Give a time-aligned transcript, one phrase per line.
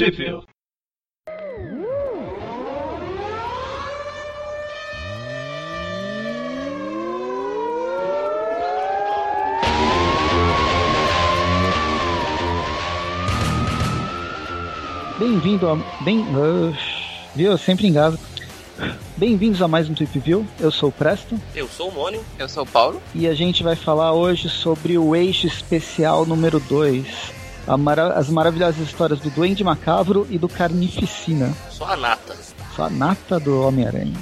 [0.00, 0.40] Trivia.
[15.18, 15.76] Bem-vindo a.
[16.02, 16.20] Bem.
[16.20, 16.74] Uh,
[17.36, 17.50] viu?
[17.50, 18.18] Eu sempre engasgo.
[19.18, 20.46] Bem-vindos a mais um Trip View.
[20.58, 21.38] Eu sou o Presto.
[21.54, 22.24] Eu sou o Mônio.
[22.38, 23.02] Eu sou o Paulo.
[23.14, 27.39] E a gente vai falar hoje sobre o eixo especial número 2.
[27.78, 31.54] Mara as maravilhosas histórias do Duende Macabro e do Carnificina.
[31.70, 32.36] Só a nata.
[32.74, 34.16] Só a nata do Homem-Aranha.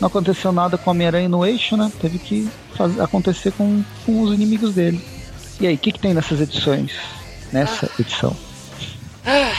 [0.00, 1.90] Não aconteceu nada com o Homem-Aranha no eixo, né?
[2.00, 5.00] Teve que fazer, acontecer com, com os inimigos dele.
[5.60, 6.92] E aí, o que, que tem nessas edições?
[7.52, 8.00] Nessa ah.
[8.00, 8.36] edição?
[9.26, 9.52] Ah.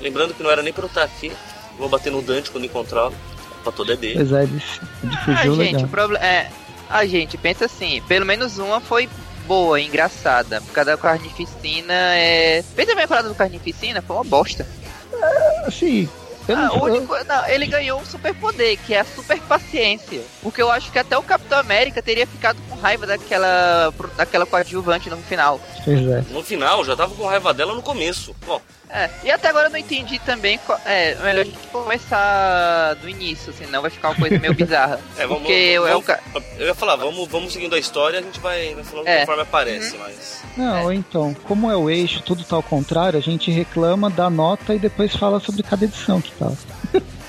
[0.00, 1.32] Lembrando que não era nem pra eu estar aqui.
[1.78, 3.14] Vou bater no Dante quando encontrá-lo.
[3.62, 4.14] Pra todo é dele.
[4.14, 4.62] Pois é, ele,
[5.02, 5.56] ele fugiu ah, legal.
[5.56, 6.50] gente, o problema é.
[6.88, 9.08] A gente pensa assim, pelo menos uma foi
[9.52, 10.62] boa, engraçada.
[10.62, 12.64] Por causa da carnificina é.
[12.74, 14.66] Bem a do carnificina, foi uma bosta.
[15.12, 16.08] É, sim.
[16.48, 20.22] Ah, único, não, ele ganhou um super poder, que é a super paciência.
[20.42, 25.08] Porque eu acho que até o Capitão América teria ficado com raiva daquela, daquela coadjuvante
[25.08, 25.60] no final.
[25.84, 26.24] Pois é.
[26.30, 28.34] No final, já tava com raiva dela no começo.
[28.44, 28.60] Bom,
[28.92, 30.60] é, e até agora eu não entendi também.
[30.84, 35.00] É, melhor a gente começar do início, senão vai ficar uma coisa meio bizarra.
[35.16, 38.22] é, vamos, porque vamos, eu, eu, eu ia falar, vamos, vamos seguindo a história a
[38.22, 39.20] gente vai, vai falando é.
[39.20, 40.02] conforme aparece, uhum.
[40.02, 40.42] mas.
[40.56, 40.94] Não, é.
[40.94, 44.78] então, como é o eixo, tudo tá ao contrário, a gente reclama, dá nota e
[44.78, 46.52] depois fala sobre cada edição que tá.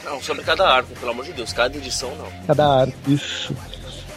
[0.04, 2.28] Não, sobre cada arco, pelo amor de Deus, cada edição não.
[2.46, 3.56] Cada arco, isso.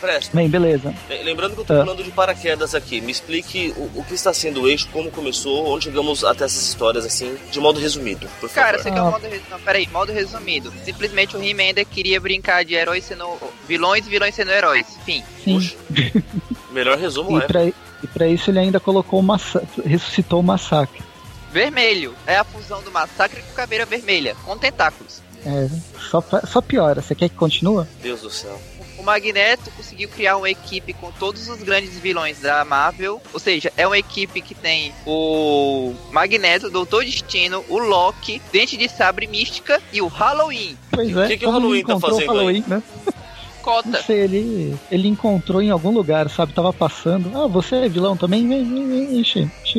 [0.00, 0.36] Presta.
[0.36, 0.94] Bem, beleza.
[1.24, 1.84] Lembrando que eu tô ah.
[1.84, 3.00] falando de paraquedas aqui.
[3.00, 6.68] Me explique o, o, que está sendo o eixo, como começou, onde chegamos até essas
[6.68, 8.82] histórias, assim, de modo resumido, por Cara, favor.
[8.82, 9.46] você quer um modo resumido?
[9.50, 10.72] Não, peraí, modo resumido.
[10.84, 13.26] Simplesmente o He-Man queria brincar de heróis sendo
[13.66, 14.86] vilões e vilões sendo heróis.
[15.04, 15.22] Fim.
[15.44, 15.70] Sim.
[16.70, 17.46] Melhor resumo e é.
[17.46, 21.02] Pra, e pra isso ele ainda colocou o massacre, ressuscitou o massacre.
[21.50, 22.14] Vermelho.
[22.26, 25.22] É a fusão do massacre com caveira vermelha, com tentáculos.
[25.46, 25.68] É,
[26.10, 27.00] só, só piora.
[27.00, 27.86] Você quer que continue?
[28.02, 28.60] Deus do céu.
[29.06, 33.22] Magneto conseguiu criar uma equipe com todos os grandes vilões da Marvel.
[33.32, 38.88] Ou seja, é uma equipe que tem o Magneto, Doutor Destino, o Loki, Dente de
[38.88, 40.76] Sabre Mística e o Halloween.
[40.90, 41.24] Pois é.
[41.24, 42.64] O que, que o Halloween tá fazendo Halloween, aí?
[42.66, 42.82] Né?
[43.66, 43.88] cota.
[43.88, 46.52] Não sei, ele, ele encontrou em algum lugar, sabe?
[46.52, 47.36] Tava passando.
[47.36, 48.46] Ah, você é vilão também?
[48.46, 49.24] Vem, vem, vem,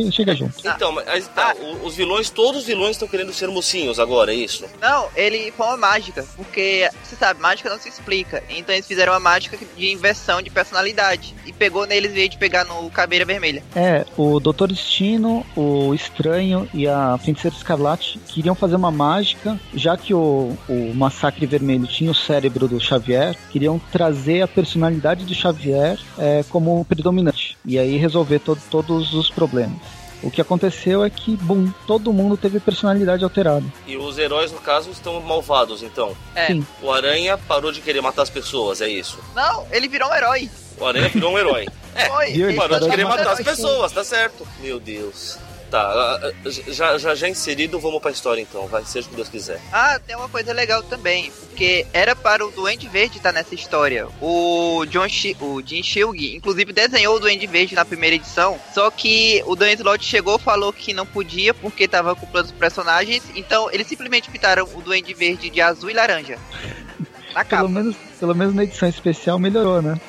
[0.04, 0.58] chega, chega junto.
[0.78, 1.78] Então, mas tá, ah.
[1.84, 4.66] os vilões, todos os vilões estão querendo ser mocinhos agora, é isso?
[4.80, 8.44] Não, ele foi uma mágica, porque, você sabe, mágica não se explica.
[8.50, 11.34] Então eles fizeram uma mágica de inversão de personalidade.
[11.46, 13.64] E pegou neles veio de pegar no Caveira Vermelha.
[13.76, 19.98] É, o Doutor Destino, o Estranho e a Feiticeira Escarlate queriam fazer uma mágica, já
[19.98, 25.34] que o, o Massacre Vermelho tinha o cérebro do Xavier, queriam trazer a personalidade do
[25.34, 29.78] Xavier é, como predominante e aí resolver to todos os problemas.
[30.24, 33.66] O que aconteceu é que, bum, todo mundo teve personalidade alterada.
[33.86, 36.16] E os heróis, no caso, estão malvados, então.
[36.34, 36.48] É.
[36.48, 36.66] Sim.
[36.82, 39.20] O Aranha parou de querer matar as pessoas, é isso?
[39.36, 40.50] Não, ele virou um herói.
[40.80, 41.68] O Aranha virou um herói.
[41.96, 42.32] É, Foi.
[42.32, 44.48] Ele parou de querer matar as pessoas, tá certo.
[44.60, 45.38] Meu Deus.
[45.70, 49.60] Tá, já, já, já inserido, vamos pra história então, vai, seja o que Deus quiser.
[49.72, 54.08] Ah, tem uma coisa legal também, porque era para o Duende Verde estar nessa história.
[54.22, 58.90] O John Sh o Jim Shilg, inclusive, desenhou o Duende Verde na primeira edição, só
[58.90, 63.70] que o Dan Slott chegou falou que não podia porque estava acoplando os personagens, então
[63.72, 66.38] eles simplesmente pintaram o Duende Verde de azul e laranja.
[67.34, 67.64] Na capa.
[67.64, 70.00] Pelo menos, pelo menos na edição especial melhorou, né?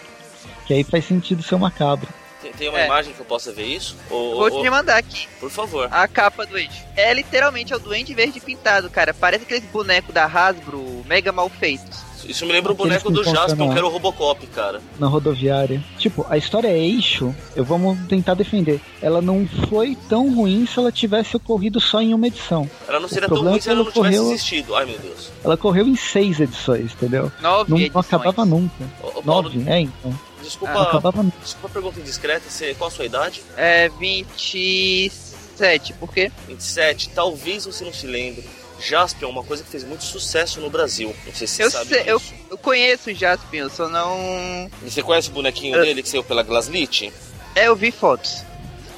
[0.67, 2.09] Que aí faz sentido ser uma cabra.
[2.41, 2.87] Tem, tem uma é.
[2.87, 3.97] imagem que eu possa ver isso?
[4.10, 4.62] Ou, Vou ou...
[4.62, 5.26] te mandar aqui.
[5.41, 5.88] Por favor.
[5.91, 6.84] A capa do Duende.
[6.97, 9.12] É literalmente é o Duende Verde pintado, cara.
[9.12, 12.09] Parece aqueles bonecos da Hasbro mega mal feitos.
[12.25, 14.81] Isso me lembra o boneco do Jasper, que era o Robocop, cara.
[14.99, 15.82] Na rodoviária.
[15.99, 18.81] Tipo, a história é eixo, eu vamos tentar defender.
[19.00, 22.69] Ela não foi tão ruim se ela tivesse ocorrido só em uma edição.
[22.87, 24.10] Ela não seria tão ruim é se ela não correu...
[24.10, 24.75] tivesse existido.
[24.75, 25.31] Ai, meu Deus.
[25.43, 27.32] Ela correu em seis edições, entendeu?
[27.41, 28.84] Nove não, não acabava nunca.
[29.03, 29.70] Ô, Nove, Paulo...
[29.70, 30.28] é, então.
[30.49, 31.23] Desculpa, ah, acabava...
[31.43, 33.43] desculpa a pergunta indiscreta, você, qual a sua idade?
[33.55, 36.33] É 27, por quê?
[36.49, 38.49] 27, talvez você não se lembre.
[38.81, 41.15] Jaspion é uma coisa que fez muito sucesso no Brasil.
[41.27, 44.71] Não sei se você eu sabe sei, eu, eu, conheço o Jaspion, só não.
[44.83, 45.83] E você conhece o bonequinho eu...
[45.83, 47.12] dele que saiu pela Glaslit?
[47.55, 48.43] É, eu vi fotos.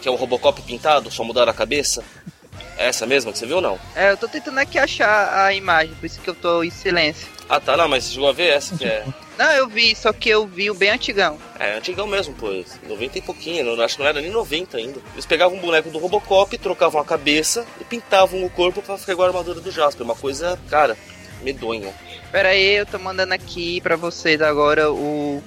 [0.00, 2.04] Que é o Robocop pintado, só mudaram a cabeça?
[2.76, 3.78] É essa mesma que você viu ou não?
[3.94, 7.26] É, eu tô tentando aqui achar a imagem, por isso que eu tô em silêncio.
[7.48, 9.04] Ah tá, não, mas você chegou a ver essa que é.
[9.40, 11.38] Não, eu vi, só que eu vi o bem antigão.
[11.58, 12.48] É, antigão mesmo, pô.
[12.86, 15.00] 90 e pouquinho, não, acho que não era nem 90 ainda.
[15.14, 19.12] Eles pegavam um boneco do Robocop, trocavam a cabeça e pintavam o corpo para ficar
[19.12, 20.04] igual a armadura do Jasper.
[20.04, 20.94] Uma coisa, cara,
[21.42, 21.90] medonha.
[22.30, 25.42] Pera aí, eu tô mandando aqui para vocês agora o.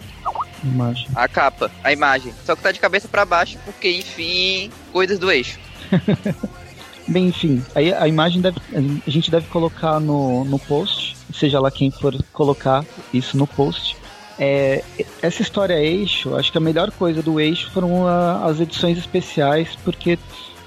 [0.64, 1.08] Imagem.
[1.14, 2.34] A capa, a imagem.
[2.44, 5.60] Só que tá de cabeça para baixo, porque, enfim, coisas do eixo.
[7.08, 8.58] Bem, enfim, aí a imagem deve.
[9.06, 13.96] A gente deve colocar no, no post, seja lá quem for colocar isso no post.
[14.40, 14.84] É,
[15.22, 19.78] essa história eixo, acho que a melhor coisa do eixo foram a, as edições especiais,
[19.84, 20.18] porque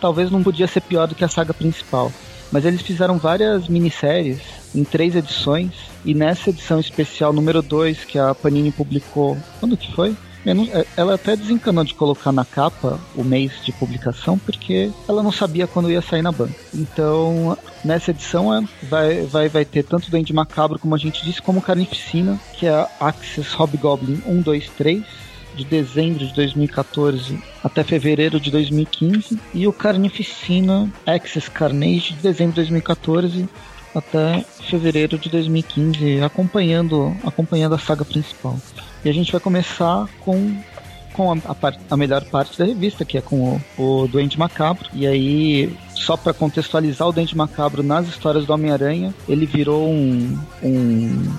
[0.00, 2.12] talvez não podia ser pior do que a saga principal.
[2.52, 4.40] Mas eles fizeram várias minisséries
[4.74, 5.72] em três edições,
[6.04, 9.36] e nessa edição especial número 2 que a Panini publicou.
[9.58, 10.14] Quando que foi?
[10.46, 15.32] É, ela até desencanou de colocar na capa o mês de publicação, porque ela não
[15.32, 16.54] sabia quando ia sair na banca.
[16.72, 21.42] Então, nessa edição é, vai, vai, vai ter tanto Duende Macabro, como a gente disse,
[21.42, 25.04] como Carnificina, que é a Axis Hobgoblin 1, 2, 3
[25.56, 32.52] de dezembro de 2014 até fevereiro de 2015 e o Carnificina Access Carnage de dezembro
[32.52, 33.48] de 2014
[33.94, 38.60] até fevereiro de 2015, acompanhando, acompanhando a saga principal.
[39.04, 40.56] E a gente vai começar com
[41.16, 44.86] com a, a, a, melhor parte da revista, que é com o, o Doente Macabro.
[44.92, 50.38] E aí, só para contextualizar o Doente Macabro nas histórias do Homem-Aranha, ele virou um.
[50.62, 51.32] um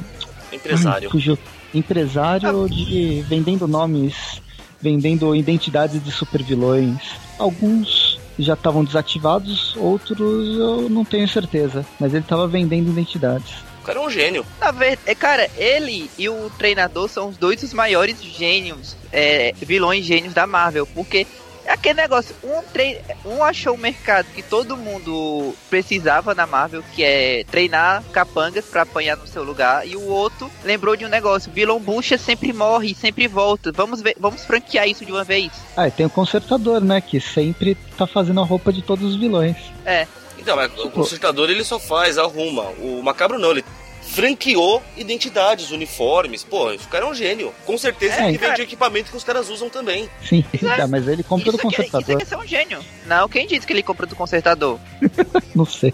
[0.52, 1.08] empresário.
[1.08, 1.38] Ai, fugiu,
[1.74, 2.68] empresário ah.
[2.68, 4.42] de vendendo nomes,
[4.82, 6.98] vendendo identidades de supervilões.
[7.38, 13.67] Alguns já estavam desativados, outros eu não tenho certeza, mas ele estava vendendo identidades.
[13.88, 14.46] Cara é um gênio.
[14.60, 19.54] Na verdade, é, cara, ele e o treinador são os dois dos maiores gênios, é,
[19.62, 21.26] vilões gênios da Marvel, porque
[21.64, 22.98] é aquele negócio, um, trein...
[23.24, 28.82] um achou o mercado que todo mundo precisava na Marvel, que é treinar capangas para
[28.82, 32.94] apanhar no seu lugar, e o outro lembrou de um negócio, vilão bucha sempre morre,
[32.94, 33.72] sempre volta.
[33.72, 35.50] Vamos ver, vamos franquear isso de uma vez.
[35.78, 39.16] Ah, e tem o consertador, né, que sempre tá fazendo a roupa de todos os
[39.16, 39.56] vilões.
[39.86, 40.06] É.
[40.38, 42.64] Então, mas o consertador ele só faz, arruma.
[42.80, 43.64] O macabro não, ele
[44.02, 46.44] franqueou identidades, uniformes.
[46.44, 47.54] Pô, esse cara é um gênio.
[47.66, 50.10] Com certeza é, ele vende equipamento que os caras usam também.
[50.28, 50.44] Sim,
[50.78, 52.18] é, mas ele compra do consertador.
[52.18, 52.80] Que, isso é um gênio.
[53.06, 54.80] Não, quem disse que ele compra do consertador?
[55.54, 55.94] Não sei.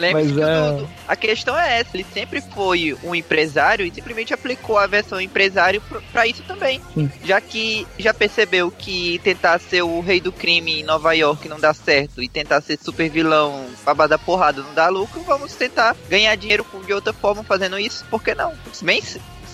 [0.00, 0.86] Lembre-se que é...
[1.06, 5.82] a questão é essa, ele sempre foi um empresário e simplesmente aplicou a versão empresário
[6.12, 6.80] para isso também.
[6.94, 7.10] Sim.
[7.24, 11.60] Já que já percebeu que tentar ser o rei do crime em Nova York não
[11.60, 15.96] dá certo e tentar ser super vilão, babá da porrada não dá lucro, vamos tentar
[16.08, 18.52] ganhar dinheiro de outra forma fazendo isso, por que não?
[18.82, 19.02] Bem,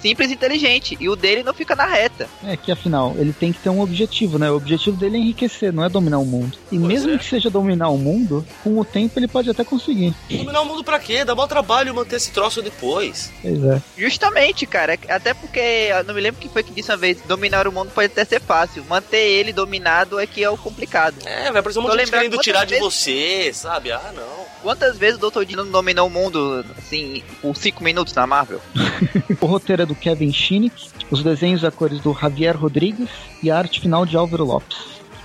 [0.06, 0.96] simples e inteligente.
[1.00, 2.28] E o dele não fica na reta.
[2.44, 4.48] É que afinal, ele tem que ter um objetivo, né?
[4.50, 6.56] O objetivo dele é enriquecer, não é dominar o mundo.
[6.70, 7.18] E pois mesmo é.
[7.18, 10.14] que seja dominar o mundo, com o tempo ele pode até conseguir.
[10.30, 11.24] Dominar o mundo pra quê?
[11.24, 13.32] Dá bom trabalho manter esse troço depois.
[13.42, 13.82] Pois é.
[13.96, 14.96] Justamente, cara.
[15.08, 17.90] Até porque eu não me lembro que foi que disse uma vez: dominar o mundo
[17.92, 18.84] pode até ser fácil.
[18.88, 21.16] Manter ele dominado é que é o complicado.
[21.24, 22.76] É, vai aparecer um monte de querendo tirar vezes...
[22.76, 23.90] de você, sabe?
[23.90, 24.46] Ah, não.
[24.66, 25.44] Quantas vezes o Dr.
[25.44, 28.60] Dino dominou o mundo, assim, por 5 minutos na Marvel?
[29.40, 33.08] o roteiro é do Kevin Shinnick, os desenhos a cores do Javier Rodrigues
[33.40, 34.76] e a arte final de Álvaro Lopes.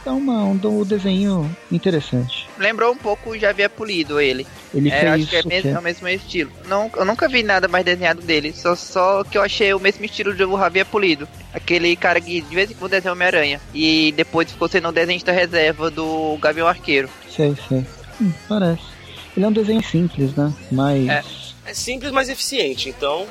[0.06, 2.48] É uma, um, um desenho interessante.
[2.60, 4.46] Lembrou um pouco o Javier Polido, ele.
[4.76, 6.52] Ele é, fez acho que é, mesmo, é o mesmo estilo.
[6.68, 10.06] Não, eu nunca vi nada mais desenhado dele, só, só que eu achei o mesmo
[10.06, 11.28] estilo do Javier Polido.
[11.52, 13.60] Aquele cara que de vez em quando desenha Homem-Aranha.
[13.74, 17.10] E depois ficou sendo desenho da reserva do Gavião Arqueiro.
[17.28, 17.84] Sei, sei.
[18.22, 18.91] Hum, parece.
[19.36, 20.54] Ele é um desenho simples, né?
[20.72, 21.08] Mas.
[21.08, 21.24] É
[21.72, 23.26] é simples, mas eficiente, então.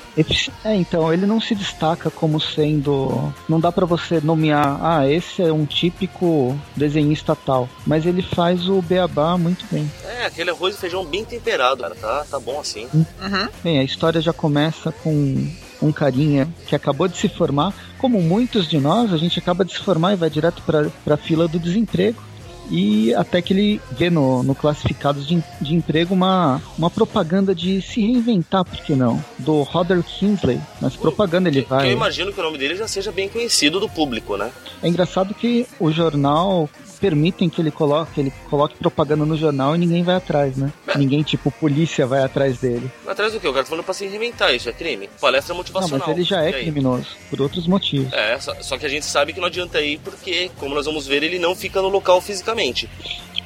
[0.64, 3.32] É, então, ele não se destaca como sendo.
[3.48, 7.68] Não dá para você nomear, ah, esse é um típico desenhista tal.
[7.86, 9.90] Mas ele faz o beabá muito bem.
[10.04, 11.94] É, aquele arroz e feijão bem temperado, cara.
[11.94, 12.88] Tá, tá bom assim.
[12.94, 13.48] Uhum.
[13.62, 15.50] Bem, a história já começa com
[15.82, 17.74] um carinha que acabou de se formar.
[17.98, 21.16] Como muitos de nós, a gente acaba de se formar e vai direto para a
[21.16, 22.29] fila do desemprego
[22.70, 27.82] e até que ele vê no, no classificados de, de emprego uma, uma propaganda de
[27.82, 29.22] se reinventar, por que não?
[29.38, 30.60] Do Roder Kingsley.
[30.80, 31.88] Mas propaganda ele vai.
[31.88, 34.50] Eu imagino que o nome dele já seja bem conhecido do público, né?
[34.82, 36.68] É engraçado que o jornal
[37.00, 40.72] permitem que ele coloque, ele coloque propaganda no jornal e ninguém vai atrás, né?
[40.86, 40.98] É.
[40.98, 42.90] Ninguém, tipo, polícia vai atrás dele.
[43.06, 43.48] Atrás do que?
[43.48, 45.08] O cara tá falando pra se reinventar, isso é crime.
[45.20, 45.98] Palestra motivacional.
[45.98, 48.12] Não, mas ele já é criminoso, por outros motivos.
[48.12, 51.06] É, só, só, que a gente sabe que não adianta ir porque, como nós vamos
[51.06, 52.88] ver, ele não fica no local fisicamente.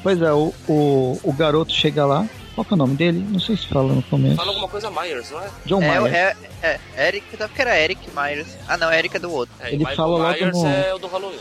[0.03, 3.25] Pois é, o, o, o garoto chega lá, qual é o nome dele?
[3.31, 4.37] Não sei se fala no começo.
[4.37, 5.51] Fala alguma coisa Myers, não é?
[5.65, 6.15] John é, Myers.
[6.15, 8.49] É, é, é Eric, eu que era Eric Myers.
[8.69, 9.55] Ah, não, Eric é do outro.
[9.61, 10.75] É, ele fala Myers logo no...
[10.75, 11.39] é o do Halloween.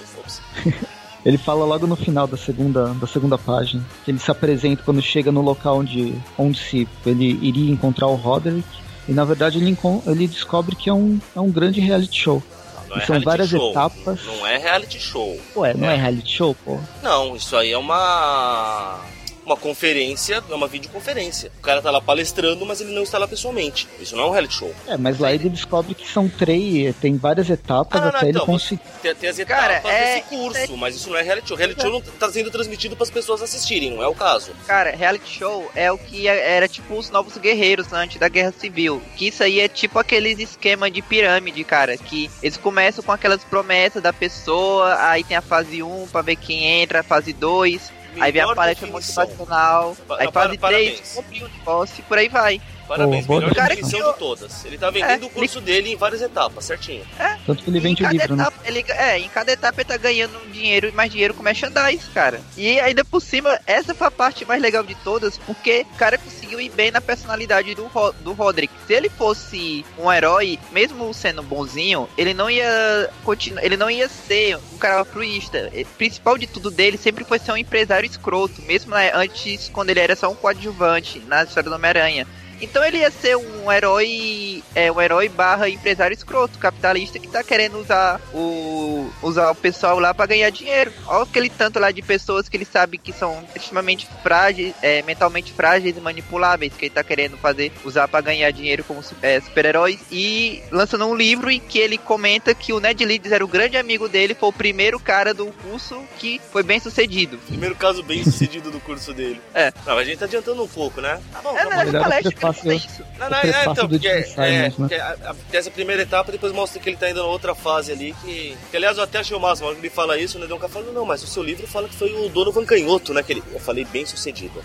[1.26, 3.84] Ele fala logo no final da segunda, da segunda página.
[4.04, 8.16] Que ele se apresenta quando chega no local onde, onde se ele iria encontrar o
[8.16, 8.68] Roderick.
[9.08, 12.44] E na verdade ele, ele descobre que é um, é um grande reality show.
[12.90, 13.72] Não, é são várias show.
[13.72, 14.20] etapas.
[14.26, 15.40] Não é reality show.
[15.56, 16.80] Ué, não é, é reality show, pô?
[17.02, 19.00] Não, isso aí é uma
[19.46, 21.52] uma conferência, é uma videoconferência.
[21.60, 23.88] O cara tá lá palestrando, mas ele não está lá pessoalmente.
[24.00, 24.74] Isso não é um reality show.
[24.88, 28.28] É, mas lá ele descobre que são três, tem várias etapas Ah, não, não, até
[28.30, 28.82] ele então, conseguir.
[29.02, 31.58] Tem, tem as Cara, etapas é- desse curso, mas isso não é reality show.
[31.58, 34.52] Reality show não tá sendo transmitido para as pessoas assistirem, não é o caso.
[34.66, 39.02] Cara, reality show é o que era tipo os novos guerreiros antes da Guerra Civil.
[39.16, 41.98] Que isso aí é tipo aqueles esquema de pirâmide, cara.
[41.98, 46.36] Que eles começam com aquelas promessas da pessoa, aí tem a fase 1 pra ver
[46.36, 47.92] quem entra, a fase 2,
[48.22, 48.90] aí vem a definição.
[48.90, 51.00] motivacional, aí fase parabéns.
[51.00, 52.62] 3, cumprir o negócio e por aí vai.
[52.88, 54.12] Parabéns, boa melhor definição.
[54.14, 54.66] de todas.
[54.66, 57.06] Ele tá vendendo É, o curso dele em várias etapas, certinho.
[57.46, 58.44] Tanto que ele vende o cada livro, né?
[58.44, 62.06] etapa, ele, é, em cada etapa ele tá ganhando dinheiro e mais dinheiro com merchandise,
[62.14, 62.42] cara.
[62.58, 66.18] E ainda por cima, essa foi a parte mais legal de todas, porque o cara
[66.18, 68.74] conseguiu ir bem na personalidade do, Ro- do Roderick.
[68.88, 74.08] Se ele fosse um herói, mesmo sendo bonzinho, ele não ia continuar, ele não ia
[74.10, 75.72] ser um cara altruísta.
[75.74, 79.90] O principal de tudo dele sempre foi ser um empresário escroto, mesmo né, antes, quando
[79.90, 82.28] ele era só um coadjuvante na história do Homem-Aranha.
[82.64, 87.44] Então ele ia ser um herói, é, um herói barra empresário escroto, capitalista que tá
[87.44, 90.92] querendo usar o usar o pessoal lá pra ganhar dinheiro.
[91.06, 95.52] Olha aquele tanto lá de pessoas que ele sabe que são extremamente frágeis, é, mentalmente
[95.52, 100.00] frágeis e manipuláveis que ele tá querendo fazer usar pra ganhar dinheiro como é, super-heróis
[100.12, 103.76] e lançando um livro em que ele comenta que o Ned Leeds era o grande
[103.78, 107.38] amigo dele, foi o primeiro cara do curso que foi bem sucedido.
[107.48, 109.42] Primeiro caso bem sucedido do curso dele.
[109.54, 109.74] É.
[109.86, 111.20] Não, a gente tá adiantando um pouco, né?
[111.32, 112.00] Tá bom, É, tá bom.
[112.00, 113.04] palestra fala isso.
[113.20, 114.98] Não, o não, é, então, do porque, é, Simons, né?
[115.00, 118.58] a- essa primeira etapa, depois mostra que ele tá indo na outra fase ali, que,
[118.72, 120.72] que aliás eu até achei o máximo, que ele fala isso, né, deu um cara
[120.72, 123.44] falando, não, mas o seu livro fala que foi o Donovan Canhoto, né, que ele,
[123.54, 124.64] eu falei bem sucedido.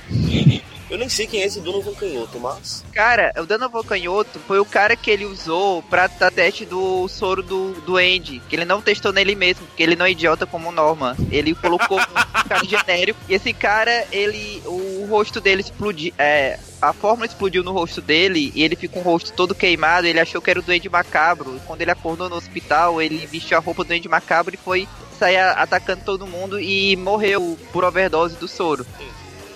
[0.90, 2.84] Eu nem sei quem é esse Donovan Canhoto, mas...
[2.92, 7.72] Cara, o Donovan Canhoto foi o cara que ele usou pra teste do soro do,
[7.82, 8.40] do Andy.
[8.48, 11.14] Que ele não testou nele mesmo, porque ele não é idiota como o Norman.
[11.30, 12.04] Ele colocou um
[12.48, 13.20] cara genérico.
[13.28, 14.62] E esse cara, ele.
[14.64, 16.12] O rosto dele explodiu.
[16.18, 20.06] É, a fórmula explodiu no rosto dele e ele fica com o rosto todo queimado.
[20.06, 21.56] Ele achou que era o Duende Macabro.
[21.56, 24.88] E quando ele acordou no hospital, ele vestiu a roupa do Duende Macabro e foi
[25.18, 28.86] sair atacando todo mundo e morreu por overdose do soro.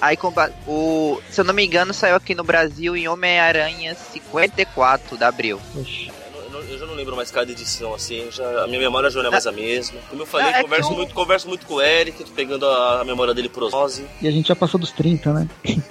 [0.02, 0.18] Aí,
[0.66, 5.60] o, se eu não me engano, saiu aqui no Brasil em Homem-Aranha 54 de abril.
[5.74, 9.28] Eu, eu já não lembro mais cada edição, assim, já, a minha memória já não
[9.28, 10.00] é mais a mesma.
[10.10, 12.66] Como eu falei, Não, é converso, o- muito, converso muito com o Eric, tô pegando
[12.66, 14.04] a, a memória dele por osmose.
[14.20, 15.48] E a gente já passou dos 30, né?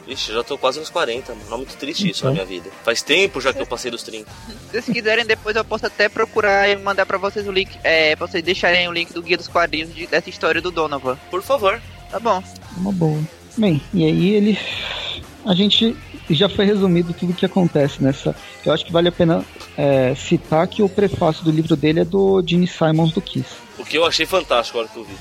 [0.07, 1.45] Ixi, já tô quase nos 40, mano.
[1.47, 2.29] Não é muito triste isso Então.
[2.31, 2.69] na minha vida.
[2.83, 4.29] Faz tempo já que eu passei dos 30.
[4.29, 8.13] Se vocês quiserem, depois eu posso até procurar e mandar pra vocês o link, é,
[8.15, 11.17] pra vocês deixarem o link do Guia dos Quadrinhos de- dessa história do Donovan.
[11.29, 11.81] Por favor.
[12.11, 12.43] Tá bom.
[12.77, 13.21] Uma boa.
[13.57, 14.59] Bem, e aí ele.
[15.45, 15.95] A gente
[16.29, 18.35] já foi resumido tudo o que acontece nessa.
[18.65, 19.43] Eu acho que vale a pena
[19.75, 23.49] é, citar que o prefácio do livro dele é do Gene Simons do Kiss.
[23.77, 25.15] O que eu achei fantástico a hora que eu vi.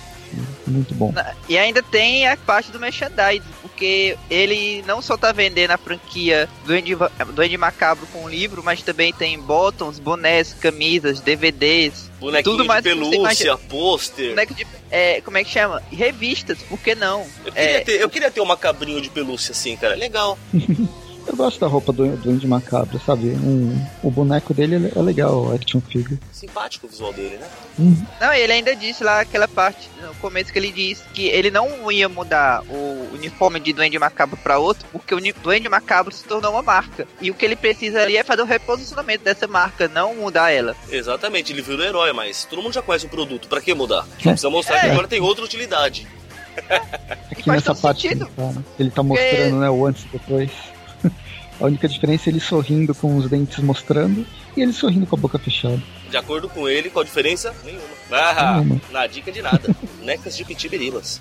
[0.67, 1.13] Muito bom.
[1.49, 6.49] E ainda tem a parte do merchandise, porque ele não só tá vendendo a franquia
[6.65, 12.11] do Andy, do Andy Macabro com o livro, mas também tem bottoms, bonés, camisas, DVDs,
[12.21, 14.29] Bonequinho Tudo mais de pelúcia, pôster.
[14.31, 15.83] boneco de, é, como é que chama?
[15.91, 17.27] Revistas, por que não?
[17.45, 19.95] Eu queria, É, ter, eu queria ter uma cabrinho de pelúcia assim, cara.
[19.95, 20.39] Legal.
[21.31, 23.29] Eu gosto da roupa do, do Andy Macabro, sabe?
[23.29, 26.19] Um, o boneco dele é é legal, o action figure.
[26.33, 27.47] Simpático o visual dele, né?
[27.79, 31.49] Hum, Não, ele ainda disse lá aquela parte no começo que ele disse que ele
[31.49, 36.25] não ia mudar o uniforme de Duende Macabro pra outro, porque o Duende Macabro se
[36.25, 37.07] tornou uma marca.
[37.21, 40.75] E o que ele precisa ali é fazer o reposicionamento dessa marca, não mudar ela.
[40.91, 43.47] Exatamente, ele virou herói, mas todo mundo já conhece o produto.
[43.47, 44.05] Pra que mudar?
[44.21, 44.91] Precisa mostrar que É.
[44.91, 46.09] agora tem outra utilidade.
[47.31, 48.65] aqui faz nessa parte que ele tá, né?
[48.81, 50.51] ele tá mostrando, né, o antes e depois.
[51.61, 54.26] A única diferença é ele sorrindo com os dentes mostrando
[54.57, 55.81] e ele sorrindo com a boca fechada.
[56.11, 57.55] De acordo com ele, qual a diferença?
[57.64, 57.85] Nenhuma.
[58.11, 58.81] Ah, Nenhuma.
[58.90, 59.75] na dica de nada.
[60.02, 61.21] Necas de pitibiribas.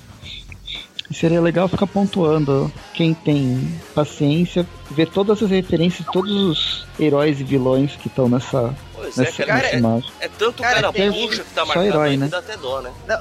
[1.10, 7.40] E seria legal ficar pontuando quem tem paciência, ver todas as referências, todos os heróis
[7.40, 9.60] e vilões que estão nessa, Pois é, nessa, cara.
[9.64, 10.10] nessa É, imagem.
[10.22, 12.28] é tanto Cara, cara tem- bucha que tá só marcado herói, aí né?
[12.28, 12.92] dá até dó, né?
[13.08, 13.18] Não,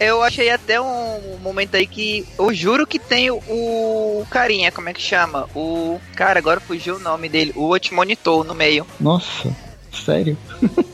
[0.00, 4.88] eu- achei até um momento aí que eu juro que tem o, o carinha, como
[4.88, 5.48] é que chama?
[5.54, 6.00] O.
[6.16, 7.52] Cara, agora fugiu o nome dele.
[7.54, 8.84] O Monitor no meio.
[8.98, 9.54] Nossa,
[9.92, 10.36] sério?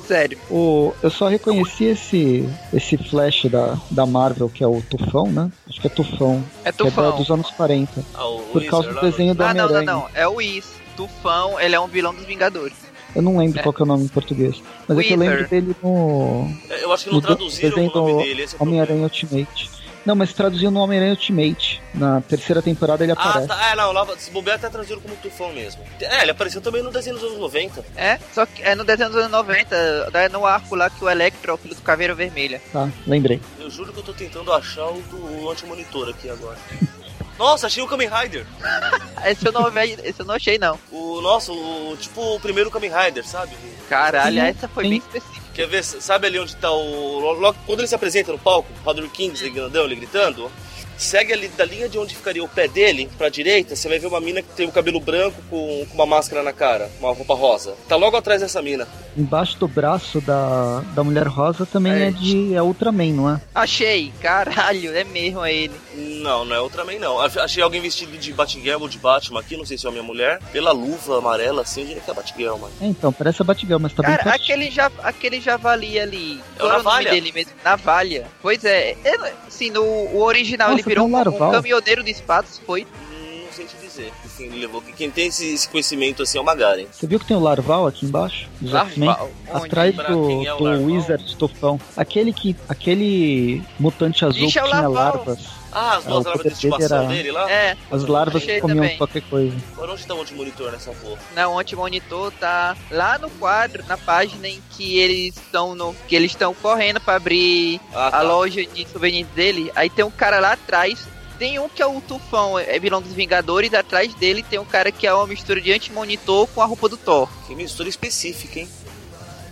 [0.06, 0.38] Sério.
[0.50, 5.50] O, eu só reconheci esse, esse flash da, da Marvel, que é o Tufão, né?
[5.68, 7.16] Acho que é Tufão, É que é da- Tufão.
[7.16, 8.04] dos anos 40.
[8.14, 9.92] Ah, o Por Wizard causa do desenho do Ah, não, não, Homem-Aranha.
[9.92, 10.08] não.
[10.14, 10.66] É o Is.
[10.96, 12.76] Tufão, ele é um vilão dos Vingadores.
[13.16, 13.62] Eu não lembro É.
[13.62, 14.62] qual que é o nome em português.
[14.86, 15.30] Mas é que eu Wither.
[15.36, 16.48] lembro dele no,
[16.82, 18.42] Eu acho que não traduziram desenho o nome do dele.
[18.42, 18.58] Esse é.
[18.60, 19.70] Homem-Aranha Ultimate.
[20.04, 21.82] Não, mas traduziu no Homem-Aranha Ultimate.
[21.94, 23.48] Na terceira temporada ele Ah, aparece.
[23.48, 23.70] tá.
[23.70, 25.82] É, não, lá, se bobear até traduziram como tufão mesmo.
[26.00, 27.84] É, ele apareceu também no desenho dos anos 90.
[27.96, 31.08] É, só que é no desenho dos anos 90, é no arco lá que o
[31.08, 32.60] Electro é o filho do Caveira Vermelha.
[32.72, 33.40] Tá, lembrei.
[33.58, 36.58] Eu juro que eu tô tentando achar o do anti-monitor aqui agora.
[37.38, 38.46] Nossa, achei o Kamen Rider.
[39.26, 39.66] esse, eu não,
[40.04, 40.78] esse eu não achei, não.
[40.90, 43.56] O nosso, o, tipo o primeiro Kamen Rider, sabe?
[43.88, 45.44] Caralho, essa foi bem específica.
[45.52, 47.20] Quer ver, sabe ali onde tá o.
[47.20, 50.50] Logo, quando ele se apresenta no palco, Roderick King grandão, ele gritando,
[50.96, 54.06] segue ali da linha de onde ficaria o pé dele pra direita, você vai ver
[54.06, 57.34] uma mina que tem o cabelo branco com, com uma máscara na cara, uma roupa
[57.34, 57.74] rosa.
[57.88, 58.86] Tá logo atrás dessa mina.
[59.16, 63.40] Embaixo do braço da, da mulher rosa também é, é de é Ultraman, não é?
[63.54, 65.74] Achei, caralho, é mesmo ele.
[65.94, 67.20] Não, não é Ultraman não.
[67.20, 70.02] Achei alguém vestido de Batgirl ou de Batman aqui, não sei se é a minha
[70.02, 70.40] mulher.
[70.52, 72.72] Pela luva amarela assim, eu diria que é Batgirl, mano.
[72.80, 76.40] É, então, parece a Batgirl, mas tá Cara, bem aquele, ja, aquele javali ali.
[76.58, 77.10] É o Navalha.
[77.10, 77.52] dele mesmo?
[77.64, 78.26] Navalha.
[78.42, 82.60] Pois é, ele, assim, no o original Nossa, ele virou um, um caminhoneiro de espadas,
[82.64, 82.82] foi?
[82.82, 84.12] Hum, não sei te dizer.
[84.24, 84.82] Assim, ele levou.
[84.96, 86.86] Quem tem esse, esse, conhecimento assim é o Magaren.
[86.90, 88.48] Você viu que tem o Larval aqui embaixo?
[88.60, 89.30] Larval?
[89.52, 91.80] Atrás do, é do Wizard Tufão.
[91.96, 92.56] Aquele que.
[92.68, 95.63] Aquele mutante azul Ixi, que é tinha larvas.
[95.74, 97.08] Ah, as duas larvas de estimação era...
[97.08, 97.50] dele lá?
[97.50, 97.76] É.
[97.90, 98.96] As larvas que comiam também.
[98.96, 99.56] qualquer coisa.
[99.72, 101.18] Agora onde tá o anti-monitor nessa porra?
[101.34, 105.94] Não, o anti-monitor tá lá no quadro, na página em que eles estão no.
[106.06, 108.18] que eles estão correndo pra abrir ah, tá.
[108.18, 109.72] a loja de souvenirs dele.
[109.74, 111.06] Aí tem um cara lá atrás
[111.38, 114.92] tem um que é o Tufão, é vilão dos Vingadores, atrás dele tem um cara
[114.92, 117.28] que é uma mistura de anti-monitor com a roupa do Thor.
[117.46, 118.68] Que mistura específica, hein?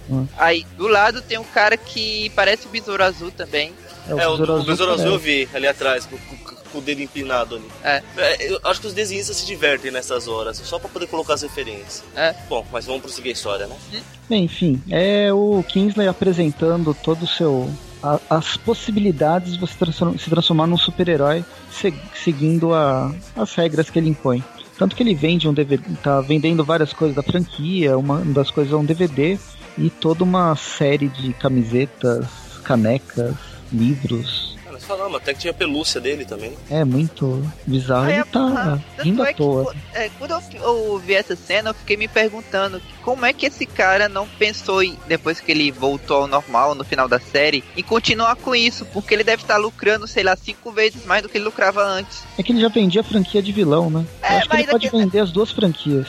[0.09, 0.27] Hum.
[0.37, 3.73] Aí, do lado tem um cara que parece o Besouro Azul também.
[4.09, 6.55] É, o, é, Besouro, o, Azul, o Besouro Azul eu vi ali atrás, com, com,
[6.55, 7.67] com, o dedo empinado ali.
[7.85, 8.03] É.
[8.17, 8.53] é.
[8.53, 12.03] Eu acho que os desenhistas se divertem nessas horas, só pra poder colocar as referências.
[12.17, 12.35] É.
[12.49, 13.77] Bom, mas vamos prosseguir a história, né?
[13.95, 14.01] Hum.
[14.29, 17.71] Bem, enfim, é o Kingsley apresentando todo o seu
[18.29, 23.99] as possibilidades de você transform, se transformar num super-herói se, seguindo a, as regras que
[23.99, 24.43] ele impõe.
[24.77, 28.73] Tanto que ele vende um DVD, tá vendendo várias coisas da franquia, uma das coisas
[28.73, 29.39] é um DVD
[29.79, 32.27] e toda uma série de camisetas,
[32.65, 33.37] canecas,
[33.73, 34.53] livros,
[34.83, 36.53] falamos, até que tinha pelúcia dele também.
[36.69, 38.11] É, muito bizarro.
[38.11, 39.75] ele tá rindo à toa.
[39.95, 43.65] é, quando eu, eu, vi essa cena, eu fiquei me perguntando como é que esse
[43.65, 47.83] cara não pensou em, depois que ele voltou ao normal no final da série, em
[47.83, 51.39] continuar com isso, porque ele deve estar lucrando, sei lá, cinco vezes mais do que
[51.39, 52.23] ele lucrava antes.
[52.39, 54.05] É que ele já vendia a franquia de vilão, né?
[54.23, 56.09] É, eu acho que ele pode vender as duas franquias.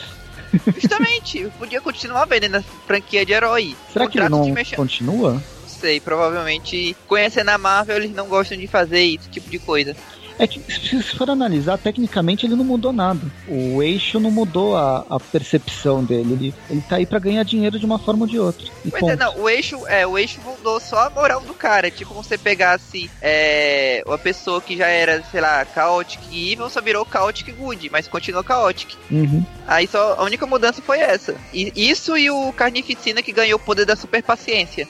[0.79, 3.75] Justamente, podia continuar vendendo a franquia de herói.
[3.91, 5.41] Será que ele não continua?
[5.83, 9.93] Sei, provavelmente conhecendo a Marvel eles não gostam de fazer esse tipo de coisa.
[10.39, 13.21] É que se for analisar, tecnicamente ele não mudou nada.
[13.47, 16.33] O eixo não mudou a, a percepção dele.
[16.33, 18.65] Ele, ele tá aí para ganhar dinheiro de uma forma ou de outra.
[18.89, 21.91] Pois é, não, o eixo, é, o eixo mudou só a moral do cara.
[21.91, 27.07] Tipo, você pegasse é, uma pessoa que já era, sei lá, Chaotic Evil, só virou
[27.09, 28.95] Chaotic Good, mas continuou Chaotic.
[29.11, 29.45] Uhum.
[29.67, 31.35] Aí só a única mudança foi essa.
[31.53, 34.87] E, isso e o Carnificina que ganhou o poder da super paciência.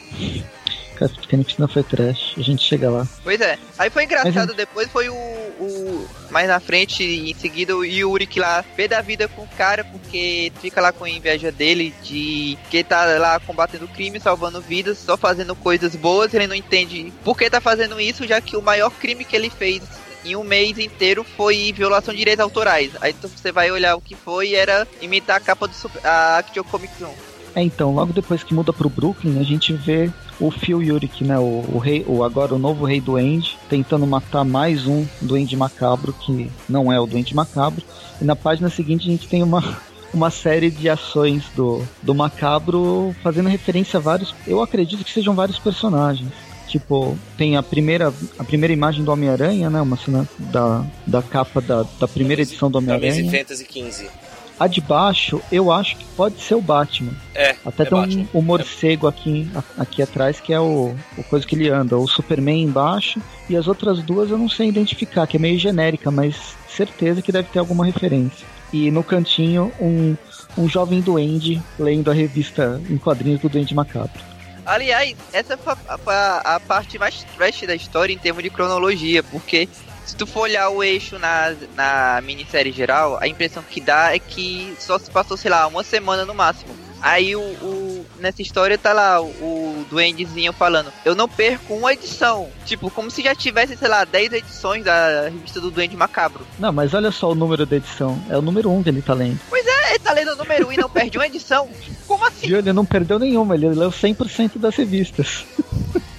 [0.94, 3.08] Carnificina foi trash, a gente chega lá.
[3.24, 3.58] Pois é.
[3.78, 6.08] Aí foi engraçado, Mas, depois foi o, o.
[6.30, 9.84] Mais na frente, em seguida, o Yuri que lá fez da vida com o cara,
[9.84, 15.16] porque fica lá com inveja dele de que tá lá combatendo crime, salvando vidas, só
[15.18, 18.90] fazendo coisas boas, ele não entende por que tá fazendo isso, já que o maior
[18.92, 19.82] crime que ele fez
[20.26, 22.92] em um mês inteiro foi violação de direitos autorais.
[23.02, 26.38] Aí então, você vai olhar o que foi era imitar a capa do Super, a
[26.38, 27.08] Action Comics 1.
[27.56, 30.12] É, então, logo depois que muda pro Brooklyn, a gente vê
[30.44, 34.06] o Phil Yurik, né, o, o rei, o agora o novo rei do End, tentando
[34.06, 37.82] matar mais um duende macabro que não é o duende macabro.
[38.22, 39.64] E na página seguinte a gente tem uma
[40.14, 45.34] uma série de ações do, do macabro fazendo referência a vários, eu acredito que sejam
[45.34, 46.30] vários personagens.
[46.68, 49.82] Tipo, tem a primeira, a primeira imagem do Homem-Aranha, né?
[49.82, 53.30] Uma cena da, da capa da, da primeira edição do Homem-Aranha.
[53.30, 54.10] Fantasy 15.
[54.60, 57.14] A de baixo, eu acho que pode ser o Batman.
[57.34, 57.56] É.
[57.66, 61.56] Até é tem um, o morcego aqui, aqui atrás, que é o, o coisa que
[61.56, 61.98] ele anda.
[61.98, 63.22] O Superman embaixo.
[63.50, 67.32] E as outras duas eu não sei identificar, que é meio genérica, mas certeza que
[67.32, 68.46] deve ter alguma referência.
[68.72, 70.16] E no cantinho, um,
[70.58, 74.22] um jovem duende lendo a revista em quadrinhos do Duende Macabro.
[74.66, 79.22] Aliás, essa foi a, a, a, parte mais trash da história em termos de cronologia,
[79.22, 79.68] porque
[80.06, 84.20] se tu for olhar o eixo na, na minissérie geral, a impressão que dá é
[84.20, 86.74] que só se passou, sei lá, uma semana no máximo.
[87.02, 91.92] Aí o, o, nessa história tá lá o, o duendezinho falando, eu não perco uma
[91.92, 92.48] edição.
[92.66, 96.48] Tipo, como se já tivesse, sei lá, 10 edições da revista do Duende Macabro.
[96.58, 98.18] Não, mas olha só o número da edição.
[98.30, 99.38] É o número 1 um que ele tá lendo.
[99.50, 101.68] Pois é, ele tá lendo o número 1 um e não perde uma edição.
[102.08, 102.54] Como assim?
[102.54, 105.44] Ele não perdeu nenhuma, ele leu 100% das revistas.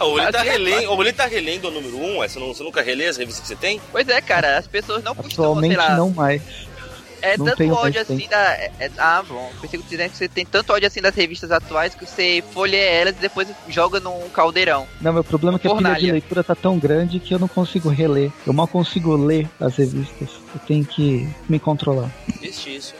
[0.00, 2.48] Ah, ou ele, tá relendo, ou ele tá relendo o número 1, um, você, não,
[2.54, 3.80] você nunca relê as revistas que você tem?
[3.92, 5.96] Pois é, cara, as pessoas não costumam, Atualmente sei lá...
[5.96, 6.42] não mais.
[7.22, 8.38] É Não tanto ódio assim da.
[8.54, 9.52] é- é- ah, bom.
[9.60, 13.20] Pensei que você- tem tanto ódio assim das revistas atuais que você folheia elas e
[13.20, 14.86] depois joga num caldeirão.
[15.02, 16.12] Não, meu problema é que a pilha de Fornalha.
[16.12, 18.32] leitura tá tão grande que eu não consigo reler.
[18.46, 20.30] Eu mal consigo ler as revistas.
[20.54, 22.10] Eu tenho que me controlar.
[22.40, 22.94] Existe isso.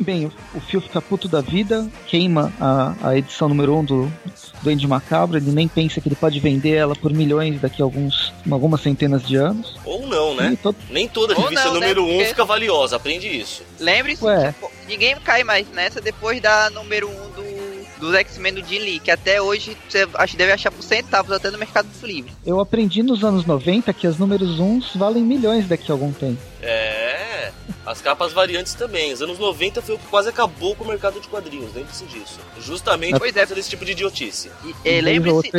[0.00, 4.12] Bem, o, Phil fica puto da vida, queima a, a edição número 1 um do
[4.62, 8.32] Duende Macabro, ele nem pensa que ele pode vender ela por milhões daqui a alguns,
[8.50, 9.76] algumas centenas de anos.
[9.84, 10.56] Ou não, né?
[10.62, 11.80] todo- Nem toda revista não, né?
[11.80, 13.62] número 1 um Porque- fica valiosa, aprende isso.
[13.78, 18.64] Lembre-se, tipo, ninguém cai mais nessa depois da número 1 um do, do X-Men do
[18.64, 22.32] Jim Lee, que até hoje você acha, deve achar por centavos até no Mercado Livre.
[22.44, 26.38] Eu aprendi nos anos 90 que as números 1 valem milhões daqui a algum tempo.
[26.62, 26.93] É,
[27.86, 29.12] as capas variantes também.
[29.12, 32.38] Os anos 90 foi o que quase acabou com o mercado de quadrinhos, lembre-se disso.
[32.60, 33.46] Justamente por Pois é.
[33.46, 34.50] desse tipo de idiotice.
[34.64, 35.50] E, E e lembre-se.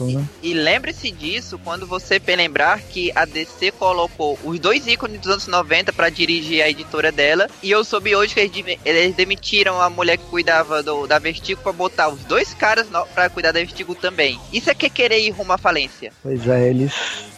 [0.00, 0.24] né?
[0.42, 5.46] E lembre-se disso quando você lembrar que a DC colocou os dois ícones dos anos
[5.46, 7.48] 90 pra dirigir a editora dela.
[7.62, 11.60] E eu soube hoje que eles, eles demitiram a mulher que cuidava do, da Vertigo
[11.62, 14.38] pra botar os dois caras no, pra cuidar da Vertigo também.
[14.52, 16.12] Isso é que é querer ir rumo à falência.
[16.22, 16.92] Pois é, eles,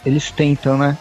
[0.05, 0.97] eles tentam, né?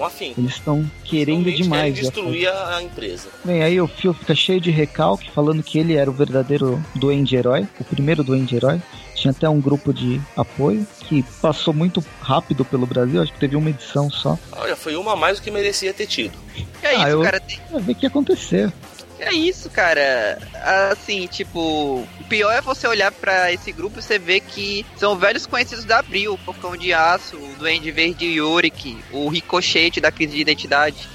[0.00, 0.32] Com afim.
[0.38, 1.92] Eles estão querendo demais.
[1.92, 3.28] querem destruir a, a empresa.
[3.44, 7.36] Bem, aí o Phil fica cheio de recalque, falando que ele era o verdadeiro Duende
[7.36, 8.80] Herói, o primeiro Duende Herói.
[9.14, 13.54] Tinha até um grupo de apoio que passou muito rápido pelo Brasil, acho que teve
[13.56, 14.38] uma edição só.
[14.52, 16.32] Olha, foi uma a mais do que merecia ter tido.
[16.80, 17.38] Que é Ah, isso, eu- cara.
[17.38, 18.72] Tem- Vai ver o que ia acontecer.
[19.20, 20.38] É isso, cara.
[20.90, 25.16] Assim, tipo, o pior é você olhar pra esse grupo e você ver que são
[25.16, 30.10] velhos conhecidos da Abril, o Porcão de Aço, o Duende Verde Yorick, o Ricochete da
[30.10, 31.08] crise de identidade.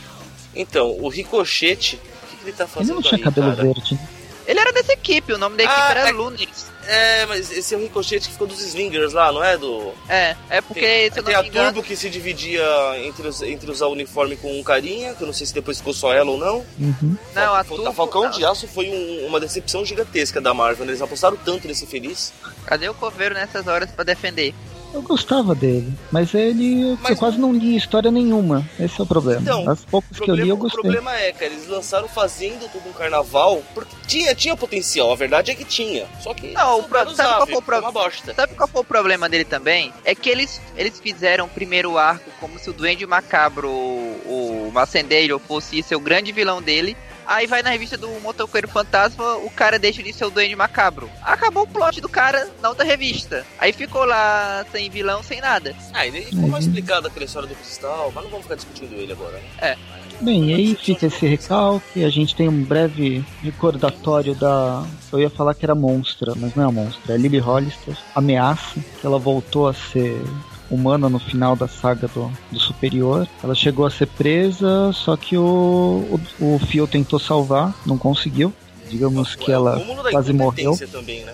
[0.55, 3.63] Então, o Ricochete, o que, que ele tá Ele fazendo não tinha aí, cabelo cara?
[3.63, 3.95] verde.
[3.95, 4.07] né?
[4.47, 6.67] Ele era dessa equipe, o nome da equipe Ah, era é- Lunares.
[6.87, 9.57] É, mas esse é o Ricochete que ficou dos Slingers lá, não é?
[9.57, 9.91] Do...
[10.07, 12.63] É, é porque, Tem, se tem não a engano, Turbo que se dividia
[13.03, 15.77] entre, os, entre usar o uniforme com um carinha, que eu não sei se depois
[15.77, 16.65] ficou só ela ou não.
[16.79, 17.17] Uhum.
[17.33, 17.93] não, a Fal- Turbo...
[17.93, 18.29] Falcão não.
[18.31, 20.91] de Aço foi um- uma decepção gigantesca da Marvel, né?
[20.91, 22.33] eles apostaram tanto nesse feliz.
[22.65, 24.53] Cadê o coveiro nessas horas pra defender?
[24.95, 26.91] Eu gostava dele, mas ele.
[26.91, 28.65] eu Mas- quase não li história nenhuma.
[28.79, 29.41] Esse é o problema.
[29.41, 30.81] Então, As poucas O que eu li problema, eu o gostei.
[30.81, 35.51] problema é, cara, eles lançaram fazendo tudo um carnaval, porque tinha, tinha potencial, a verdade
[35.51, 36.05] é que tinha.
[36.21, 38.33] Só que Não, o pro- sabe qual foi o pro- uma bosta.
[38.33, 39.91] Sabe qual foi o problema dele também?
[40.05, 44.71] É que eles, eles fizeram o primeiro arco como se o Duende Macabro, o, o
[44.73, 46.95] Macendeiro, fosse ser o grande vilão dele.
[47.27, 51.09] Aí vai na revista do Motoqueiro Fantasma, o cara deixa de ser o Duende Macabro.
[51.23, 53.45] Acabou o plot do cara na outra revista.
[53.59, 55.75] Aí ficou lá sem vilão, sem nada.
[55.93, 59.11] Ah, ele ficou mais explicado aquela história do cristal, mas não vamos ficar discutindo ele
[59.11, 59.39] agora.
[59.61, 59.77] né?
[60.21, 64.85] Bem, e aí fica esse recalque, a gente tem um breve recordatório da.
[65.11, 67.97] Eu ia falar que era monstra, mas não é a monstra, é a Lily Hollister,
[68.13, 70.21] ameaça, que ela voltou a ser
[70.69, 73.27] humana no final da saga do, do Superior.
[73.43, 78.53] Ela chegou a ser presa, só que o, o, o Phil tentou salvar, não conseguiu.
[78.89, 79.79] Digamos que É ela
[80.11, 80.77] quase morreu.
[80.91, 81.33] também, né?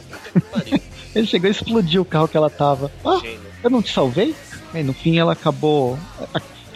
[1.13, 2.89] Ele chegou e explodiu o carro que ela tava.
[3.04, 3.39] Ah, gênio.
[3.63, 4.34] eu não te salvei?
[4.74, 6.00] Aí no fim ela acabou.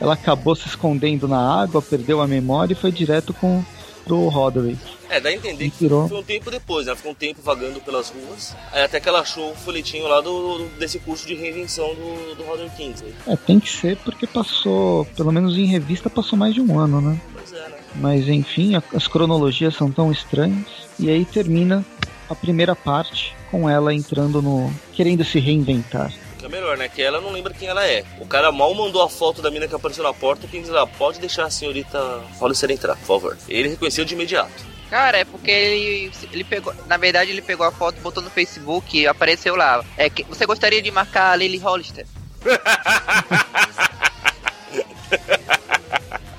[0.01, 3.63] Ela acabou se escondendo na água, perdeu a memória e foi direto com
[4.05, 4.77] pro Roderick.
[5.09, 6.95] É, dá a entender que foi um tempo depois, né?
[6.95, 8.55] Ficou um tempo vagando pelas ruas.
[8.71, 12.35] Aí até que ela achou o folhetinho lá do, do- desse curso de reinvenção do,
[12.35, 13.13] do Roder Kingsley.
[13.27, 17.01] É, tem que ser porque passou, pelo menos em revista, passou mais de um ano,
[17.01, 17.19] né?
[17.33, 17.77] Pois é, né?
[17.95, 20.65] Mas enfim, a- as cronologias são tão estranhas.
[20.99, 21.85] E aí termina
[22.29, 24.73] a primeira parte com ela entrando no.
[24.93, 26.11] querendo se reinventar.
[26.55, 26.87] Melhor, né?
[26.87, 28.05] Que ela não lembra quem ela é.
[28.17, 30.47] O cara mal mandou a foto da mina que apareceu na porta.
[30.47, 31.99] Quem diz lá, pode deixar a senhorita
[32.39, 33.37] Hollister entrar, por favor.
[33.49, 34.63] Ele reconheceu de imediato.
[34.89, 36.73] Cara, é porque ele, ele pegou.
[36.87, 39.83] Na verdade, ele pegou a foto, botou no Facebook e apareceu lá.
[39.97, 42.05] É que você gostaria de marcar a Lily Hollister?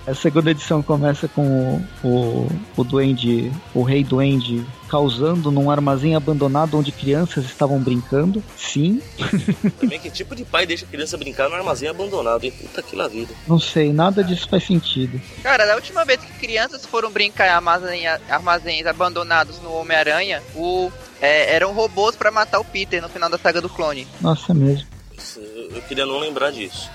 [0.07, 4.65] A segunda edição começa com o, o, o duende, o rei duende,
[4.97, 8.43] causando num armazém abandonado onde crianças estavam brincando.
[8.57, 9.03] Sim,
[9.79, 12.51] Também que tipo de pai deixa a criança brincar no armazém abandonado, hein?
[12.59, 13.35] Puta que lá vida.
[13.47, 15.21] não sei, nada disso faz sentido.
[15.43, 20.91] Cara, da última vez que crianças foram brincar em armazém- armazéns abandonados no Homem-Aranha, o.
[21.21, 24.07] é, eram robôs pra matar o Peter no final da saga do clone.
[24.21, 24.87] Nossa, é mesmo.
[25.75, 26.89] Eu queria não lembrar disso.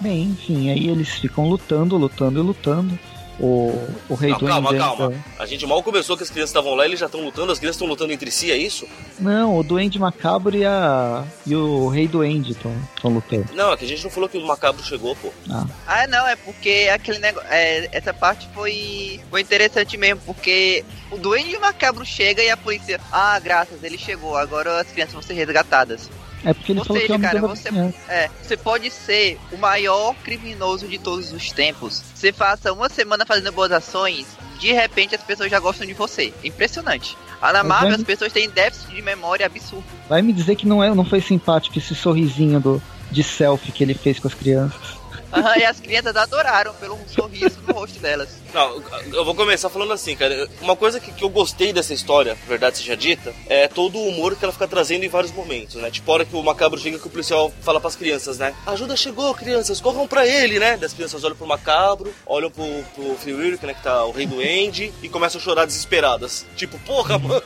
[0.00, 2.98] Bem, enfim, aí eles ficam lutando, lutando e lutando.
[3.42, 3.72] O,
[4.08, 4.52] o rei Não, duende.
[4.52, 5.14] calma, ainda- calma.
[5.38, 7.76] A gente mal começou que as crianças estavam lá, eles já estão lutando, as crianças
[7.76, 8.86] estão lutando entre si, é isso?
[9.18, 12.72] Não, o duende macabro e, a, e o rei duende estão
[13.04, 13.46] lutando.
[13.54, 15.32] Não, é que a gente não falou que o macabro chegou, pô.
[15.50, 17.48] Ah, Ah, não, é porque aquele negócio.
[17.92, 23.00] essa parte foi, foi interessante mesmo, porque o Duende Macabro chega e a polícia.
[23.10, 26.10] Ah, graças, ele chegou, agora as crianças vão ser resgatadas.
[26.44, 27.94] É porque ele Ou falou que é seja, o cara, você-.
[28.08, 32.02] É, você pode ser o maior criminoso de todos os tempos.
[32.14, 34.26] Você faça uma semana fazendo boas ações,
[34.58, 36.32] de repente as pessoas já gostam de você.
[36.42, 37.16] Impressionante.
[37.40, 39.84] A na Marvel as pessoas têm déficit de memória absurdo.
[40.08, 43.82] Vai me dizer que não, é, não foi simpático esse sorrisinho do, de selfie que
[43.82, 44.99] ele fez com as crianças.
[45.32, 48.28] Aham, e as crianças adoraram pelo sorriso no rosto delas.
[48.52, 50.48] Não, eu vou começar falando assim, cara.
[50.60, 54.34] Uma coisa que, que eu gostei dessa história, verdade seja dita, é todo o humor
[54.34, 55.90] que ela fica trazendo em vários momentos, né?
[55.90, 58.54] Tipo, a hora que o macabro chega que o policial fala pras crianças, né?
[58.66, 60.76] Ajuda chegou, crianças, corram pra ele, né?
[60.76, 62.64] Das crianças olham pro macabro, olham pro,
[62.94, 63.74] pro Phil Wilk, né?
[63.74, 66.44] Que tá o rei do Andy, e começam a chorar desesperadas.
[66.56, 67.42] Tipo, porra, mano,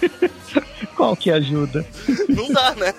[0.96, 1.86] Qual que ajuda?
[2.28, 2.94] não dá, né?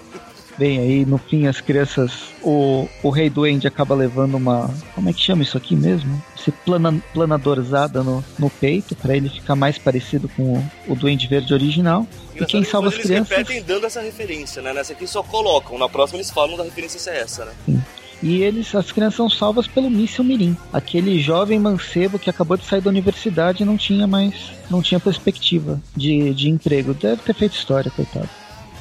[0.57, 2.11] Bem, aí no fim as crianças.
[2.41, 4.73] O, o rei do End acaba levando uma.
[4.95, 6.21] Como é que chama isso aqui mesmo?
[6.37, 11.27] Esse plana, planadorzada no, no peito, pra ele ficar mais parecido com o, o Duende
[11.27, 12.07] Verde original.
[12.33, 13.37] E quem Engraçado salva as que eles crianças.
[13.37, 14.73] repetem dando essa referência, né?
[14.73, 17.83] Nessa aqui só colocam, na próxima eles falam da referência ser essa, né?
[18.21, 22.65] E eles, as crianças são salvas pelo Míssil Mirim, aquele jovem mancebo que acabou de
[22.65, 24.33] sair da universidade e não tinha mais,
[24.71, 26.95] não tinha perspectiva de, de emprego.
[26.95, 28.29] Deve ter feito história, coitado.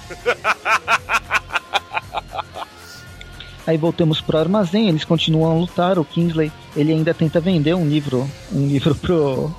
[3.66, 5.98] Aí voltamos pro armazém, eles continuam a lutar.
[5.98, 9.52] O Kingsley, ele ainda tenta vender um livro, um livro pro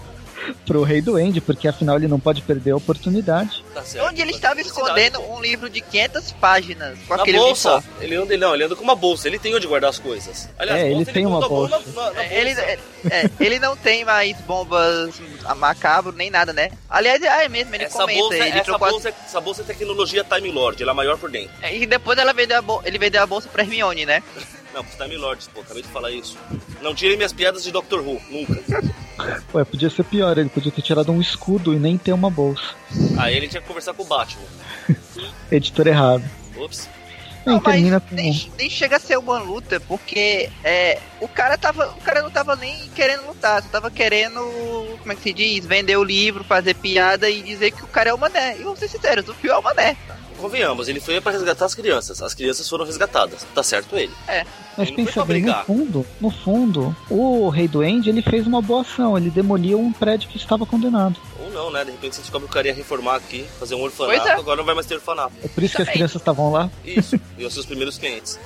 [0.65, 3.63] pro Rei do End, porque afinal ele não pode perder a oportunidade.
[3.73, 4.05] Tá certo.
[4.07, 7.73] Onde ele estava Publicidade, escondendo um livro de 500 páginas com Na aquele bolsa.
[7.75, 7.97] uniforme.
[8.05, 9.27] Ele anda, ele não, ele anda com uma bolsa.
[9.27, 10.49] Ele tem onde guardar as coisas.
[10.57, 11.79] Aliás, É, ele bolsa, tem uma bolsa.
[11.95, 12.61] Na, na, na É, Ele, bolsa.
[12.69, 12.79] é,
[13.09, 15.15] é, ele não tem mais bombas
[15.57, 16.69] macabro nem nada, né?
[16.89, 18.19] Aliás, é mesmo, ele essa comenta.
[18.19, 21.17] bolsa, ele essa, trocou as- bolsa, essa bolsa é tecnologia Time Lord, ela é maior
[21.17, 21.51] por dentro.
[21.71, 24.21] E depois ela vendeu a bol- ele vendeu a bolsa pra Hermione, né?
[24.77, 26.37] Não, pros Time Lords, pô, acabei de falar isso.
[26.83, 28.61] Não tirem minhas piadas de Doctor Who, nunca.
[29.51, 32.75] Ué, podia ser pior, ele podia ter tirado um escudo e nem ter uma bolsa.
[33.17, 34.45] Aí ele tinha que conversar com o Batman.
[35.51, 36.23] Editor errado.
[36.55, 36.87] Ops.
[37.43, 41.89] Bem, Não, mas nem, nem chega a ser uma luta, porque é, o cara tava.
[41.97, 44.41] O cara não tava nem querendo lutar, só tava querendo,
[44.99, 48.11] como é que se diz, vender o livro, fazer piada e dizer que o cara
[48.11, 48.57] é o mané.
[48.59, 49.97] E vamos ser sinceros, o Fio é o mané.
[50.37, 52.21] Convenhamos, ele foi pra resgatar as crianças.
[52.21, 53.45] As crianças foram resgatadas.
[53.53, 54.13] Tá certo ele.
[54.77, 58.21] Mas Ele não foi pensa bem, no fundo, no fundo, o Rei do End, ele
[58.21, 61.19] fez uma boa ação, ele demoliu um prédio que estava condenado.
[61.43, 61.83] Ou não, né?
[61.83, 64.33] De repente você descobre que o cara ia reformar aqui, fazer um orfanato, é.
[64.33, 65.33] agora não vai mais ter orfanato.
[65.43, 66.69] É por isso que as crianças estavam lá.
[66.85, 67.19] Isso.
[67.37, 68.39] e os seus primeiros clientes.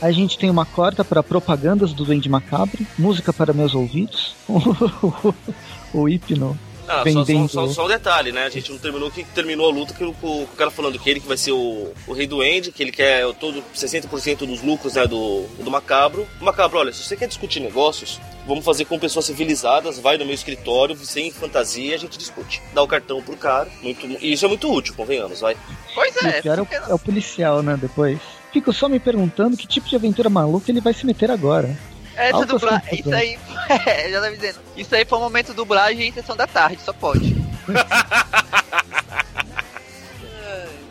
[0.00, 4.36] A gente tem uma corta para propagandas do Duende Macabro, música para meus ouvidos,
[5.92, 6.56] o hipno.
[6.88, 7.48] Ah, só, Vendendo.
[7.48, 8.44] só, só, só um detalhe, né?
[8.44, 11.20] A gente não terminou que terminou a luta com, com o cara falando que ele
[11.20, 14.94] que vai ser o, o rei do End, que ele quer todo 60% dos lucros
[14.94, 16.26] né, do, do Macabro.
[16.40, 20.24] O Macabro, olha, se você quer discutir negócios, vamos fazer com pessoas civilizadas, vai no
[20.24, 22.62] meu escritório, sem fantasia, a gente discute.
[22.72, 23.68] Dá o cartão pro cara.
[23.82, 25.56] Muito, e isso é muito útil, convenhamos, vai.
[25.94, 27.76] Pois é, o pior é o, é o policial, né?
[27.80, 28.18] Depois.
[28.52, 31.76] Fico só me perguntando que tipo de aventura maluca ele vai se meter agora.
[32.16, 33.00] Essa altas dublagem.
[33.00, 33.38] Isso aí.
[33.68, 34.60] É, já tava dizendo.
[34.76, 37.36] Isso aí foi um momento de dublagem em sessão da tarde, só pode.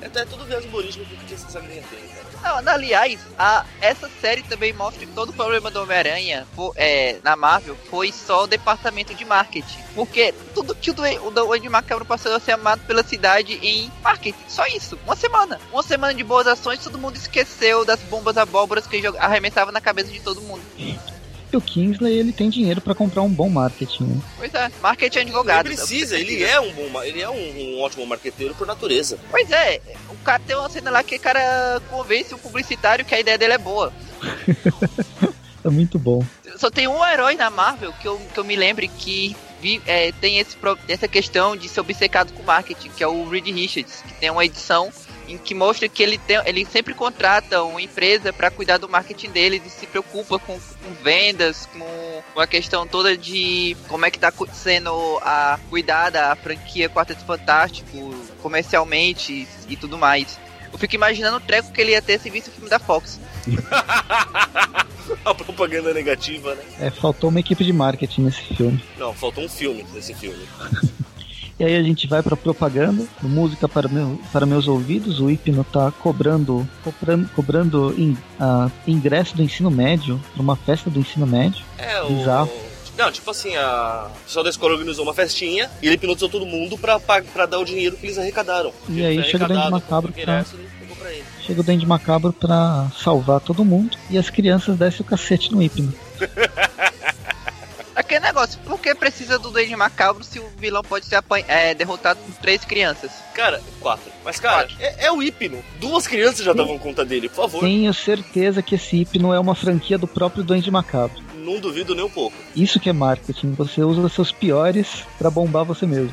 [0.01, 2.14] É, é tudo viés humorístico que essa sagrinha tem.
[2.45, 7.75] Aliás, a, essa série também mostra que todo o problema do Homem-Aranha é, na Marvel
[7.89, 9.79] foi só o departamento de marketing.
[9.95, 13.91] Porque tudo que o Due- o Duende Macabro passou a ser amado pela cidade em
[14.03, 14.37] marketing.
[14.47, 14.97] Só isso.
[15.05, 15.59] Uma semana.
[15.71, 20.11] Uma semana de boas ações, todo mundo esqueceu das bombas abóboras que arremessavam na cabeça
[20.11, 20.61] de todo mundo.
[21.53, 24.03] E o Kingsley, ele tem dinheiro para comprar um bom marketing.
[24.05, 24.21] né?
[24.37, 25.67] Pois é, marketing é advogado.
[25.67, 27.35] Ele precisa, ele é um bom, ele é um,
[27.75, 29.17] um ótimo marqueteiro por natureza.
[29.31, 29.79] Pois é,
[30.09, 33.37] o cara tem uma cena lá que o cara convence o publicitário que a ideia
[33.37, 33.93] dele é boa.
[35.63, 36.23] É muito bom.
[36.57, 40.11] Só tem um herói na Marvel que eu, que eu me lembre que vi- é,
[40.11, 40.55] tem esse,
[40.87, 44.45] essa questão de ser obcecado com marketing, que é o Reed Richards, que tem uma
[44.45, 44.91] edição
[45.27, 49.29] em que mostra que ele, tem, ele sempre contrata uma empresa para cuidar do marketing
[49.31, 54.11] dele e se preocupa com, com vendas, com, com a questão toda de como é
[54.11, 59.33] que tá cu- sendo a cuidada a franquia Quarteto Fantástico comercialmente
[59.67, 60.37] e, e tudo mais.
[60.71, 63.19] Eu fico imaginando o treco que ele ia ter se visse o filme da Fox.
[65.23, 66.63] A propaganda negativa, né?
[66.79, 68.83] É, faltou uma equipe de marketing nesse filme.
[68.97, 70.47] Não, faltou um filme nesse filme.
[71.57, 75.21] E aí a gente vai pra propaganda, música para, meu, para meus ouvidos.
[75.21, 80.89] O Hipno tá cobrando, cobrando, cobrando in- ah, ingresso do ensino médio pra uma festa
[80.89, 81.63] do ensino médio.
[81.77, 82.07] É, o.
[82.07, 82.51] Bizarro.
[82.97, 84.07] Não, tipo assim, a...
[84.09, 87.45] o pessoal da escola organizou uma festinha e ele hipnotizou todo mundo pra, pa- pra
[87.45, 88.71] dar o dinheiro que eles arrecadaram.
[88.89, 90.45] E aí chega o arrecadado, Macabro o pra,
[90.97, 91.23] pra ele.
[91.45, 93.97] chega o Duende Macabro pra salvar todo mundo.
[94.09, 95.93] E as crianças descem o cacete no Hipno.
[97.95, 102.19] Aquele negócio, por que precisa do Duende Macabro se o vilão pode ser é, derrotado
[102.19, 103.11] por três crianças?
[103.33, 104.11] Cara, quatro.
[104.23, 104.75] Mas, cara, Quatro.
[104.79, 105.63] é, é o hipno.
[105.79, 107.61] Duas crianças já davam conta dele, por favor.
[107.61, 111.23] Tenho certeza que esse Hipno é uma franquia do próprio Duende Macabro.
[111.35, 112.35] Não duvido nem um pouco.
[112.55, 113.53] Isso que é marketing.
[113.53, 116.11] Você usa seus piores pra bombar você mesmo.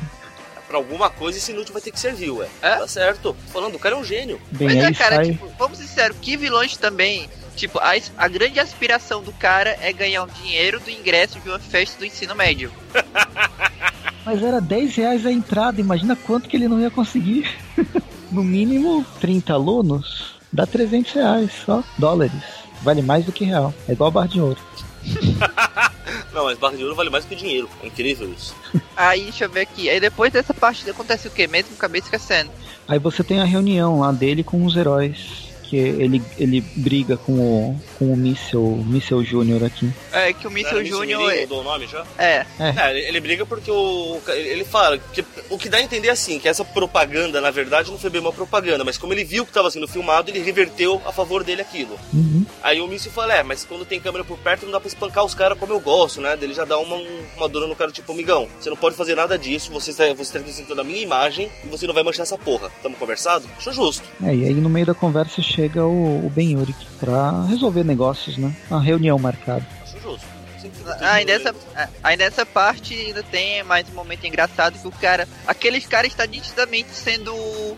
[0.67, 2.47] Pra alguma coisa esse inútil vai ter que servir, ué.
[2.61, 2.77] É?
[2.77, 3.35] Tá certo.
[3.51, 4.39] Falando, o cara é um gênio.
[4.51, 5.25] Bem, Mas é, cara, sai.
[5.31, 7.29] tipo, vamos ser sinceros, que vilões também.
[7.55, 11.59] Tipo, a, a grande aspiração do cara é ganhar o dinheiro do ingresso de uma
[11.59, 12.71] festa do ensino médio.
[14.25, 17.49] Mas era 10 reais a entrada, imagina quanto que ele não ia conseguir.
[18.31, 22.41] no mínimo 30 alunos, dá 300 reais só, dólares.
[22.81, 23.73] Vale mais do que real.
[23.87, 24.59] É igual a barra de ouro.
[26.33, 27.69] Não, mas barra de ouro vale mais que dinheiro.
[27.81, 28.55] É incrível isso.
[28.95, 29.89] Aí, deixa eu ver aqui.
[29.89, 31.47] Aí depois dessa parte acontece o quê?
[31.47, 32.51] Mesmo acabei esquecendo.
[32.87, 35.52] Aí você tem a reunião lá dele com os heróis.
[35.63, 39.89] Que ele, ele briga com o, com o Míssel, Míssel Júnior aqui.
[40.11, 41.25] É que o Míssel Júnior.
[41.25, 42.05] Mirim, Mudou o nome já?
[42.17, 44.19] É, É, ele, ele briga porque o.
[44.27, 47.91] Ele fala que o que dá a entender é assim, que essa propaganda, na verdade,
[47.91, 51.01] não foi bem uma propaganda, mas como ele viu que estava sendo filmado, ele reverteu
[51.05, 51.97] a favor dele aquilo.
[52.13, 52.45] Uhum.
[52.61, 55.23] Aí o Míssil fala, é, mas quando tem câmera por perto não dá pra espancar
[55.23, 56.35] os caras como eu gosto, né?
[56.35, 56.97] Daí Ele já dá uma,
[57.37, 60.21] uma dura no cara, tipo, amigão, você não pode fazer nada disso, você está, você
[60.23, 62.69] está representando a minha imagem e você não vai manchar essa porra.
[62.81, 63.45] Tamo conversado?
[63.57, 64.03] Acho justo.
[64.23, 68.37] É, e aí no meio da conversa chega o, o Ben Urich pra resolver negócios,
[68.37, 68.53] né?
[68.69, 69.65] Uma reunião marcada.
[69.83, 70.33] Acho justo.
[70.61, 74.79] Tem Ah, aí tudo nessa, ah, aí nessa parte ainda tem mais um momento engraçado
[74.79, 75.27] que o cara.
[75.45, 77.33] Aquele cara está nitidamente sendo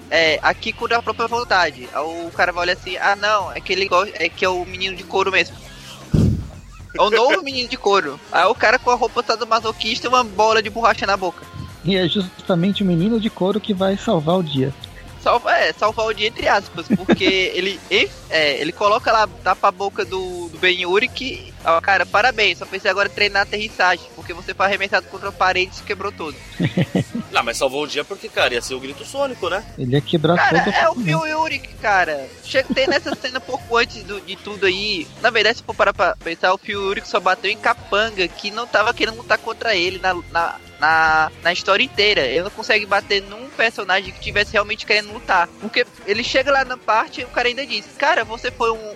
[0.10, 1.89] é, aqui com a própria vontade.
[1.91, 4.49] Aí o cara vai olhar assim, ah não, é que ele gosta, é que é
[4.49, 5.56] o menino de couro mesmo.
[6.97, 8.19] É o novo menino de couro.
[8.32, 11.43] Aí o cara com a roupa toda masoquista e uma bola de borracha na boca.
[11.84, 14.73] E é justamente o menino de couro que vai salvar o dia.
[15.26, 17.24] Salva, é, salvar o dia entre aspas, porque
[17.56, 21.52] ele, ele, é, ele coloca lá, tapa a boca do, do Ben Urich.
[21.66, 25.32] Ó, cara, parabéns, só pensei agora em treinar aterrissagem, porque você foi arremessado contra a
[25.32, 26.36] parede e se quebrou todo.
[27.32, 29.66] Não, mas salvou o dia porque, cara, ia ser o grito sônico, né?
[29.80, 32.30] Ele ia quebrar Cara, todo é o Phil Urich, cara.
[32.44, 35.06] Chega, tem nessa cena pouco antes do- de tudo aí.
[35.22, 38.52] Na verdade, se for parar pra pensar, o Phil Urich só bateu em Capanga, que
[38.52, 42.22] não tava querendo lutar contra ele na, na, na, na história inteira.
[42.22, 45.48] Ele não consegue bater num personagem que tivesse realmente querendo lutar.
[45.60, 48.96] Porque ele chega lá na parte e o cara ainda diz: Cara, você foi um,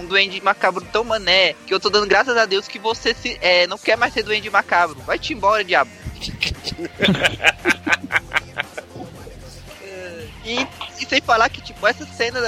[0.00, 3.38] um duende macabro tão mané que eu tô dando graças a Deus que você se,
[3.40, 5.00] é, não quer mais ser duende macabro.
[5.02, 5.90] Vai-te embora, diabo.
[10.46, 10.64] E,
[11.02, 12.38] e sem falar que, tipo, essa cena,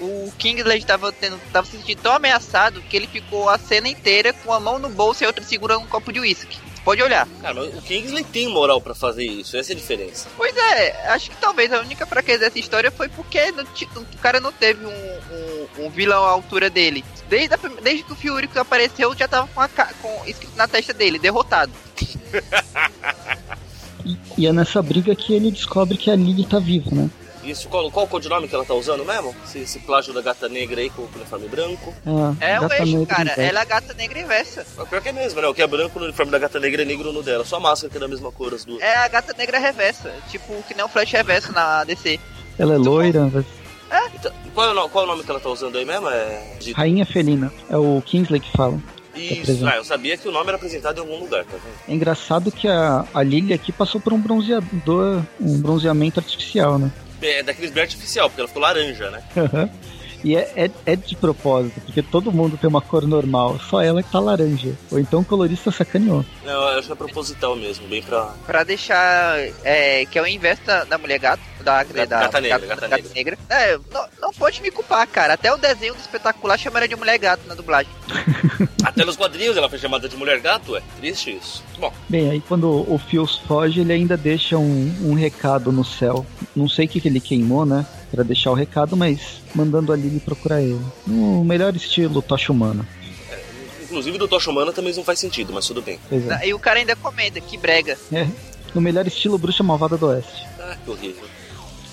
[0.00, 4.32] o Kingsley tava, tendo, tava se sentindo tão ameaçado que ele ficou a cena inteira
[4.32, 6.58] com a mão no bolso e a outra segurando um copo de uísque.
[6.84, 7.26] Pode olhar.
[7.40, 10.28] Cara, mas o Kingsley tem moral pra fazer isso, essa é a diferença.
[10.36, 14.38] Pois é, acho que talvez a única fraqueza dessa história foi porque não o cara
[14.38, 17.02] não teve um, um, um vilão à altura dele.
[17.28, 20.92] Desde, a desde que o Fiúrico apareceu, já tava com, a, com escrito na testa
[20.92, 21.72] dele, derrotado.
[24.04, 27.08] E, e é nessa briga que ele descobre que a Lily tá viva, né?
[27.44, 29.34] Isso, qual, qual o codinome que ela tá usando mesmo?
[29.44, 31.92] Esse, esse plágio da gata negra aí com o uniforme branco.
[32.06, 33.30] Ah, É o eixo, cara.
[33.36, 34.66] Ela é a gata negra inversa.
[34.76, 35.46] Mas pior que é mesmo, né?
[35.48, 37.44] O que é branco no uniforme da gata negra é negro no dela.
[37.44, 38.80] Só a máscara que é da mesma cor, as duas.
[38.82, 40.12] É a gata negra reversa.
[40.30, 42.18] Tipo, que nem o Flash reverso na DC.
[42.58, 43.44] Ela é loira, mas-
[44.14, 46.08] Então, qual, é o, qual é o nome que ela tá usando aí mesmo?
[46.08, 46.56] É.
[46.74, 47.52] rainha felina.
[47.68, 48.78] É o Kingsley que fala.
[49.14, 51.74] Isso, ah, eu sabia que o nome era apresentado em algum lugar, tá vendo?
[51.88, 56.90] É engraçado que a, a Lily aqui passou por um bronzeador, um bronzeamento artificial, né?
[57.26, 59.22] É daqueles bem artificial, porque ela ficou laranja, né?
[60.22, 64.02] E é, é, é de propósito, porque todo mundo tem uma cor normal, só ela
[64.02, 64.72] que tá laranja.
[64.90, 66.24] Ou então o colorista sacaneou.
[66.42, 68.32] Não, eu acho que é proposital mesmo, bem pra.
[68.46, 69.38] Pra deixar.
[69.62, 71.42] É, que é o inverso da, da mulher gato.
[71.62, 73.38] Da, Gata- da, gata negra, gata- gata negra.
[73.50, 74.06] É, não
[74.38, 75.34] pode me culpar, cara.
[75.34, 77.90] Até o desenho do espetacular chamaram de mulher gato na dublagem.
[78.84, 81.62] Até nos quadrinhos ela foi chamada de mulher gato, é triste isso.
[81.78, 86.24] Bom, Bem, aí quando o Fios foge, ele ainda deixa um, um recado no céu.
[86.54, 87.86] Não sei o que, que ele queimou, né?
[88.10, 90.80] Pra deixar o recado, mas mandando a Lily procurar ele.
[91.06, 92.86] No melhor estilo Tocha Humana.
[93.82, 95.98] inclusive do Tocha Humana também não faz sentido, mas tudo bem.
[96.40, 96.48] É.
[96.48, 97.98] E o cara ainda comenta, que brega.
[98.12, 98.26] É,
[98.74, 100.46] No melhor estilo Bruxa Malvada do Oeste.
[100.60, 101.24] Ah, que horrível.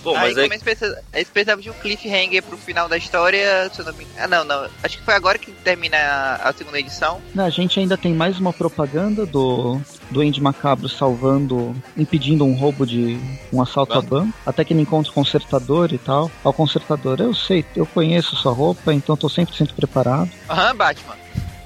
[0.04, 0.44] Bom, aí mas aí.
[0.44, 3.70] como eles precisam, eles precisavam de um cliffhanger pro final da história.
[3.74, 4.08] Se eu não me...
[4.18, 4.70] Ah, não, não.
[4.84, 7.22] Acho que foi agora que termina a, a segunda edição.
[7.34, 9.80] Não, a gente ainda tem mais uma propaganda do
[10.12, 13.18] do Andy Macabro salvando, impedindo um roubo de
[13.52, 16.30] um assalto a banco, até que ele encontra o consertador e tal.
[16.44, 20.30] Ao consertador, eu sei, eu conheço sua roupa, então tô 100% preparado.
[20.50, 21.16] Aham, Batman.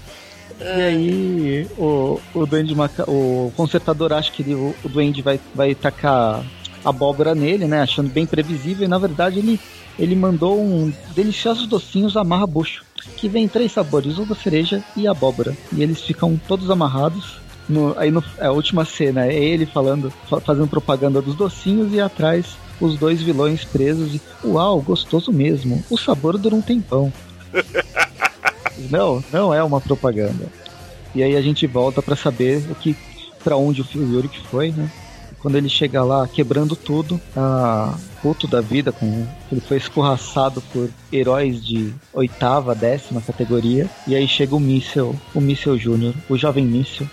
[0.62, 3.10] E aí o, o Duende Maca...
[3.10, 6.44] o consertador acha que ele- o, o Duende vai, vai tacar
[6.84, 7.82] abóbora nele, né?
[7.82, 9.60] Achando bem previsível, e na verdade ele,
[9.98, 12.84] ele mandou um deliciosos docinhos amarra bucho,
[13.16, 15.56] que vem em três sabores, uva cereja e abóbora.
[15.74, 17.38] E eles ficam todos amarrados.
[17.68, 22.02] No, aí no, a última cena é ele falando, fa- fazendo propaganda dos docinhos e
[22.02, 25.84] atrás os dois vilões presos e uau, gostoso mesmo.
[25.90, 27.14] O sabor dura um tempão.
[28.90, 30.48] Não, não é uma propaganda.
[31.14, 32.96] E aí a gente volta para saber o que
[33.44, 34.92] para onde o Yurik foi, né?
[35.40, 40.90] Quando ele chega lá quebrando tudo, tá puto da vida, com ele foi escorraçado por
[41.12, 43.90] heróis de oitava, décima categoria.
[44.06, 47.08] E aí chega o Míssel, o Míssel Júnior, o jovem Míssel,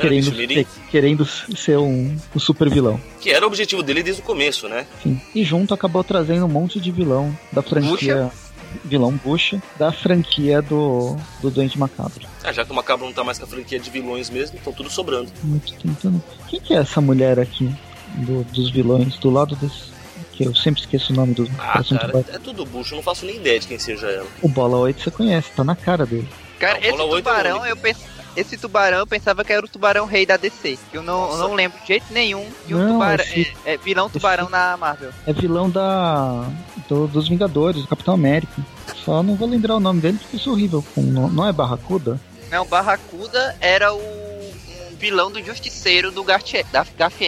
[0.00, 2.98] querendo, ser, querendo ser um, um, super vilão.
[3.20, 4.86] Que era o objetivo dele desde o começo, né?
[5.02, 5.20] Sim.
[5.34, 8.24] E junto acabou trazendo um monte de vilão da franquia.
[8.24, 8.49] Bucha.
[8.84, 12.26] Vilão Bucha, da franquia do, do Doente Macabro.
[12.44, 14.72] É, já que o Macabro não tá mais com a franquia de vilões mesmo, estão
[14.72, 15.30] tudo sobrando.
[15.42, 16.22] Muito tentando.
[16.48, 17.72] Quem que é essa mulher aqui?
[18.14, 19.90] Do, dos vilões, do lado desse.
[20.32, 21.48] Que eu sempre esqueço o nome do.
[21.58, 24.26] Ah, cara, é tudo bucho, eu não faço nem ideia de quem seja ela.
[24.42, 26.28] O Bola 8 você conhece, tá na cara dele.
[26.58, 28.06] Cara, não, esse tubarão eu pensei
[28.36, 30.78] esse tubarão eu pensava que era o tubarão rei da DC.
[30.92, 33.24] Eu não, eu não lembro de jeito nenhum de um não, tubarão.
[33.24, 35.10] Esse, é, é, vilão tubarão na Marvel.
[35.26, 36.46] É vilão da.
[36.88, 38.64] Do, dos Vingadores, do Capitão América.
[39.04, 40.84] Só não vou lembrar o nome dele porque isso é horrível.
[40.96, 42.20] Não, não é Barracuda?
[42.50, 46.66] Não, Barracuda era o um vilão do Justiceiro do Garfienes.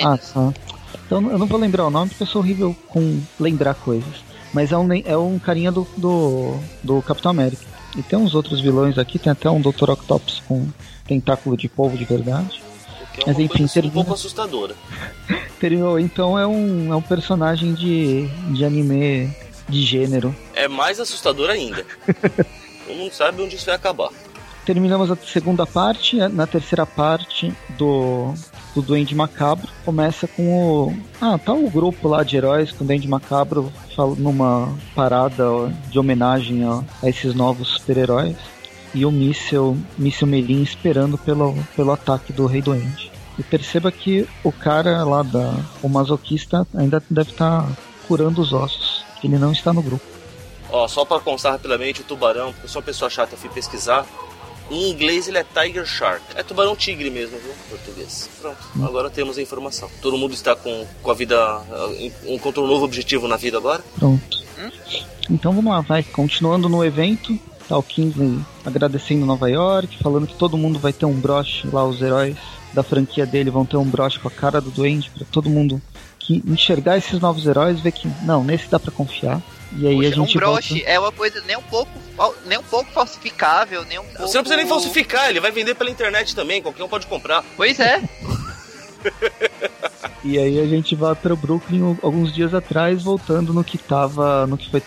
[0.05, 0.53] Ah, tá.
[1.07, 4.23] Então eu não vou lembrar o nome porque eu sou horrível com lembrar coisas.
[4.53, 7.65] Mas é um, é um carinha do, do, do Capitão América.
[7.97, 9.91] E tem uns outros vilões aqui, tem até um Dr.
[9.91, 10.69] Octopus com
[11.07, 12.63] tentáculo de polvo de verdade.
[13.19, 13.93] É Mas enfim, termina...
[13.93, 14.75] um pouco assustadora.
[15.61, 19.31] terminou, então é um, é um personagem de, de anime
[19.69, 20.35] de gênero.
[20.55, 21.85] É mais assustador ainda.
[22.87, 24.11] Todo mundo sabe onde isso vai acabar.
[24.65, 26.17] Terminamos a segunda parte.
[26.29, 28.35] Na terceira parte do,
[28.75, 30.97] do Duende Macabro, começa com o.
[31.21, 33.73] Ah, tá o grupo lá de heróis com o Duende Macabro
[34.17, 35.45] numa parada
[35.91, 38.37] de homenagem a, a esses novos super-heróis
[38.95, 43.11] e o míssel, míssel Melim esperando pelo, pelo ataque do Rei Doente.
[43.39, 45.55] E perceba que o cara lá da.
[45.83, 47.69] O masoquista ainda deve estar tá
[48.07, 49.05] curando os ossos.
[49.25, 50.05] Ele não está no grupo.
[50.71, 54.07] Ó, só para constar rapidamente, o tubarão, porque uma pessoa chata, fui pesquisar.
[54.71, 56.23] Em inglês ele é Tiger Shark.
[56.35, 57.53] É tubarão tigre mesmo, viu?
[57.69, 58.31] Português.
[58.41, 59.91] Pronto, agora temos a informação.
[60.01, 61.37] Todo mundo está com, com a vida.
[62.27, 63.83] encontrou um novo objetivo na vida agora?
[63.99, 64.43] Pronto.
[65.31, 66.03] Então vamos lá, vai.
[66.03, 67.39] Continuando no evento,
[67.69, 71.85] Tá o Kingsley agradecendo Nova York, falando que todo mundo vai ter um broche lá,
[71.85, 72.37] os heróis
[72.73, 75.81] da franquia dele vão ter um broche com a cara do Duende para todo mundo
[76.19, 79.41] que enxergar esses novos heróis ver que não, nesse dá para confiar.
[79.77, 80.91] E aí Poxa, a gente um broche volta...
[80.91, 81.91] é uma coisa nem um pouco
[82.47, 84.23] nem um pouco falsificável, nem um pouco...
[84.23, 87.45] Você não precisa nem falsificar, ele vai vender pela internet também, qualquer um pode comprar.
[87.57, 88.01] Pois é.
[90.25, 94.47] E aí a gente vai para o Brooklyn alguns dias atrás, voltando no que tava,
[94.47, 94.81] no que foi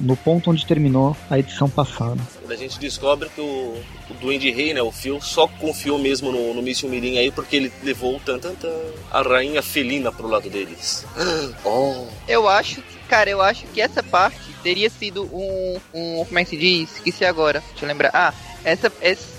[0.00, 2.20] no ponto onde terminou a edição passada.
[2.48, 3.76] A gente descobre que o,
[4.10, 7.56] o Duende Rei, né, o Phil, só confiou mesmo no, no Míssil Mirim aí porque
[7.56, 8.70] ele levou tan, tan, tan,
[9.10, 11.04] a rainha felina pro lado deles.
[11.64, 12.06] Oh.
[12.28, 12.82] Eu acho,
[13.14, 16.96] cara, eu acho que essa parte teria sido um, um como é que se diz?
[16.96, 18.10] Esqueci agora, deixa eu lembrar.
[18.12, 18.34] Ah,
[18.64, 18.92] essa,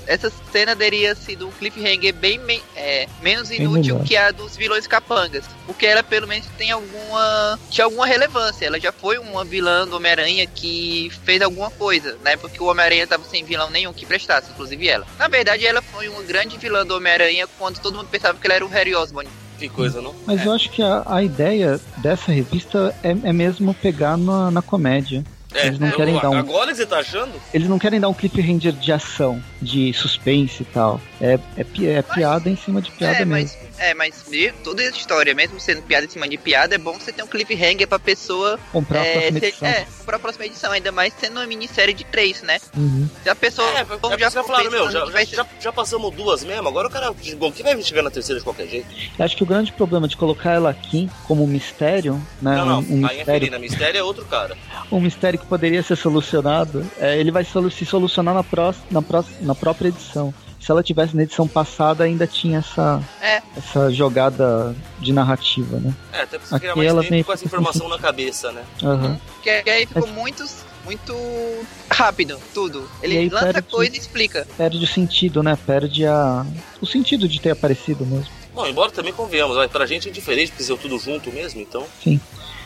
[0.07, 2.39] essa cena teria sido um cliffhanger bem
[2.73, 5.43] é, menos inútil que a dos vilões capangas.
[5.65, 7.59] Porque ela pelo menos tem alguma.
[7.69, 8.65] tinha alguma relevância.
[8.65, 12.37] Ela já foi uma vilã do Homem-Aranha que fez alguma coisa, né?
[12.37, 15.05] Porque o Homem-Aranha tava sem vilão nenhum que prestasse, inclusive ela.
[15.19, 18.55] Na verdade, ela foi uma grande vilã do Homem-Aranha quando todo mundo pensava que ela
[18.55, 19.29] era o Harry Osborn.
[19.57, 20.13] Que coisa, não?
[20.25, 20.47] Mas é.
[20.47, 25.23] eu acho que a, a ideia dessa revista é, é mesmo pegar na, na comédia.
[25.53, 26.37] É, eles não é, querem dar um...
[26.37, 27.31] Agora você tá achando?
[27.53, 30.99] Eles não querem dar um cliffhanger de ação, de suspense e tal.
[31.21, 33.57] É, é, pi é piada em cima de piada é, mesmo.
[33.57, 34.25] Mas, é, mas
[34.63, 37.27] toda a história, mesmo sendo piada em cima de piada, é bom você ter um
[37.27, 39.67] cliffhanger pra pessoa comprar a é, próxima ser, edição.
[39.67, 42.59] É, comprar a próxima edição, ainda mais sendo uma minissérie de três, né?
[42.75, 43.09] Uhum.
[43.23, 43.67] Se a pessoa.
[43.69, 47.11] É, é já, falaram, meu, já, já, já, já, passamos duas mesmo, agora o cara.
[47.11, 48.87] O que vai chegar na terceira de qualquer jeito?
[49.19, 52.55] Acho que o grande problema de colocar ela aqui como mistério, né?
[52.57, 53.25] Não, não, um, um mistério...
[53.25, 54.57] Felina, mistério é outro cara.
[54.91, 59.23] um mistério que poderia ser solucionado, é, ele vai se solucionar na, pró na, pró
[59.41, 60.33] na própria edição
[60.65, 63.39] se ela tivesse na edição passada, ainda tinha essa, é.
[63.55, 65.93] essa jogada de narrativa, né?
[66.11, 68.63] É, até porque Aqui mais ela tempo com essa informação na cabeça, né?
[68.81, 69.15] Uhum.
[69.43, 70.43] Que, aí ficou muito,
[70.83, 71.13] muito
[71.87, 72.89] rápido, tudo.
[73.03, 74.47] Ele lança perde, coisa e explica.
[74.57, 75.55] Perde o sentido, né?
[75.67, 76.43] Perde a,
[76.81, 78.31] o sentido de ter aparecido mesmo.
[78.55, 81.85] Bom, embora também convenhamos, mas pra gente é diferente, porque é tudo junto mesmo, então.
[82.03, 82.19] Sim.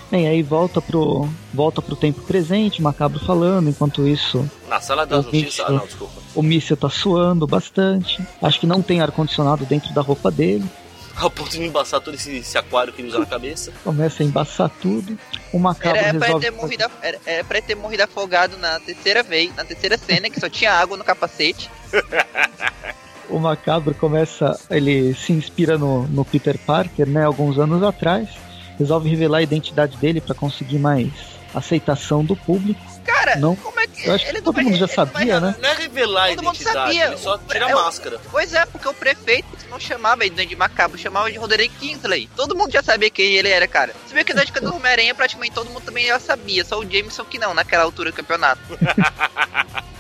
[0.10, 4.50] Bem, aí volta pro, volta pro tempo presente, Macabro falando, enquanto isso.
[4.70, 5.66] Na sala da justiça.
[5.68, 6.19] Ah, não, desculpa.
[6.36, 8.22] O míssil tá suando bastante.
[8.42, 10.66] Acho que não tem ar-condicionado dentro da roupa dele.
[11.16, 13.74] Ao ponto de embaçar todo esse, esse, aquário que ele usa na cabeça.
[13.84, 15.20] Começa a embaçar tudo.
[15.52, 16.32] O macabro era, resolve...
[16.32, 20.30] pra ter morrido, era, era pra ter morrido afogado na terceira vez, na terceira cena,
[20.30, 21.70] que só tinha água no capacete.
[23.30, 24.58] o macabro começa.
[24.70, 27.26] Ele se inspira no, no Peter Parker, né?
[27.26, 28.30] Alguns anos atrás
[28.78, 31.12] resolve revelar a identidade dele para conseguir mais
[31.54, 32.80] aceitação do público.
[33.06, 33.56] Cara, não...
[33.56, 35.56] como, é que, Eu acho que todo vai- mundo já não vai sabia, né?
[35.60, 37.06] Não é revelar a Todo mundo identidade, sabia.
[37.08, 38.20] ele só tira a é o- máscara.
[38.32, 42.30] Pois é, porque o prefeito não chamava ele de Duende Macabro, chamava de Roderick Kingsley.
[42.36, 43.94] Todo mundo já sabia quem ele era, cara.
[44.08, 46.84] Você vê que na época do Homem-Aranha, praticamente todo mundo também já sabia, só o
[46.90, 48.62] Jameson que não, naquela altura do campeonato.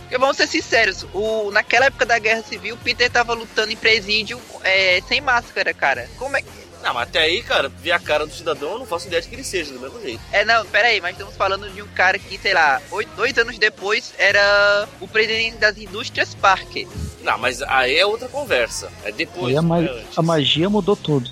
[0.01, 3.75] Porque vamos ser sinceros, o, naquela época da Guerra Civil, o Peter tava lutando em
[3.75, 6.09] presídio é, sem máscara, cara.
[6.17, 6.47] Como é que.
[6.83, 9.27] Não, mas até aí, cara, ver a cara do cidadão, eu não faço ideia de
[9.27, 10.21] que ele seja, do mesmo jeito.
[10.31, 13.37] É, não, pera aí, mas estamos falando de um cara que, sei lá, oito, dois
[13.37, 16.87] anos depois era o presidente das indústrias Parker.
[17.21, 18.89] Não, mas aí é outra conversa.
[19.03, 20.17] É depois, Aí a, ma- é antes.
[20.17, 21.29] a magia mudou tudo.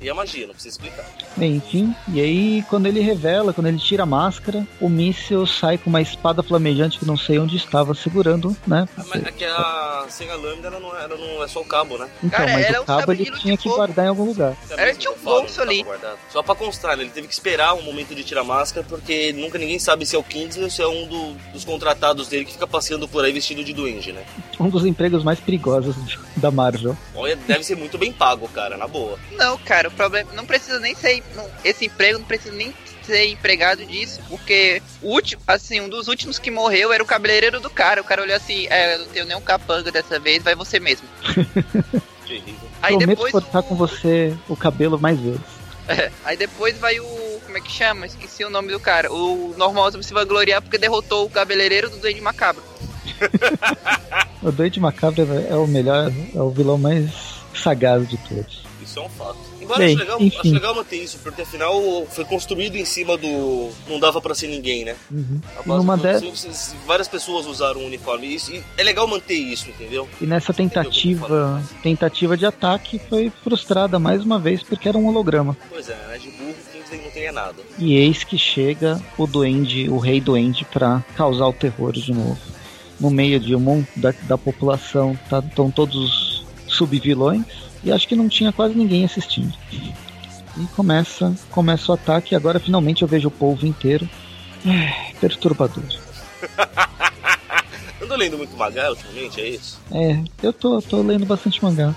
[0.00, 1.04] E a magia, não precisa explicar.
[1.36, 5.78] Bem, enfim, e aí quando ele revela, quando ele tira a máscara, o míssil sai
[5.78, 8.86] com uma espada flamejante que não sei onde estava segurando, né?
[8.96, 11.64] Ah, Mas é que a sem a lâmina ela não, ela não é só o
[11.64, 12.08] cabo, né?
[12.22, 13.76] Então, Cara, mas era o um cabo sabre ele tinha que fogo.
[13.76, 14.56] guardar em algum lugar.
[14.70, 15.82] É Era tinha um bolso tava ali.
[15.82, 16.18] guardado.
[16.30, 17.02] Só pra constar, né?
[17.04, 20.14] Ele teve que esperar um momento de tirar a máscara, porque nunca ninguém sabe se
[20.14, 23.24] é o Kingsley ou se é um do- dos contratados dele que fica passeando por
[23.24, 24.22] aí vestido de duende, né?
[24.60, 25.96] Um dos empregos mais perigosos
[26.36, 26.96] da Marvel.
[27.14, 29.18] Olha, deve ser muito bem pago, cara, na boa.
[29.32, 33.26] Não, cara, o problema não precisa nem ser não- esse emprego não precisa nem ser
[33.26, 37.68] empregado disso, porque o último, assim, um dos últimos que morreu era o cabeleireiro do
[37.68, 38.00] cara.
[38.00, 41.06] O cara olhou assim, é, eu não tenho nenhum capanga dessa vez, vai você mesmo.
[42.82, 45.40] Aí Prometo depois cortar o- com você o cabelo mais vezes.
[46.24, 47.40] Aí depois vai o.
[47.44, 48.06] Como é que chama?
[48.06, 49.12] Esqueci o nome do cara.
[49.12, 52.62] O normal se vai gloriar porque derrotou o cabeleireiro do Duende Macabro.
[54.42, 57.10] O Doide Macabro é o melhor, é o vilão mais
[57.54, 58.62] sagaz de todos.
[58.84, 59.38] Isso é um fato.
[59.60, 60.38] Embora Bem, acho, legal, enfim.
[60.38, 63.70] acho legal manter isso, porque afinal foi construído em cima do.
[63.88, 64.94] Não dava pra ser ninguém, né?
[65.10, 65.40] Uhum.
[65.64, 66.74] Numa dessas.
[66.86, 68.34] Várias pessoas usaram o uniforme.
[68.34, 70.08] Isso, é legal manter isso, entendeu?
[70.20, 75.56] E nessa tentativa, tentativa de ataque foi frustrada mais uma vez porque era um holograma.
[75.70, 76.18] Pois é, né?
[76.18, 76.54] De burro,
[77.02, 77.56] não tem nada.
[77.78, 82.38] E eis que chega o duende, o rei duende, pra causar o terror de novo.
[83.00, 88.16] No meio de um monte da, da população, tá, estão todos subvilões e acho que
[88.16, 89.52] não tinha quase ninguém assistindo.
[89.72, 94.08] E começa, começa o ataque e agora finalmente eu vejo o povo inteiro.
[94.66, 95.84] É, perturbador.
[98.02, 99.78] Ando lendo muito mangá ultimamente, é isso?
[99.90, 101.94] É, eu tô, tô lendo bastante mangá,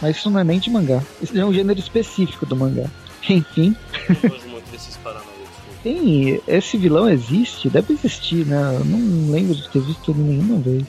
[0.00, 1.02] mas isso não é nem de mangá.
[1.22, 2.86] Isso é um gênero específico do mangá.
[3.28, 3.76] Enfim,
[4.08, 5.26] Eu não gosto muito desses paranauê.
[5.26, 5.80] desculpa.
[5.82, 6.40] Tem.
[6.48, 7.68] Esse vilão existe?
[7.68, 8.76] Deve existir, né?
[8.78, 10.82] Eu não lembro de ter visto ele nenhuma vez.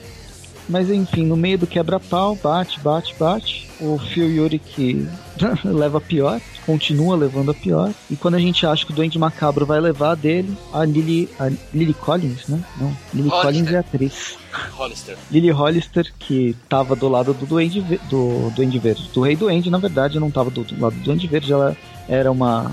[0.70, 3.70] Mas enfim, no meio do quebra-pau, bate, bate, bate.
[3.80, 5.08] O Phil Yuri que
[5.66, 7.92] leva a pior, continua levando a pior.
[8.10, 11.50] E quando a gente acha que o Duende Macabro vai levar dele, a Lily, a
[11.74, 12.64] Lily Collins, né?
[12.80, 13.42] Não, Lily Hollister.
[13.42, 14.38] Collins é a atriz.
[14.74, 15.18] Hollister.
[15.32, 19.10] Lily Hollister, que tava do lado do Duende, do Duende Verde.
[19.14, 21.76] Do Rei Duende, na verdade, não tava do, do lado do Duende Verde, ela
[22.08, 22.72] era uma.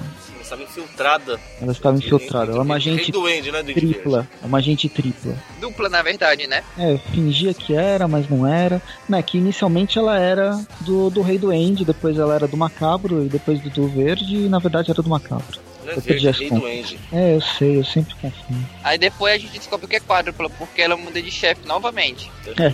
[0.49, 1.41] Ela estava infiltrada.
[1.61, 2.53] Ela estava infiltrada.
[2.53, 3.63] Ela é uma agente Rei Duende, né?
[3.63, 4.29] Tripla.
[4.43, 5.35] É uma agente tripla.
[5.61, 6.65] Dupla, na verdade, né?
[6.79, 8.81] É, fingia que era, mas não era.
[9.09, 13.25] Né, que inicialmente ela era do, do Rei do End, depois ela era do Macabro
[13.25, 15.61] e depois do, do Verde, e na verdade era do Macabro.
[15.85, 16.63] Não é Eu perdi verde, as Rei contas.
[16.63, 17.01] Duende.
[17.13, 18.67] É, eu sei, eu sempre confundo.
[18.83, 22.31] Aí depois a gente descobre que é quádrupla, porque ela muda de chefe novamente.
[22.47, 22.73] É.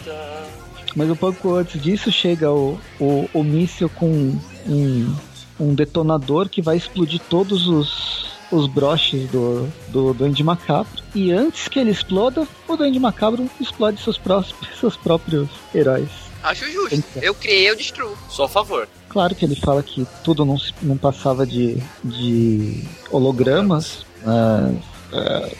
[0.95, 5.17] Mas um pouco antes disso chega o, o, o míssil com um,
[5.59, 11.03] um detonador que vai explodir todos os, os broches do, do Duende Macabro.
[11.15, 14.43] E antes que ele exploda, o Duende Macabro explode seus, pró
[14.81, 16.09] seus próprios heróis.
[16.43, 16.95] Acho justo.
[16.95, 17.21] Eita.
[17.21, 18.17] Eu criei, eu destruo.
[18.29, 18.87] Só a favor.
[19.09, 24.75] Claro que ele fala que tudo não, se- não passava de, de hologramas, mas.
[25.13, 25.57] é,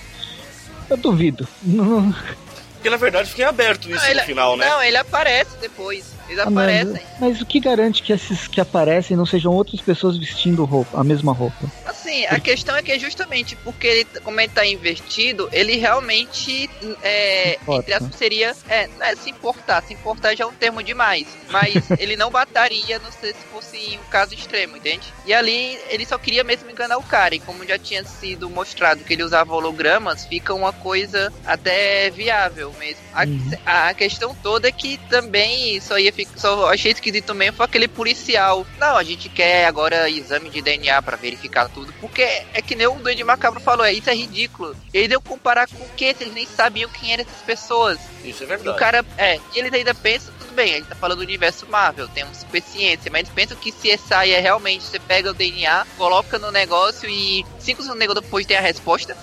[0.91, 1.49] eu duvido.
[2.75, 4.69] Porque na verdade fica em aberto isso Não, ele, no final, né?
[4.69, 6.05] não, ele aparece depois.
[6.29, 7.09] Eles Ah, mas, aparecem.
[7.19, 11.05] mas o que garante que esses que aparecem não sejam outras pessoas vestindo roupa, a
[11.05, 11.71] mesma roupa?
[12.15, 16.71] Assim, a questão é que é justamente porque ele, como ele tá investido, ele realmente
[17.03, 21.27] é, entre aspas, seria é, é se importar, se importar já é um termo demais,
[21.51, 25.13] mas ele não mataria, não sei se fosse um caso extremo, entende?
[25.27, 29.03] E ali ele só queria mesmo enganar o cara, e como já tinha sido mostrado
[29.03, 33.03] que ele usava hologramas, fica uma coisa até viável mesmo.
[33.13, 33.51] A, Uhum.
[33.65, 37.89] a questão toda é que também só ia ficar, só achei esquisito mesmo foi aquele
[37.89, 38.67] policial.
[38.79, 42.87] Não, a gente quer agora exame de DNA pra verificar tudo, porque é que nem
[42.87, 44.77] o Duende Macabro falou, é, isso é ridículo.
[44.93, 46.15] Ele deu comparar com o quê?
[46.15, 47.99] Se eles nem sabiam quem eram essas pessoas.
[48.23, 48.69] Isso é E verdade.
[48.69, 52.07] o cara, é, e eles ainda pensam, tudo bem, ele tá falando do universo Marvel,
[52.09, 56.39] temos super ciência, mas eles pensam que CSI é realmente, você pega o DNA, coloca
[56.39, 59.17] no negócio e cinco segundos depois tem a resposta.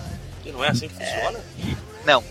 [0.44, 1.38] E não é assim que funciona?
[2.04, 2.24] Não.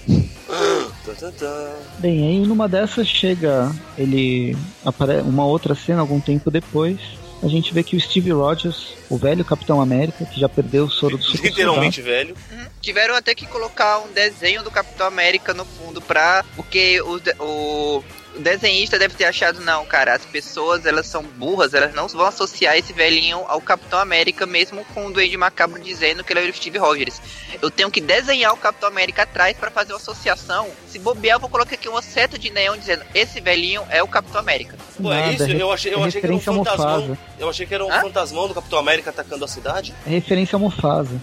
[1.05, 1.69] Tan, tan, tan.
[1.99, 6.99] Bem, aí numa dessas chega ele apare uma outra cena algum tempo depois
[7.43, 10.89] a gente vê que o Steve Rogers, o velho Capitão América, que já perdeu o
[10.89, 12.35] soro do super Literalmente velho.
[12.81, 16.43] Tiveram até que colocar um desenho do Capitão América no fundo pra.
[16.55, 18.03] Porque o, o
[18.35, 22.25] o desenhista deve ter achado, não, cara, as pessoas elas são burras, elas não vão
[22.25, 26.49] associar esse velhinho ao Capitão América, mesmo com o Duende Macabro dizendo que ele é
[26.49, 27.21] o Steve Rogers.
[27.61, 30.69] Eu tenho que desenhar o Capitão América atrás para fazer uma associação.
[30.87, 34.07] Se bobear, eu vou colocar aqui uma seta de neon dizendo, esse velhinho é o
[34.07, 34.77] Capitão América.
[35.01, 35.43] Pô, é isso?
[35.43, 37.17] Eu achei, eu achei que era um fantasmão.
[37.37, 38.01] Eu achei que era um Hã?
[38.01, 39.93] fantasmão do Capitão América atacando a cidade.
[40.05, 41.19] É referência ao Mufasa.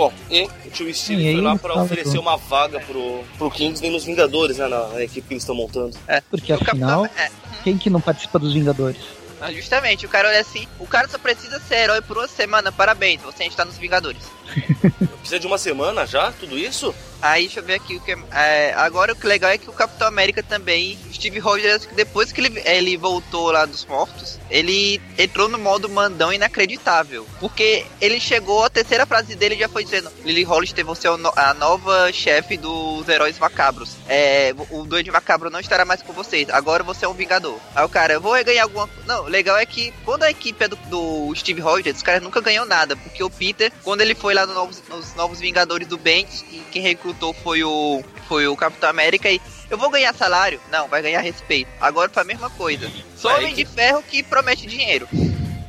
[0.00, 4.02] Bom, e o tio Steve foi lá pra oferecer uma vaga pro, pro Kingsman nos
[4.02, 4.66] Vingadores, né?
[4.66, 5.94] Na, na equipe que eles estão montando.
[6.08, 7.22] É, porque afinal, Capitão...
[7.22, 7.30] é.
[7.62, 8.96] quem que não participa dos Vingadores?
[9.38, 12.72] Ah, justamente, o cara olha assim, o cara só precisa ser herói por uma semana,
[12.72, 14.22] parabéns, você está nos Vingadores.
[15.20, 16.32] Precisa de uma semana já?
[16.32, 16.94] Tudo isso?
[17.22, 19.72] Aí deixa eu ver aqui o que é, agora o que legal é que o
[19.72, 25.48] Capitão América também, Steve Rogers, depois que ele, ele voltou lá dos mortos, ele entrou
[25.48, 27.26] no modo mandão inacreditável.
[27.38, 31.54] Porque ele chegou, a terceira frase dele já foi dizendo: Lily Hollister, você é a
[31.54, 33.96] nova chefe dos heróis macabros.
[34.08, 36.48] É, o Duende Macabro não estará mais com vocês.
[36.50, 37.58] Agora você é um Vingador.
[37.74, 38.88] Aí o cara, eu vou ganhar alguma.
[39.06, 42.40] Não, legal é que quando a equipe é do, do Steve Rogers, os caras nunca
[42.40, 42.96] ganhou nada.
[42.96, 46.62] Porque o Peter, quando ele foi lá no novos, nos Novos Vingadores do Bendis, e
[46.70, 50.60] quem recrutou foi o, foi o Capitão América e eu vou ganhar salário?
[50.70, 51.68] Não, vai ganhar respeito.
[51.80, 52.90] Agora foi a mesma coisa.
[53.16, 55.08] Só Homem de Ferro que promete dinheiro.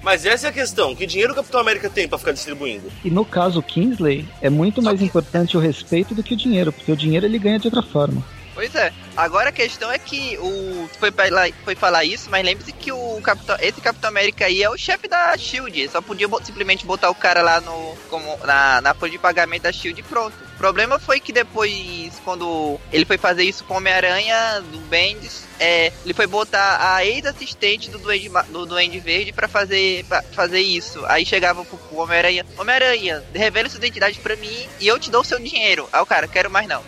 [0.02, 2.92] Mas essa é a questão, que dinheiro o Capitão América tem para ficar distribuindo?
[3.06, 6.92] E no caso Kingsley, é muito mais importante o respeito do que o dinheiro, porque
[6.92, 8.24] o dinheiro ele ganha de outra forma.
[8.54, 8.92] Pois é.
[9.16, 13.22] Agora a questão é que o foi, lá, foi falar isso, mas lembre-se que o
[13.22, 15.90] Capitão, esse Capitão América aí é o chefe da Shield.
[15.90, 19.72] Só podia simplesmente botar o cara lá no como na, na folha de pagamento da
[19.72, 20.36] Shield e pronto.
[20.56, 25.92] O problema foi que depois, quando ele foi fazer isso com Homem-Aranha do Bendis, é,
[26.06, 31.04] ele foi botar a ex-assistente do Duende, do Duende Verde para fazer, pra fazer isso.
[31.08, 35.22] Aí chegava pro, pro Homem-Aranha: Homem-Aranha, revela sua identidade para mim e eu te dou
[35.22, 35.90] o seu dinheiro.
[35.92, 36.84] Aí o cara, quero mais não.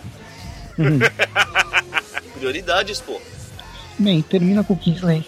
[2.38, 3.20] Prioridades, pô.
[3.98, 5.26] Bem, termina com o Kingsley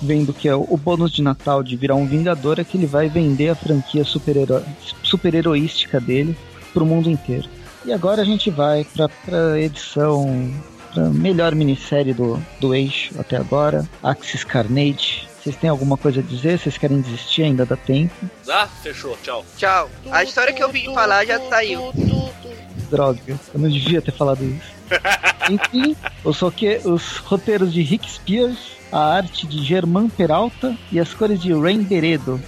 [0.00, 3.08] vendo que é o bônus de Natal de virar um Vingador é que ele vai
[3.08, 4.62] vender a franquia super-hero
[5.02, 6.36] super-heroística dele
[6.72, 7.48] pro mundo inteiro.
[7.84, 10.52] E agora a gente vai pra, pra edição,
[10.92, 15.28] pra melhor minissérie do, do eixo até agora, Axis Carnage.
[15.40, 16.58] Vocês têm alguma coisa a dizer?
[16.58, 17.44] Vocês querem desistir?
[17.44, 18.12] Ainda dá tempo.
[18.48, 19.16] Ah, fechou.
[19.22, 19.46] Tchau.
[19.56, 19.88] Tchau.
[20.10, 21.92] A história que eu vim falar já saiu.
[22.90, 24.75] Droga, eu não devia ter falado isso.
[25.50, 26.40] Enfim, os,
[26.84, 28.58] os roteiros de Rick Spears,
[28.90, 32.40] a arte de Germán Peralta e as cores de Rain Beredo.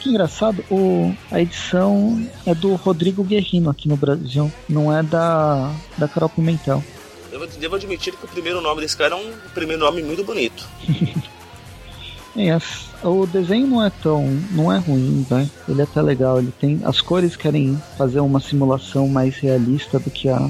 [0.00, 5.74] Que engraçado, o, a edição é do Rodrigo Guerrino aqui no Brasil, não é da,
[5.96, 6.82] da Carol Pimentel.
[7.30, 10.68] Devo, devo admitir que o primeiro nome desse cara é um primeiro nome muito bonito.
[12.36, 14.24] é, as, o desenho não é tão.
[14.52, 15.48] não é ruim, né?
[15.68, 16.38] Ele é até legal.
[16.38, 16.80] Ele tem.
[16.84, 20.48] As cores querem fazer uma simulação mais realista do que a,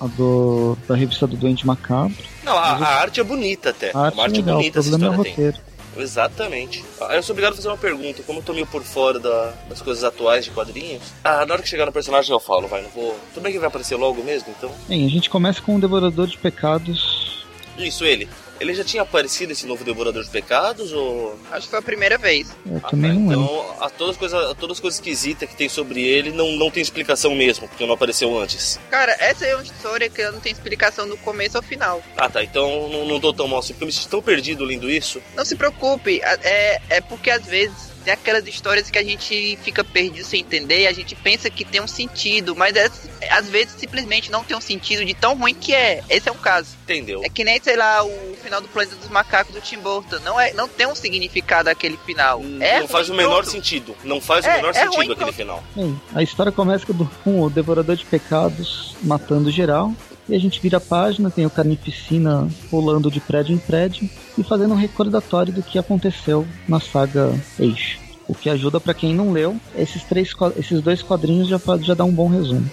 [0.00, 2.16] a do, da revista do Doente Macabro.
[2.44, 3.90] Não, a, a, arte é bonita até.
[3.94, 5.52] A arte, a arte é, legal, é bonita, o problema é o roteiro.
[5.52, 5.68] Tem.
[5.98, 6.84] Exatamente.
[7.00, 8.22] Ah, eu sou obrigado a fazer uma pergunta.
[8.22, 11.62] Como eu tô meio por fora da, das coisas atuais de quadrinhos, ah, na hora
[11.62, 13.18] que chegar no personagem eu falo, vai, não vou.
[13.34, 14.70] Tudo bem que vai aparecer logo mesmo, então.
[14.88, 17.46] Bem, a gente começa com o Devorador de Pecados.
[17.76, 18.28] Isso, ele.
[18.60, 21.38] Ele já tinha aparecido esse novo Devorador de Pecados ou.
[21.50, 22.54] Acho que foi a primeira vez.
[22.66, 23.18] Eu ah, também tá.
[23.18, 26.52] não Então, a todas, as coisas, todas as coisas esquisitas que tem sobre ele não,
[26.52, 28.78] não tem explicação mesmo, porque não apareceu antes.
[28.90, 32.02] Cara, essa é uma história que não tem explicação do começo ao final.
[32.16, 34.64] Ah tá, então não, não tô tão mal assim, porque eu me sinto tão perdido
[34.64, 35.22] lendo isso.
[35.36, 39.84] Não se preocupe, é, é porque às vezes tem aquelas histórias que a gente fica
[39.84, 42.90] perdido sem entender e a gente pensa que tem um sentido, mas é,
[43.30, 46.02] às vezes simplesmente não tem um sentido de tão ruim que é.
[46.08, 46.70] Esse é o caso.
[46.84, 47.20] Entendeu?
[47.22, 50.20] É que nem, sei lá, o final do Planeta dos Macacos do Tim Burton.
[50.20, 52.40] Não, é, não tem um significado aquele final.
[52.40, 53.94] Hum, é não faz o menor sentido.
[54.02, 55.62] Não faz é, o menor é sentido ruim, aquele final.
[55.76, 56.86] Bem, a história começa
[57.22, 59.92] com o Devorador de Pecados matando geral.
[60.28, 64.42] E a gente vira a página, tem o Carnificina pulando de prédio em prédio e
[64.42, 67.98] fazendo um recordatório do que aconteceu na saga Eixo.
[68.28, 72.04] O que ajuda para quem não leu, esses, três, esses dois quadrinhos já, já dá
[72.04, 72.70] um bom resumo.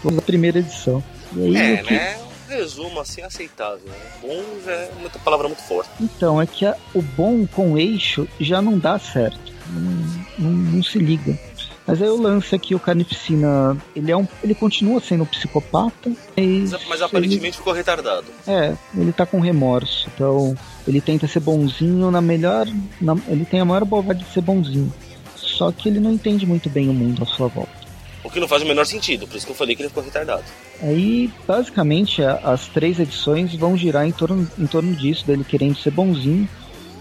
[0.00, 1.02] Toda a primeira edição.
[1.34, 1.94] Aí, é, que...
[1.94, 2.24] né?
[2.48, 3.84] resumo assim aceitável.
[3.84, 3.94] Né?
[4.22, 5.90] Bom já é uma palavra muito forte.
[6.00, 9.52] Então, é que a, o bom com eixo já não dá certo.
[9.68, 11.36] Não, não, não se liga.
[11.86, 15.26] Mas aí o lance é que o Carnificina, ele é um, ele continua sendo um
[15.26, 18.26] psicopata, mas, mas aparentemente ele, ficou retardado.
[18.46, 20.56] É, ele tá com remorso, então
[20.88, 22.66] ele tenta ser bonzinho na melhor,
[23.00, 24.92] na, ele tem a maior bobagem de ser bonzinho.
[25.36, 27.84] Só que ele não entende muito bem o mundo à sua volta.
[28.24, 30.02] O que não faz o menor sentido, por isso que eu falei que ele ficou
[30.02, 30.42] retardado.
[30.80, 35.90] Aí, basicamente, as três edições vão girar em torno, em torno disso, dele querendo ser
[35.90, 36.48] bonzinho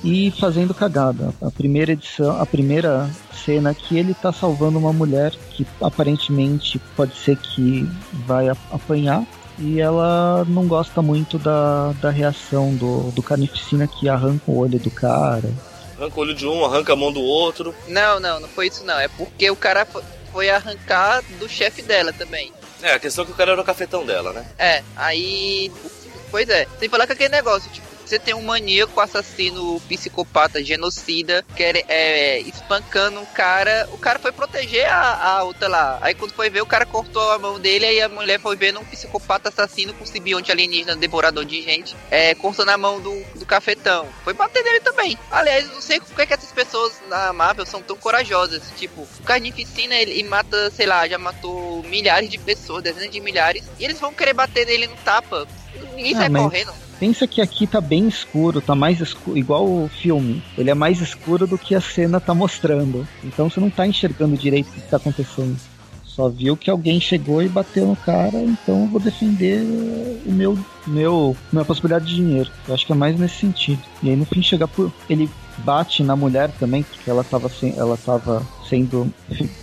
[0.04, 1.34] e fazendo cagada.
[1.41, 3.10] A primeira edição, a primeira
[3.45, 7.88] cena é que ele tá salvando uma mulher que aparentemente pode ser que
[8.26, 9.26] vai apanhar
[9.60, 14.80] e ela não gosta muito da, da reação do, do Carnificina que arranca o olho
[14.80, 15.49] do cara.
[15.97, 17.74] Arranca o olho de um, arranca a mão do outro.
[17.88, 18.99] Não, não, não foi isso não.
[18.99, 19.88] É porque o cara
[20.32, 22.51] foi arrancar do chefe dela também.
[22.82, 24.45] É, a questão é que o cara era o cafetão dela, né?
[24.58, 25.72] É, aí.
[26.32, 31.45] Pois é, sem falar que aquele negócio, tipo, você tem um maníaco, assassino, psicopata, genocida,
[31.56, 33.88] quer, é, espancando um cara.
[33.91, 35.99] O cara foi proteger a, a outra lá.
[36.01, 38.80] Aí quando foi ver, o cara cortou a mão dele, aí a mulher foi vendo
[38.80, 43.45] um psicopata assassino com simbionte alienígena, devorador de gente, é, cortando a mão do, do
[43.45, 44.08] cafetão.
[44.24, 45.18] Foi bater nele também.
[45.32, 48.64] Aliás, não sei por que, essas pessoas na Marvel são tão corajosas.
[48.78, 53.20] Tipo, o Carnificina, ele, ele mata, sei lá, já matou milhares de pessoas, dezenas de
[53.20, 55.47] milhares, e eles vão querer bater nele no tapa.
[55.95, 56.43] Ninguém ah, sai mas...
[56.43, 56.74] correndo.
[57.04, 60.41] Pensa que aqui tá bem escuro, tá mais escuro, igual o filme.
[60.58, 63.06] Ele é mais escuro do que a cena tá mostrando.
[63.22, 65.58] Então você não tá enxergando direito o que tá acontecendo.
[66.06, 69.60] Só viu que alguém chegou e bateu no cara, então eu vou defender
[70.26, 72.49] o meu, meu, minha possibilidade de dinheiro.
[72.66, 73.82] Eu acho que é mais nesse sentido.
[74.01, 74.89] E aí no fim chegar por.
[75.10, 79.14] Ele bate na mulher também, porque ela tava, sem, ela tava sendo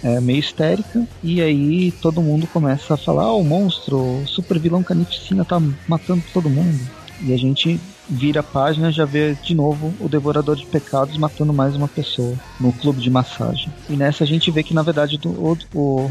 [0.04, 1.08] é, meio histérica.
[1.22, 5.58] E aí todo mundo começa a falar: ah, o monstro, o super vilão Canificina tá
[5.88, 6.99] matando todo mundo.
[7.22, 11.52] E a gente vira a página já vê de novo o Devorador de Pecados matando
[11.52, 13.72] mais uma pessoa no clube de massagem.
[13.88, 16.10] E nessa a gente vê que na verdade do, o, o,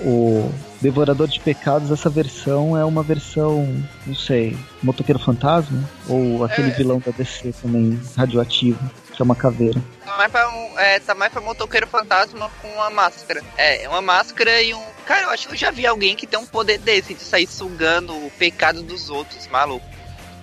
[0.00, 3.66] o Devorador de Pecados, essa versão é uma versão,
[4.06, 5.82] não sei, Motoqueiro Fantasma?
[6.08, 6.74] Ou aquele é.
[6.74, 8.78] vilão da DC também, radioativo,
[9.12, 9.82] que é uma caveira.
[10.04, 13.42] Tá mais pra, é, tá mais pra Motoqueiro Fantasma com uma máscara.
[13.56, 14.82] É, uma máscara e um.
[15.06, 17.46] Cara, eu acho que eu já vi alguém que tem um poder desse, de sair
[17.46, 19.93] sugando o pecado dos outros, maluco.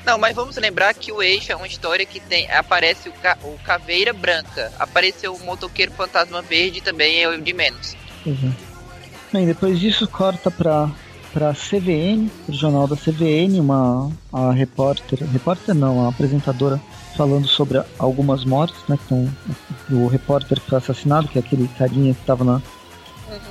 [0.05, 3.37] Não, mas vamos lembrar que o Eixo é uma história que tem aparece o, ca,
[3.43, 7.95] o Caveira Branca, apareceu o Motoqueiro Fantasma Verde também, é de menos.
[8.25, 8.53] Uhum.
[9.31, 10.89] Bem, depois disso corta pra,
[11.31, 16.81] pra CVN, pro jornal da CVN, uma a repórter, repórter não, a apresentadora
[17.15, 19.29] falando sobre algumas mortes, né, com
[19.89, 22.61] o repórter que foi assassinado, que é aquele carinha que estava na, uhum.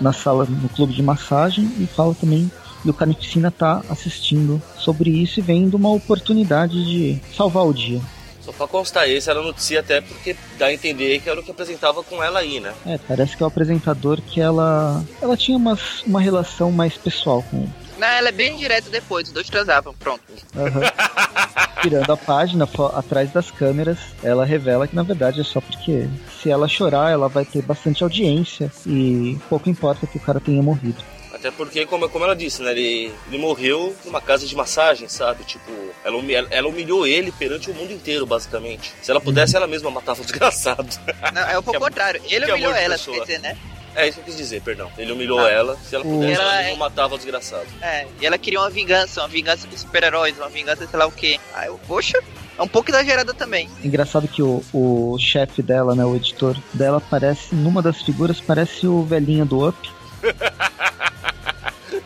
[0.01, 2.51] na sala, no clube de massagem, e fala também
[2.85, 8.01] e o Carnificina está assistindo sobre isso e vendo uma oportunidade de salvar o dia.
[8.41, 11.51] Só pra constar, esse era notícia até porque dá a entender que era o que
[11.51, 12.73] apresentava com ela aí, né?
[12.87, 15.05] É, parece que é o apresentador que ela.
[15.21, 17.73] Ela tinha uma, uma relação mais pessoal com ele.
[17.99, 20.23] Não, ela é bem direta depois, os dois transavam, pronto.
[20.55, 20.81] Uhum.
[21.83, 26.09] Tirando a página, atrás das câmeras, ela revela que na verdade é só porque
[26.41, 30.63] se ela chorar, ela vai ter bastante audiência e pouco importa que o cara tenha
[30.63, 31.03] morrido.
[31.41, 32.71] Até porque, como, como ela disse, né?
[32.71, 35.43] Ele, ele morreu numa casa de massagem, sabe?
[35.45, 35.73] Tipo,
[36.05, 36.19] ela,
[36.51, 38.93] ela humilhou ele perante o mundo inteiro, basicamente.
[39.01, 40.87] Se ela pudesse, ela mesma matava o desgraçado.
[41.33, 42.21] Não, é o é contrário.
[42.29, 43.57] Ele humilhou ela, quer dizer, né?
[43.97, 44.91] É isso que eu quis dizer, perdão.
[44.99, 45.51] Ele humilhou ah.
[45.51, 46.77] ela, se ela pudesse, ela, ela é...
[46.77, 47.67] matava o desgraçado.
[47.81, 51.13] É, e ela queria uma vingança, uma vingança dos super-heróis, uma vingança sei lá o
[51.13, 51.41] quê.
[51.55, 52.23] Aí eu, poxa,
[52.59, 53.69] é um pouco exagerada também.
[53.83, 58.87] Engraçado que o, o chefe dela, né, o editor dela, parece, numa das figuras, parece
[58.87, 59.91] o velhinho do Up.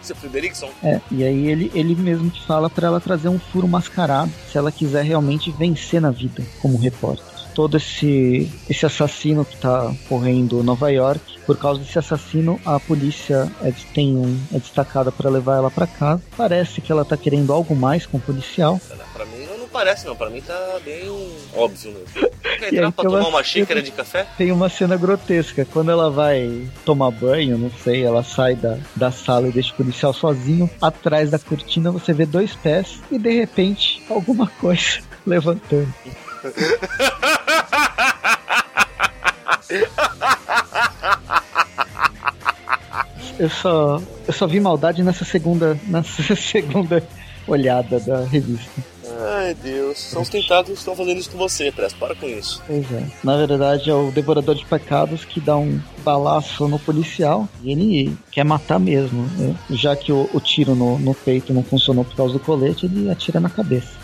[0.05, 0.71] seu Frederickson.
[0.83, 4.71] É, e aí ele, ele mesmo fala para ela trazer um furo mascarado se ela
[4.73, 7.25] quiser realmente vencer na vida como repórter.
[7.55, 13.51] Todo esse, esse assassino que tá correndo Nova York, por causa desse assassino, a polícia
[13.63, 16.23] é, tem um, é destacada para levar ela para casa.
[16.37, 18.81] Parece que ela tá querendo algo mais com o policial.
[19.13, 19.44] Pra mim
[19.75, 21.03] parece não, pra mim tá bem
[21.53, 22.31] óbvio mesmo.
[22.61, 24.25] Quer entrar pra tomar uma xícara de café?
[24.39, 25.67] Tem uma cena grotesca.
[25.73, 29.77] Quando ela vai tomar banho, não sei, ela sai da, da sala e deixa o
[29.77, 30.71] policial sozinho.
[30.81, 35.93] Atrás da cortina você vê dois pés e de repente alguma coisa levantando.
[43.37, 47.03] eu só eu só vi maldade nessa segunda nessa segunda
[47.49, 48.84] olhada da revista.
[49.95, 51.93] São os tentados que estão fazendo isso com você, Press.
[51.93, 52.63] Para com isso.
[52.67, 53.07] Pois é.
[53.23, 58.17] Na verdade, é o Devorador de Pecados que dá um balaço no policial e ele
[58.31, 59.23] quer matar mesmo.
[59.39, 59.55] Né?
[59.71, 63.11] Já que o, o tiro no, no peito não funcionou por causa do colete, ele
[63.11, 64.04] atira na cabeça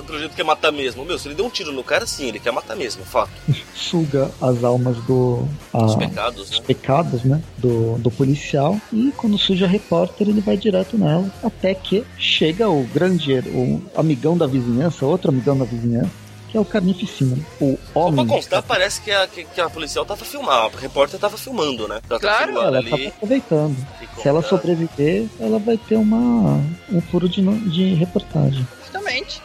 [0.00, 1.04] pelo jeito quer matar mesmo.
[1.04, 3.30] Meu, se ele deu um tiro no cara, sim, ele quer matar mesmo, fato.
[3.74, 5.46] Suga as almas do.
[5.72, 6.56] A, os pecados, né?
[6.56, 7.42] Os pecados, né?
[7.58, 8.80] Do, do policial.
[8.92, 11.30] E quando suja a repórter, ele vai direto nela.
[11.42, 16.22] Até que chega o grande, o amigão da vizinhança, outro amigão da vizinhança
[16.52, 17.34] que é o Carnificina.
[17.58, 18.16] O homem.
[18.16, 21.38] Só pra constar, parece que a, que, que, a policial tava filmando, a repórter tava
[21.38, 21.98] filmando, né?
[22.08, 22.90] Ela tá claro, tá ela ali.
[22.90, 23.86] tava aproveitando.
[24.20, 28.68] Se ela sobreviver, ela vai ter uma, um furo de, de reportagem.
[28.82, 29.40] Justamente.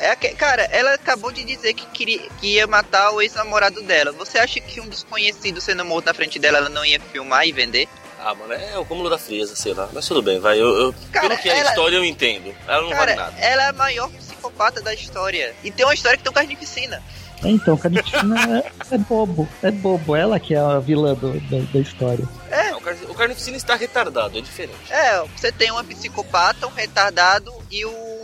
[0.00, 4.12] É que, cara, ela acabou de dizer que, queria, que ia matar o ex-namorado dela.
[4.12, 7.52] Você acha que um desconhecido sendo morto na frente dela, ela não ia filmar e
[7.52, 7.86] vender?
[8.18, 9.90] Ah, mano, é o cúmulo da frieza, sei lá.
[9.92, 10.58] Mas tudo bem, vai.
[10.58, 12.54] Eu, eu Cara, pelo que é a história eu entendo.
[12.66, 13.38] Ela não Cara, vale nada.
[13.38, 15.54] ela é a maior psicopata da história.
[15.62, 17.02] E tem uma história que tem um carnificina.
[17.42, 19.48] É, então, Carnificina é, é bobo.
[19.62, 20.14] É bobo.
[20.14, 22.26] Ela que é a vilã do, da, da história.
[22.76, 24.90] O, car o carnificina está retardado, é diferente.
[24.90, 28.19] É, você tem uma psicopata, um retardado e o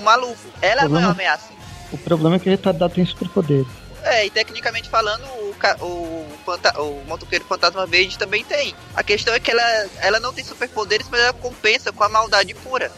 [0.00, 0.36] maluco.
[0.60, 1.48] Ela não é uma ameaça.
[1.92, 3.64] O problema é que o retardado tem superpoder.
[4.02, 8.74] É, e tecnicamente falando, o, o, fanta- o motoqueiro fantasma verde também tem.
[8.94, 9.62] A questão é que ela,
[10.00, 12.90] ela não tem superpoderes, mas ela compensa com a maldade pura.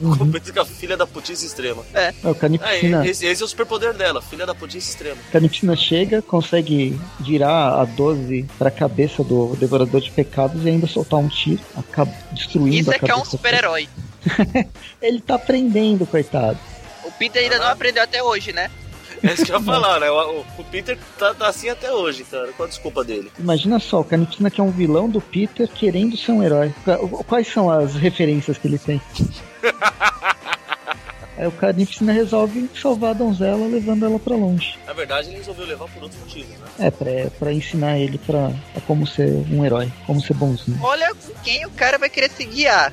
[0.00, 0.16] Uhum.
[0.16, 1.82] Compensa com a filha da putice extrema.
[1.94, 5.16] É, o Ah, Carnificina, esse, esse é o superpoder dela, filha da putice extrema.
[5.32, 11.18] Carnificina chega, consegue virar a 12 pra cabeça do Devorador de Pecados e ainda soltar
[11.20, 13.88] um tiro, acaba destruindo Isso a é que é um super-herói.
[15.00, 16.58] Ele tá aprendendo, coitado.
[17.04, 18.70] O Peter ainda não aprendeu até hoje, né?
[19.22, 20.10] É isso que eu ia falar, né?
[20.10, 22.48] O, o- Peter tá, tá assim até hoje, cara.
[22.56, 23.30] Qual a desculpa dele?
[23.38, 26.74] Imagina só, o Carnificina que é um vilão do Peter querendo ser um herói.
[26.84, 29.00] Qua- Quais são as referências que ele tem?
[31.36, 34.78] Aí o Carnificina resolve salvar a donzela levando ela pra longe.
[34.86, 36.66] Na verdade, ele resolveu levar por outros motivos, né?
[36.78, 40.78] É, pra, pra ensinar ele pra, a como ser um herói, como ser bonzinho.
[40.80, 42.92] Olha com quem o cara vai querer se guiar.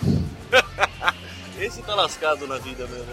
[1.61, 3.05] Esse tá lascado na vida mesmo.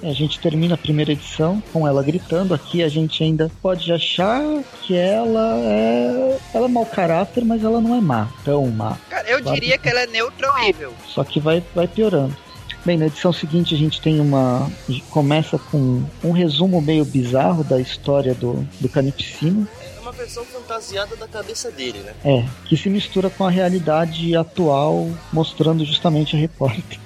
[0.00, 2.54] A gente termina a primeira edição com ela gritando.
[2.54, 4.40] Aqui a gente ainda pode achar
[4.82, 6.38] que ela é.
[6.54, 8.96] Ela é mau caráter, mas ela não é má, tão má.
[9.10, 10.94] Cara, eu Claro diria que ela é neutral evil.
[11.08, 12.36] Só que vai, vai piorando.
[12.84, 14.70] Bem, na edição seguinte a gente tem uma.
[15.10, 19.66] Começa com um resumo meio bizarro da história do, do Carnificina.
[19.82, 22.14] É uma versão fantasiada da cabeça dele, né?
[22.24, 27.00] É, que se mistura com a realidade atual, mostrando justamente a repórter.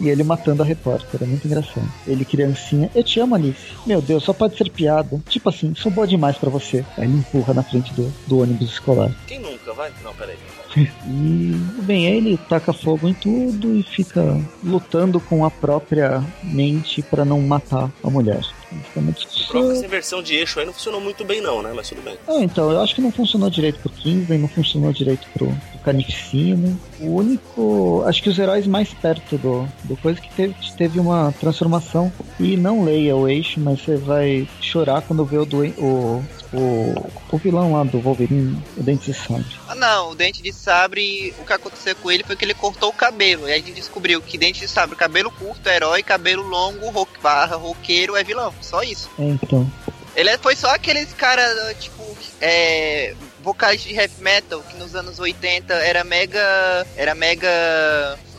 [0.00, 1.86] E ele matando a repórter, é muito engraçado.
[2.06, 3.58] Ele criancinha, eu te amo, Alice.
[3.86, 5.20] Meu Deus, só pode ser piada.
[5.28, 6.84] Tipo assim, sou boa demais pra você.
[6.96, 9.14] Aí ele empurra na frente do, do ônibus escolar.
[9.26, 9.92] Quem nunca, vai?
[10.02, 10.36] Não, peraí.
[11.04, 11.52] E,
[11.82, 17.26] bem, aí ele taca fogo em tudo e fica lutando com a própria mente pra
[17.26, 18.42] não matar a mulher.
[18.84, 19.12] Fica uma
[19.48, 21.72] Prova que essa inversão de eixo aí não funcionou muito bem, não, né?
[21.74, 22.16] Mas tudo bem.
[22.26, 26.76] Ah, então, eu acho que não funcionou direito pro Kingsman, não funcionou direito pro Carnificina.
[27.00, 28.04] O único.
[28.06, 32.12] Acho que os heróis mais perto do, do coisa que teve, teve uma transformação.
[32.40, 36.22] E não leia o eixo, mas você vai chorar quando vê o, doen- o,
[36.52, 39.44] o, o vilão lá do Wolverine, o Dente de Sangue.
[39.68, 42.90] Ah, não, o Dente de Sabre, o que aconteceu com ele foi que ele cortou
[42.90, 43.48] o cabelo.
[43.48, 46.90] E aí a gente descobriu que Dente de Sabre, cabelo curto é herói, cabelo longo,
[46.90, 48.52] rock, barra, roqueiro é vilão.
[48.60, 49.10] Só isso.
[49.18, 49.70] É, então.
[50.14, 51.42] Ele é- foi só aqueles cara,
[51.80, 52.02] tipo,
[52.40, 56.86] é, vocalista de heavy metal que nos anos 80 era mega.
[56.96, 57.48] Era mega.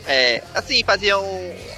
[0.06, 1.22] É, assim, faziam.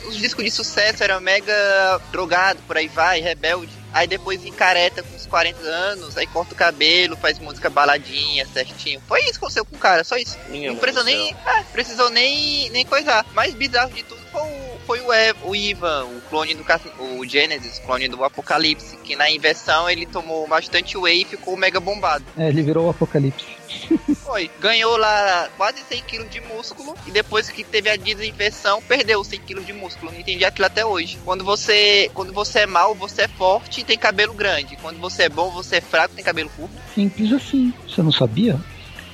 [0.07, 3.73] Os discos de sucesso era mega drogado, por aí vai, rebelde.
[3.93, 9.01] Aí depois encareta com uns 40 anos, aí corta o cabelo, faz música baladinha, certinho.
[9.09, 10.37] Foi isso que aconteceu com o cara, só isso.
[10.49, 11.35] Minha Não precisou nem.
[11.47, 13.25] É, precisou nem, nem coisar.
[13.33, 16.65] Mais bizarro de tudo foi o, foi o, Ev, o Ivan, o clone do
[17.01, 21.81] o Genesis, clone do Apocalipse, que na inversão ele tomou bastante whey e ficou mega
[21.81, 22.25] bombado.
[22.37, 23.45] É, ele virou o Apocalipse.
[24.23, 24.51] Foi.
[24.61, 29.41] Ganhou lá quase 100 kg de músculo e depois que teve a desinfecção, perdeu 100
[29.41, 30.13] kg de músculo.
[30.13, 31.19] Não entendi aquilo até hoje.
[31.25, 34.77] Quando você, quando você é mal, você é forte e tem cabelo grande.
[34.77, 36.75] Quando você é bom, você é fraco e tem cabelo curto.
[36.95, 37.73] Simples assim.
[37.89, 38.59] Você não sabia?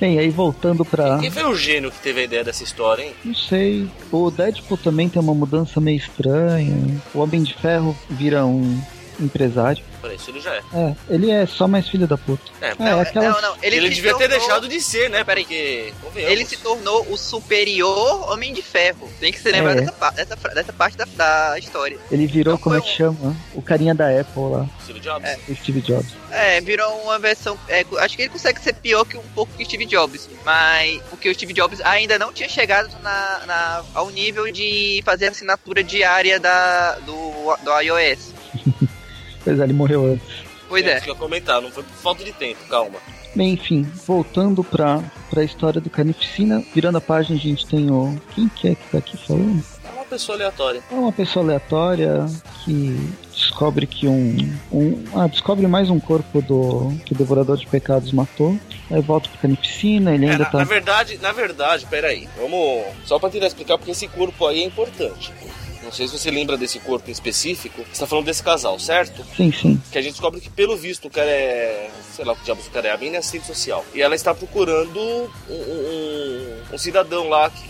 [0.02, 1.20] Bem, aí voltando pra.
[1.20, 3.12] Quem foi o gênio que teve a ideia dessa história, hein?
[3.24, 3.88] Não sei.
[4.10, 6.76] O Deadpool também tem uma mudança meio estranha.
[7.14, 8.82] O Homem de Ferro vira um
[9.20, 9.82] empresário.
[10.00, 10.62] Peraí, isso ele já é.
[10.74, 12.42] É, ele é só mais filho da puta.
[12.60, 13.56] É, É, não, aquela- não, não.
[13.62, 15.22] Ele, ele, devia ter tornou- deixado de ser, né?
[15.24, 15.44] Peraí.
[16.02, 16.18] Porque.
[16.20, 19.08] Ele se tornou o superior Homem de Ferro.
[19.20, 19.74] Tem que se lembrar É.
[19.80, 21.98] dessa, pa- dessa, dessa parte da, da história.
[22.10, 23.36] Ele virou, Não, como é que um- chama?
[23.54, 25.30] O carinha da Apple lá, Steve Jobs.
[25.48, 26.06] o Steve Jobs.
[26.30, 27.56] É, virou uma versão.
[27.68, 30.28] é, acho que ele consegue ser pior que um pouco que o Steve Jobs.
[30.44, 31.00] Mas.
[31.10, 35.82] Porque o Steve Jobs ainda não tinha chegado na, na- ao nível de fazer assinatura
[35.84, 38.32] diária da, do, do iOS.
[39.44, 40.26] Pois é, ele morreu antes.
[40.68, 40.94] Pois É é.
[40.94, 42.98] isso que eu ia comentar, não foi por falta de tempo, calma.
[43.34, 48.18] Bem, enfim, voltando pra, pra história do Carnificina, virando a página a gente tem o...
[48.34, 49.62] Quem que é que tá aqui falando?
[49.84, 50.82] É uma pessoa aleatória.
[50.90, 52.26] É uma pessoa aleatória
[52.64, 54.36] que descobre que um,
[54.70, 58.58] um ah, descobre mais um corpo do que o devorador de pecados matou.
[58.90, 62.28] Aí volta pro Carnificina, ele É, ainda na, tá na verdade, na verdade, peraí.
[62.38, 62.84] Vamos.
[63.06, 65.32] Só pra tentar explicar porque esse corpo aí é importante.
[65.92, 67.84] Não sei se você lembra desse corpo em específico.
[67.92, 69.22] Você tá falando desse casal, certo?
[69.36, 69.82] Sim, sim.
[69.92, 71.90] Que a gente descobre que, pelo visto, o cara é.
[72.16, 73.84] Sei lá o que diabos o cara é, a mina é assistente social.
[73.94, 77.62] E ela está procurando um, um- um cidadão lá que,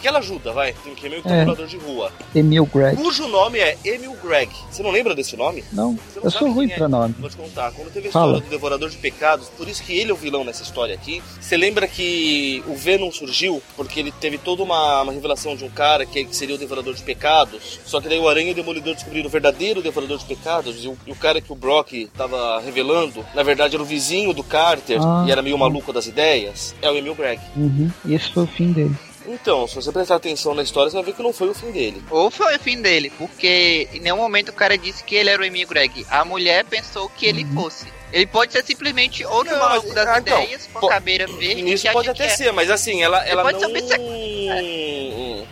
[0.00, 0.74] que ela ajuda, vai.
[0.96, 1.44] Que é meio que É.
[1.44, 2.12] morador de rua.
[2.34, 2.96] Emil Greg.
[2.96, 4.50] Cujo nome é Emil Greg.
[4.70, 5.64] Você não lembra desse nome?
[5.72, 6.74] Não, não eu sou ruim é.
[6.76, 7.14] pra nome.
[7.18, 7.72] Vou te contar.
[7.72, 8.26] Quando teve a Fala.
[8.32, 11.22] história do Devorador de Pecados, por isso que ele é o vilão nessa história aqui.
[11.40, 15.70] Você lembra que o Venom surgiu porque ele teve toda uma, uma revelação de um
[15.70, 17.80] cara que seria o Devorador de Pecados.
[17.84, 20.84] Só que daí o Aranha e o Demolidor descobriram o verdadeiro Devorador de Pecados.
[20.84, 24.32] E o, e o cara que o Brock tava revelando, na verdade, era o vizinho
[24.32, 25.24] do Carter Ah.
[25.26, 26.74] e era meio maluco das ideias.
[26.82, 27.40] É o Emil Greg.
[27.56, 27.90] Uhum.
[28.04, 28.94] E esse foi o fim dele.
[29.26, 31.70] Então, se você prestar atenção na história, você vai ver que não foi o fim
[31.70, 32.02] dele.
[32.10, 35.42] Ou foi o fim dele, porque em nenhum momento o cara disse que ele era
[35.42, 36.06] o Emil Greg.
[36.08, 37.97] A mulher pensou que ele fosse.
[38.12, 41.26] Ele pode ser simplesmente outro Não, maluco das ah, então, ideias, com po- a cabeira
[41.26, 41.72] verde.
[41.72, 42.36] Isso pode até que é.
[42.36, 43.68] ser, mas assim, ela, ela pode não.
[43.68, 43.96] ser bisa-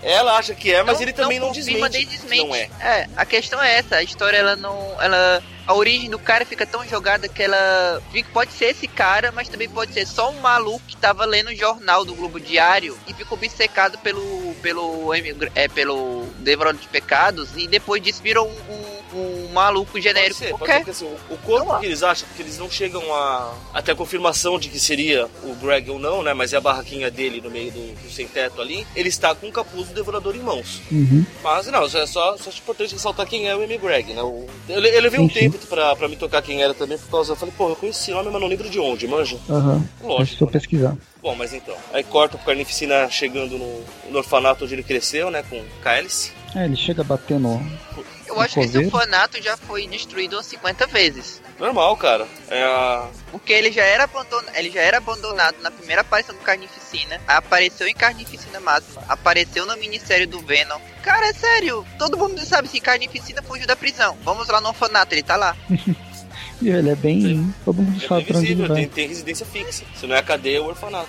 [0.03, 2.47] Ela acha que é, mas Não- ele também não, confirma desmente.
[2.47, 2.69] Não é.
[2.81, 4.97] É, a questão é essa, a história ela não.
[5.01, 5.43] Ela.
[5.67, 8.01] A origem do cara fica tão jogada que ela.
[8.13, 11.49] fica- Pode ser esse cara, mas também pode ser só um maluco que tava lendo
[11.51, 14.55] o jornal do Globo Diário e ficou obcecado pelo.
[14.63, 15.13] pelo.
[15.55, 20.35] é, pelo Devorador de Pecados e depois disso virou um, um, um maluco Pode genérico
[20.35, 20.79] ser, pode qualquer.
[20.79, 23.95] ser que, assim, o- corpo que eles acham, porque eles não chegam a até a
[23.95, 26.35] confirmação de que seria o Greg ou não, né?
[26.35, 28.87] Mas é a barraquinha dele no meio do, do sem teto ali.
[28.97, 30.81] Ele está com o capuz do devorador em mãos.
[30.91, 31.25] Uhum.
[31.43, 34.23] Mas não, é só, só acho importante ressaltar quem é o Amy Greg, né?
[34.23, 37.33] O, eu, eu levei um tempo pra, pra me tocar quem era também, por causa.
[37.33, 39.39] Eu falei, pô, eu conheci esse nome, mas não lembro de onde, manja.
[39.49, 39.87] Aham.
[40.03, 40.53] Lógico, Deixa eu né?
[40.53, 40.97] pesquisar.
[41.23, 41.75] Bom, mas então.
[41.93, 45.43] Aí corta pro Carnificina chegando no, no orfanato onde ele cresceu, né?
[45.49, 46.33] Com Cálice.
[46.55, 47.61] É, ele chega a bater no.
[48.27, 51.41] Eu acho que esse orfanato já foi destruído umas 50 vezes.
[51.59, 52.27] Normal, cara.
[52.49, 53.09] É a.
[53.31, 57.87] Porque ele já era abandonado, ele já era abandonado na primeira aparição do Carnificina, apareceu
[57.89, 60.79] em Carnificina Máxima, apareceu no Ministério do Venom.
[61.03, 64.17] Cara, é sério, todo mundo sabe se Carnificina fugiu da prisão.
[64.23, 65.57] Vamos lá no orfanato, ele tá lá.
[66.61, 67.55] E ele é bem.
[67.67, 68.77] Todo mundo É sabe pra onde ele vai.
[68.79, 69.85] tem, tem residência fixa.
[69.95, 71.09] Se não é a cadeia, é o orfanato.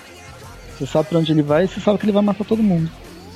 [0.78, 2.92] Você sabe pra onde ele vai e você sabe que ele vai matar todo mundo.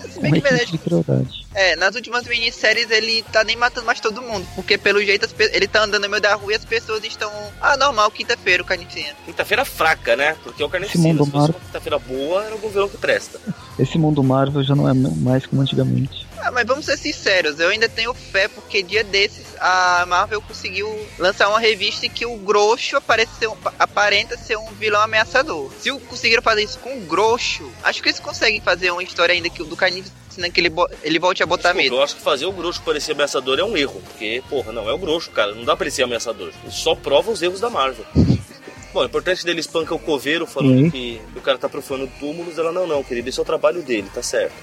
[0.10, 0.72] Se bem que requinte beleza.
[0.72, 1.48] de crueldade.
[1.54, 5.34] É, nas últimas minisséries ele tá nem matando mais todo mundo, porque pelo jeito as
[5.34, 7.32] pe- ele tá andando no meio da rua e as pessoas estão.
[7.62, 9.14] Ah, normal, quinta-feira o Carnificina.
[9.26, 10.36] Quinta-feira fraca, né?
[10.44, 11.08] Porque é o Carnificina.
[11.10, 13.40] mundo Se fosse mar- uma quinta-feira boa, era algum vilão que presta.
[13.78, 16.26] Esse mundo Marvel já não é mais como antigamente.
[16.44, 20.90] Ah, mas vamos ser sinceros, eu ainda tenho fé porque dia desses a Marvel conseguiu
[21.20, 25.72] lançar uma revista em que o Groxo apareceu, aparenta ser um vilão ameaçador.
[25.80, 29.50] Se conseguiram fazer isso com o Groxo, acho que eles conseguem fazer uma história ainda
[29.52, 30.72] que o do Carnificina que ele,
[31.04, 31.96] ele volte a botar Desculpa, medo.
[31.98, 34.02] eu acho que fazer o Grosso parecer ameaçador é um erro.
[34.02, 35.54] Porque, porra, não, é o Grosso, cara.
[35.54, 36.52] Não dá pra ele ser ameaçador.
[36.64, 38.06] Ele só prova os erros da Marvel.
[38.94, 40.90] Bom, o importante dele espanca o coveiro falando Uhum.
[40.92, 42.58] que o cara tá profanando túmulos.
[42.58, 44.54] Ela, não, não, querido, esse é o trabalho dele, tá certo.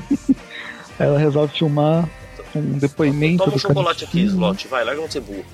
[0.98, 2.08] Ela resolve filmar
[2.54, 4.46] um depoimento Toma um chocolate aqui, Carnificina.
[4.46, 5.44] Slot, vai, larga ser burro.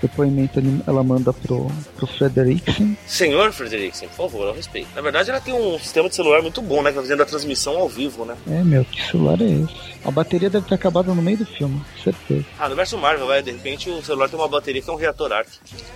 [0.00, 2.96] Depoimento ela manda pro, pro Frederiksen.
[3.06, 4.88] Senhor Frederiksen, por favor, ao respeito.
[4.94, 6.90] Na verdade, ela tem um sistema de celular muito bom, né?
[6.90, 8.36] Que tá fazendo a transmissão ao vivo, né?
[8.50, 9.74] É, meu, que celular é esse?
[10.04, 12.44] A bateria deve ter acabado no meio do filme, com certeza.
[12.58, 14.96] Ah, no verso Marvel, vai, de repente o celular tem uma bateria que é um
[14.96, 15.48] reator arc.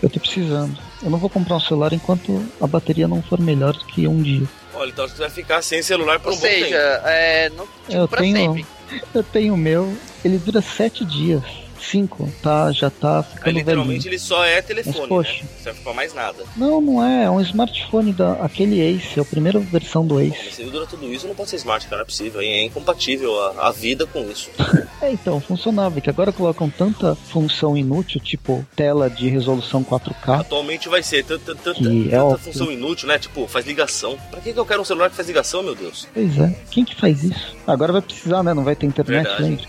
[0.03, 0.77] Eu tô precisando.
[1.03, 4.21] Eu não vou comprar um celular enquanto a bateria não for melhor do que um
[4.23, 4.49] dia.
[4.75, 7.07] Olha, então você vai ficar sem celular por Ou um bom seja, tempo.
[7.09, 8.67] é, não, tipo, Eu pra tenho- sempre.
[9.15, 11.70] Eu tenho o meu, ele dura sete dias.
[11.81, 12.71] Cinco, tá?
[12.73, 14.11] Já tá ficando literalmente, velhinho.
[14.13, 15.33] ele só é telefone, Mas, poxa.
[15.33, 15.39] né?
[15.57, 16.45] Não serve pra mais nada.
[16.57, 17.25] Não, não é.
[17.25, 20.37] É um smartphone da aquele Ace, é a primeira versão do Bom, Ace.
[20.45, 22.41] mas se dura tudo isso, não pode ser smart, cara, não é possível.
[22.41, 24.51] É incompatível a, a vida com isso.
[25.03, 25.99] É, então, funcionava.
[25.99, 30.41] Que agora colocam tanta função inútil, tipo tela de resolução 4K.
[30.41, 33.19] Atualmente vai ser tanta, tanta, é tanta função inútil, né?
[33.19, 34.19] Tipo, faz ligação.
[34.31, 36.07] Pra que, que eu quero um celular que faz ligação, meu Deus?
[36.13, 36.55] Pois é.
[36.71, 37.57] Quem que faz isso?
[37.67, 38.53] Agora vai precisar, né?
[38.53, 39.43] Não vai ter internet, Verdade.
[39.43, 39.65] lembra?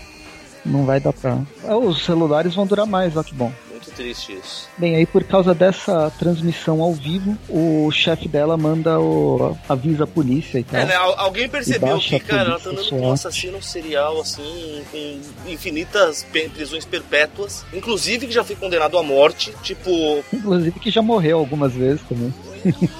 [0.64, 1.38] Não vai dar pra.
[1.66, 3.52] Ah, Os celulares vão durar mais, ó que bom.
[3.68, 4.68] Muito triste isso.
[4.78, 9.56] Bem, aí por causa dessa transmissão ao vivo, o chefe dela manda o.
[9.68, 10.80] avisa a polícia e tal.
[10.80, 10.94] É, né?
[10.94, 16.24] al- Alguém percebeu que, cara, ela tá andando com um assassino serial, assim, com infinitas
[16.54, 17.64] prisões perpétuas.
[17.74, 19.52] Inclusive que já foi condenado à morte.
[19.64, 19.90] Tipo,
[20.32, 22.32] Inclusive que já morreu algumas vezes também.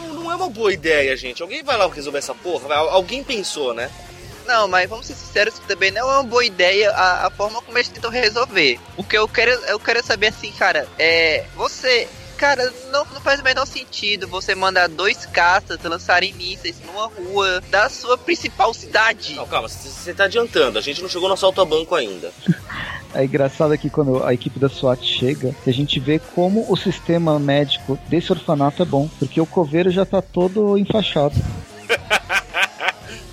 [0.09, 1.41] não, não é uma boa ideia, gente.
[1.43, 2.75] Alguém vai lá resolver essa porra?
[2.75, 3.89] Alguém pensou, né?
[4.47, 7.61] Não, mas vamos ser sinceros que também não é uma boa ideia a, a forma
[7.63, 8.79] como eles tentam resolver.
[8.97, 11.45] O que eu quero, eu quero saber assim, cara, é.
[11.55, 12.09] Você.
[12.37, 17.63] Cara, não, não faz o menor sentido você mandar dois caças lançarem mísseis numa rua
[17.71, 19.35] da sua principal cidade.
[19.35, 20.77] Não, calma, você tá adiantando.
[20.77, 22.33] A gente não chegou no assalto a banco ainda.
[23.15, 26.77] É engraçado aqui quando a equipe da SWAT chega, que a gente vê como o
[26.77, 31.35] sistema médico desse orfanato é bom, porque o coveiro já tá todo enfaixado.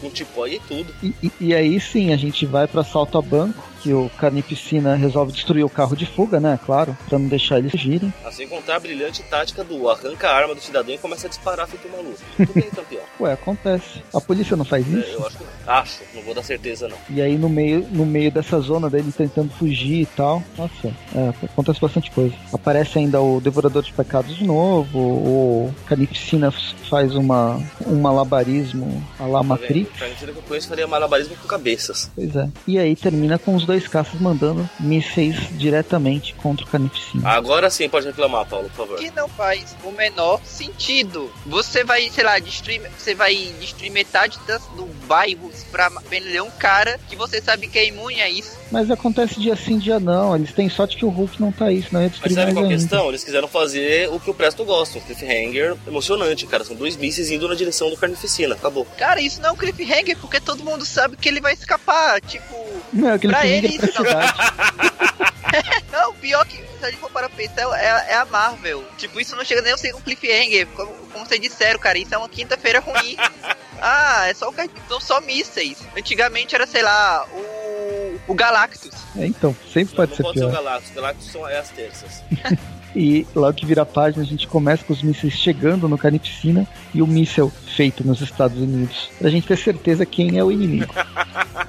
[0.10, 0.94] Com tipó e tudo.
[1.04, 4.96] E, e- e aí sim, a gente vai para assalto a banco, que o Carnificina
[4.96, 6.60] resolve destruir o carro de fuga, né?
[6.66, 8.14] Claro, pra não deixar eles fugirem.
[8.26, 11.68] Assim contar a brilhante tática do arranca a arma do cidadão e começa a disparar
[11.68, 12.18] feito maluco.
[12.38, 13.02] Tudo bem, campeão.
[13.20, 14.02] Ué, acontece.
[14.14, 15.10] A polícia não faz É, isso?
[15.14, 15.74] eu acho que não.
[15.74, 16.98] Acho, não vou dar certeza não.
[17.10, 20.44] E aí no meio, no meio dessa zona dele tentando fugir e tal.
[20.58, 22.36] Nossa, é, acontece bastante coisa.
[22.54, 26.52] Aparece ainda o Devorador de Pecados de novo, o Carnificina
[26.90, 29.44] faz uma, um malabarismo a la Tá?
[29.44, 29.90] Matrix.
[30.02, 32.10] Mentira que eu conheço faria malabarismo com cabeças.
[32.16, 32.50] Pois é.
[32.68, 37.30] E aí termina com os dois caças mandando mísseis diretamente contra o Carnificina.
[37.30, 38.98] Agora sim pode reclamar, Paulo, por favor.
[38.98, 41.32] que não faz o menor sentido.
[41.46, 46.50] Você vai, sei lá, destruir, você vai destruir metade das, do bairro pra prender um
[46.50, 48.58] cara que você sabe que é imune a isso.
[48.72, 50.36] Mas acontece dia sim, dia não.
[50.36, 52.56] Eles têm sorte que o Hulk não tá aí, senão ia Mas destruir sabe mais
[52.56, 52.80] qual a ainda.
[52.82, 53.10] questão?
[53.10, 56.64] Eles quiseram fazer o que o Presto gosta, um cliffhanger emocionante, cara.
[56.64, 58.56] São dois mísseis indo na direção do Carnificina.
[58.56, 58.86] Acabou.
[58.98, 62.20] Cara, isso não é um cliffhanger porque todo mundo sabe que ele vai escapar.
[62.22, 62.56] Tipo,
[62.94, 63.92] Não, aquele Pra ele, isso
[65.92, 65.92] não.
[65.92, 68.84] não, pior que se a gente for para pensar, é, é a Marvel.
[68.98, 70.66] Tipo, isso não chega nem a ser um cliffhanger.
[70.68, 73.18] Como, como vocês disseram, cara, isso é uma quinta-feira ruim.
[73.82, 74.52] ah, é só
[74.88, 75.80] são só mísseis.
[75.98, 78.92] Antigamente era, sei lá, o, o Galactus.
[79.18, 80.64] É, então, sempre pode não ser pode ser o pior.
[80.64, 80.92] Galactus.
[80.92, 82.24] O Galactus são é as terças.
[82.96, 86.68] E logo que vira a página, a gente começa com os mísseis chegando no Carnificina
[86.94, 89.10] e o míssel feito nos Estados Unidos.
[89.20, 90.94] Pra gente ter certeza quem é o inimigo.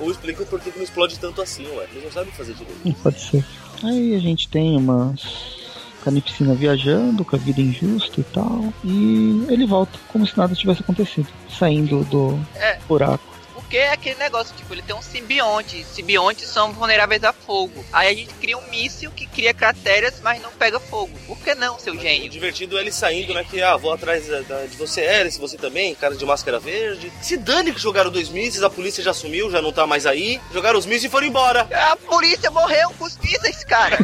[0.00, 1.86] Ou explicam por que que não explode tanto assim, ué.
[1.92, 3.02] Eles não sabem fazer direito.
[3.02, 3.44] Pode ser.
[3.82, 5.56] Aí a gente tem umas
[6.04, 8.72] Carnificina viajando com a vida injusta e tal.
[8.84, 11.28] E ele volta como se nada tivesse acontecido.
[11.58, 12.78] Saindo do É.
[12.88, 13.37] buraco.
[13.68, 15.84] Porque é aquele negócio, tipo, ele tem um simbionte.
[15.92, 17.84] Simbiontes são vulneráveis a fogo.
[17.92, 21.12] Aí a gente cria um míssil que cria crateras, mas não pega fogo.
[21.26, 22.30] Por que não, seu O gênio?
[22.30, 23.44] divertido é ele saindo, né?
[23.44, 27.12] Que, ah, vou atrás da- da- de você, Alice, você também, cara de máscara verde.
[27.20, 30.40] Se dane que jogaram dois mísseis, a polícia já sumiu, já não tá mais aí.
[30.50, 31.68] Jogaram os mísseis e foram embora.
[31.70, 33.98] A polícia morreu com os mísseis, cara.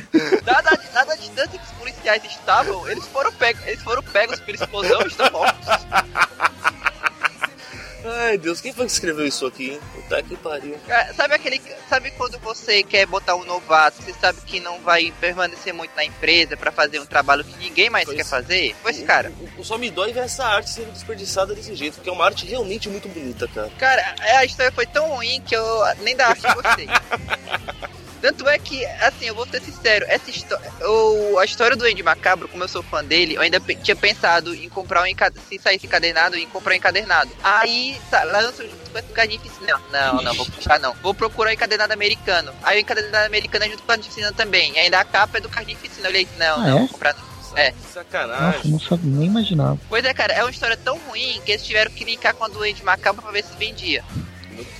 [0.44, 4.56] Dada, dada a distância que os policiais estavam, eles foram pegos, eles foram pegos pela
[4.58, 5.66] explosão e estão mortos.
[8.34, 9.80] Ai, Deus, quem foi que escreveu isso aqui, hein?
[9.94, 10.76] Puta que pariu.
[10.88, 11.62] Cara, Sabe aquele.
[11.88, 16.04] Sabe quando você quer botar um novato, você sabe que não vai permanecer muito na
[16.04, 18.16] empresa pra fazer um trabalho que ninguém mais Pois.
[18.16, 18.74] quer fazer?
[18.82, 19.32] Foi esse cara.
[19.56, 22.24] O, o- só me dói ver essa arte sendo desperdiçada desse jeito, porque é uma
[22.24, 23.70] arte realmente muito bonita, cara.
[23.78, 26.88] Cara, a história foi tão ruim que eu nem da arte gostei.
[28.24, 30.72] Tanto é que, assim, eu vou ser sincero, essa história,
[31.38, 34.54] a história do Andy Macabro, como eu sou fã dele, eu ainda pe- tinha pensado
[34.54, 35.34] em comprar um encad...
[35.46, 37.30] se saísse encadernado, em comprar um encadernado.
[37.42, 39.78] Aí, tá, lança o junto com esse Carnificina.
[39.92, 40.94] Não, não, não, vou comprar não.
[41.02, 42.50] Vou procurar o encadernado americano.
[42.62, 44.72] Aí o encadernado americano é junto com o Carnificina também.
[44.72, 46.06] E ainda a capa é do Carnificina.
[46.06, 46.80] Eu olhei, não, Ah, não, é?
[46.80, 47.58] vou comprar não.
[47.58, 47.72] É.
[47.72, 48.42] Que Sacanagem.
[48.56, 49.78] Nossa, não sabia, nem imaginava.
[49.86, 52.48] Pois é, cara, é uma história tão ruim que eles tiveram que linkar com a
[52.48, 54.02] do Andy Macabro pra ver se vendia.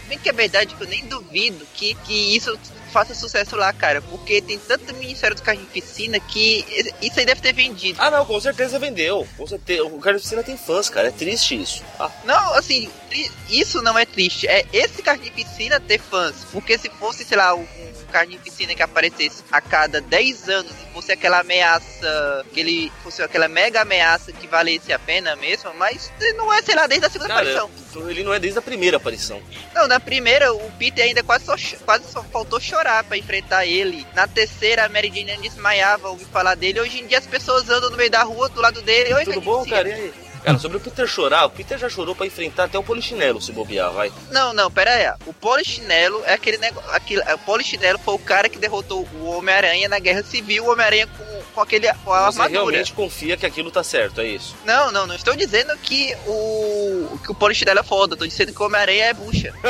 [0.09, 2.59] Bem que é verdade que eu nem duvido que, que isso
[2.95, 4.01] faça sucesso lá, cara.
[4.01, 6.65] Porque tem tanto Ministério do Carnificina que
[7.03, 8.01] isso aí deve ter vendido.
[8.01, 9.27] Ah, não, com certeza vendeu.
[9.37, 9.83] Com certeza.
[9.85, 11.09] O Carnificina tem fãs, cara.
[11.09, 11.83] É triste isso.
[11.99, 12.89] Ah, Não, assim,
[13.51, 14.47] isso não é triste.
[14.47, 16.37] É esse Carnificina ter fãs.
[16.53, 17.67] Porque se fosse, sei lá, um
[18.13, 23.49] Carnificina que aparecesse a cada 10 anos e fosse aquela ameaça, que ele fosse aquela
[23.49, 27.35] mega ameaça que valesse a pena mesmo, mas não é, sei lá, desde a segunda
[27.35, 28.09] cara, aparição.
[28.09, 29.43] ele não é desde a primeira aparição.
[29.75, 34.07] Não, na primeira, o Peter ainda quase só, quase só faltou chorar pra enfrentar ele.
[34.15, 36.81] Na terceira, a Mary Jane desmaiava ouvir falar dele.
[36.81, 39.15] Hoje em dia, as pessoas andam no meio da rua, do lado dele.
[39.15, 39.89] Oi, Tudo bom, cara?
[39.89, 40.13] E aí?
[40.45, 43.51] Cara, sobre o Peter chorar, o Peter já chorou pra enfrentar até o Polichinelo se
[43.51, 44.13] bobear, vai.
[44.31, 45.11] Não, não, pera aí.
[45.25, 46.91] O Polichinelo é aquele negócio.
[46.91, 50.67] Aquele, o Polichinelo foi o cara que derrotou o Homem-Aranha na Guerra Civil.
[50.67, 52.51] O Homem-Aranha com, com aquele com a Você armadura.
[52.71, 54.55] realmente confia que aquilo tá certo, é isso.
[54.67, 58.15] Não, não, não estou dizendo que o que o Polichinelo é foda.
[58.15, 59.55] Estou dizendo que o Homem-Aranha é bucha.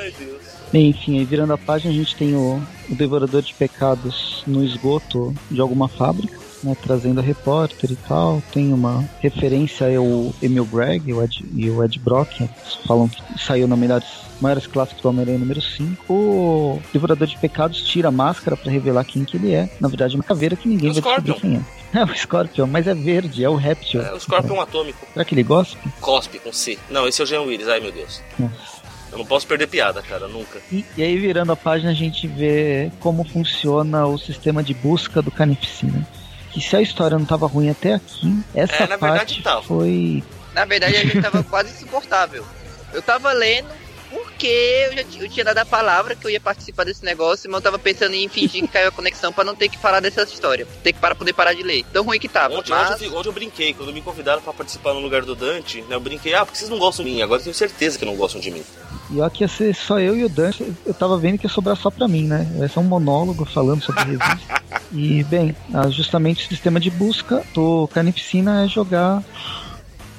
[0.00, 0.40] Ai, Deus.
[0.72, 5.34] Enfim, aí virando a página a gente tem o, o Devorador de Pecados no esgoto
[5.50, 8.40] de alguma fábrica, né, trazendo a repórter e tal.
[8.52, 13.20] Tem uma referência ao Emil Bragg o Ed, e o Ed Brock, eles falam que
[13.44, 14.06] saiu na melhores,
[14.40, 16.12] maiores clássicos do Homem-Aranha número 5.
[16.12, 19.68] O Devorador de Pecados tira a máscara pra revelar quem que ele é.
[19.80, 21.50] Na verdade, é uma caveira que ninguém É o vai descobrir Scorpion.
[21.50, 21.80] quem é.
[21.92, 24.00] É o Scorpion, mas é verde, é o réptil.
[24.00, 25.04] É o Scorpion atômico.
[25.12, 25.76] Será que ele gosta?
[26.00, 26.78] Cospe com C.
[26.88, 28.22] Não, esse é o Jean Willis, ai meu Deus.
[28.38, 28.79] Nossa.
[29.12, 30.60] Eu não posso perder piada, cara, nunca.
[30.70, 35.20] E, e aí, virando a página, a gente vê como funciona o sistema de busca
[35.20, 36.06] do Carnificina.
[36.52, 39.62] Que se a história não estava ruim até aqui, essa É, na verdade parte tava.
[39.62, 40.22] foi.
[40.52, 42.44] Na verdade, a gente tava quase insuportável.
[42.92, 43.68] Eu tava lendo
[44.10, 44.48] porque
[44.88, 47.62] eu já eu tinha dado a palavra que eu ia participar desse negócio, mas eu
[47.62, 50.66] tava pensando em fingir que caiu a conexão pra não ter que falar dessa história.
[50.82, 51.84] Ter que para, poder parar de ler.
[51.92, 52.54] Tão ruim que tava.
[52.54, 55.36] Ontem, ontem, eu, Mas, ontem eu brinquei, quando me convidaram pra participar no lugar do
[55.36, 57.98] Dante, né, eu brinquei, ah, porque vocês não gostam de mim, agora eu tenho certeza
[57.98, 58.64] que não gostam de mim.
[59.12, 60.72] E ó, que ia ser só eu e o Dante.
[60.86, 62.46] Eu tava vendo que ia sobrar só pra mim, né?
[62.56, 64.60] Vai ser um monólogo falando sobre a revista.
[64.92, 69.22] E, bem, ah, justamente o sistema de busca do Carnificina é jogar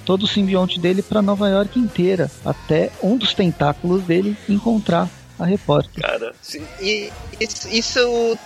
[0.05, 5.45] todo o simbionte dele para Nova York inteira, até um dos tentáculos dele encontrar a
[5.45, 6.01] repórter.
[6.01, 6.33] Cara.
[6.79, 8.37] E isso, isso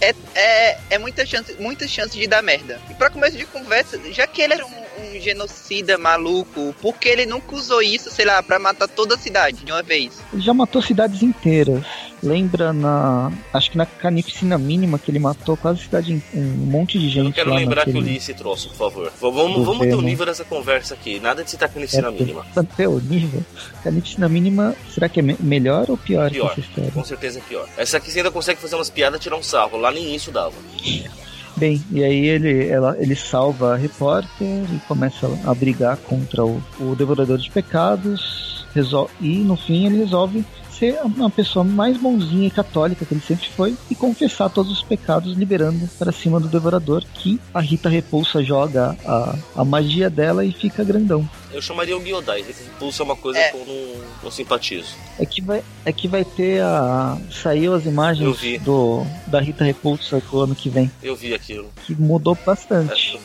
[0.00, 2.80] é, é, é muita chance, muita chance de dar merda.
[2.90, 7.08] E pra começo de conversa, já que ele era um, um genocida maluco, por que
[7.08, 10.18] ele nunca usou isso, sei lá, pra matar toda a cidade de uma vez?
[10.32, 11.82] Ele já matou cidades inteiras.
[12.22, 13.30] Lembra na.
[13.52, 17.18] Acho que na Carnificina Mínima que ele matou quase a cidade, um monte de gente.
[17.18, 18.06] Eu não quero lá lembrar que naquele...
[18.08, 19.12] eu li esse troço, por favor.
[19.20, 21.20] Vamos, vamos manter o nível dessa conversa aqui.
[21.20, 22.44] Nada de citar carnificina É, mínima.
[22.56, 23.40] Até o nível.
[23.84, 26.52] Carnificina Mínima, será que é me- melhor ou pior, Pior.
[26.54, 26.90] que essa história?
[26.90, 27.68] Com certeza é pior.
[27.76, 29.78] Essa aqui você ainda consegue fazer umas piadas e tirar um sarro.
[29.78, 30.54] Lá nem isso dava.
[31.58, 36.62] Bem, e aí ele, ela, ele salva a repórter e começa a brigar contra o,
[36.78, 38.64] o Devorador de Pecados.
[38.72, 40.44] Resol e no fim ele resolve
[40.78, 44.82] ser uma pessoa mais bonzinha e católica que ele sempre foi e confessar todos os
[44.82, 50.44] pecados, liberando para cima do Devorador, que a Rita Repulsa joga a, a magia dela
[50.44, 51.28] e fica grandão.
[51.52, 52.44] Eu chamaria o Giodai.
[52.78, 53.50] Pulsa é uma coisa É.
[53.50, 54.88] que eu não, não simpatizo.
[55.18, 57.16] É que vai, é que vai ter a.
[57.30, 58.58] Saiu as imagens vi.
[58.58, 61.70] do da Rita Repulsa do ano que vem, Eu vi aquilo.
[61.86, 63.18] que mudou bastante.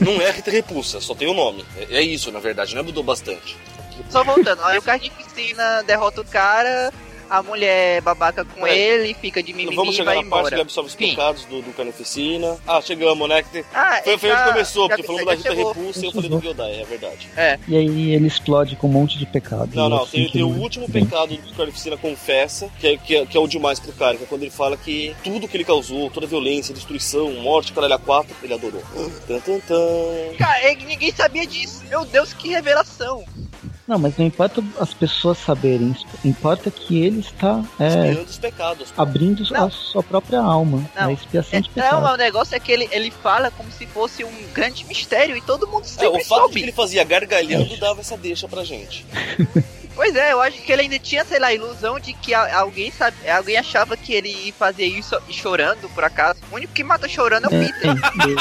[0.00, 1.64] Não é Rita Repulsa, só tem o nome.
[1.76, 3.56] É, é isso, na verdade, não é mudou bastante.
[4.10, 6.92] Só voltando, aí o Carnificina derrota o cara,
[7.28, 8.76] a mulher babaca com É.
[8.78, 10.62] ele, fica de mimimi Vamos e chegar vai na parte que ele embora.
[10.62, 11.10] absorve os Fim.
[11.10, 12.56] pecados do, do Carnificina.
[12.64, 13.44] Ah, chegamos, né?
[13.74, 15.72] Ah, Foi, foi já- onde começou, já- porque falamos da Rita chegou.
[15.72, 17.28] Repulsa e eu falei do Giodai, é verdade.
[17.66, 19.70] E aí ele explode com um monte de pecado.
[19.74, 22.96] Não, não, assim tem, que tem o último pecado que o Carnificina confessa, que é,
[22.96, 25.48] que, é, que é o demais pro cara, que é quando ele fala que tudo
[25.48, 28.82] que ele causou, toda a violência, destruição, morte, caralho, a quatro, ele adorou.
[29.26, 30.36] Tan, tan, tan.
[30.38, 31.82] Cara, é que ninguém sabia disso.
[31.88, 33.24] Meu Deus, que revelação.
[33.86, 35.94] Não, mas não importa as pessoas saberem,
[36.24, 38.92] importa que ele está é, Expiando os pecados.
[38.96, 39.66] abrindo Não.
[39.66, 40.84] a sua própria alma.
[40.96, 41.08] Não.
[41.08, 42.02] A expiação de Não, pecado.
[42.02, 45.40] mas o negócio é que ele, ele fala como se fosse um grande mistério e
[45.40, 46.54] todo mundo É, sempre o fato de soube.
[46.54, 49.06] que ele fazia gargalhando dava essa deixa pra gente.
[49.96, 52.90] Pois é, eu acho que ele ainda tinha, sei lá, a ilusão de que alguém
[52.92, 56.38] sabe, alguém achava que ele fazia isso chorando, por acaso.
[56.52, 57.80] O único que mata chorando é o É, Peter.
[57.80, 57.94] tem,
[58.34, 58.36] tem.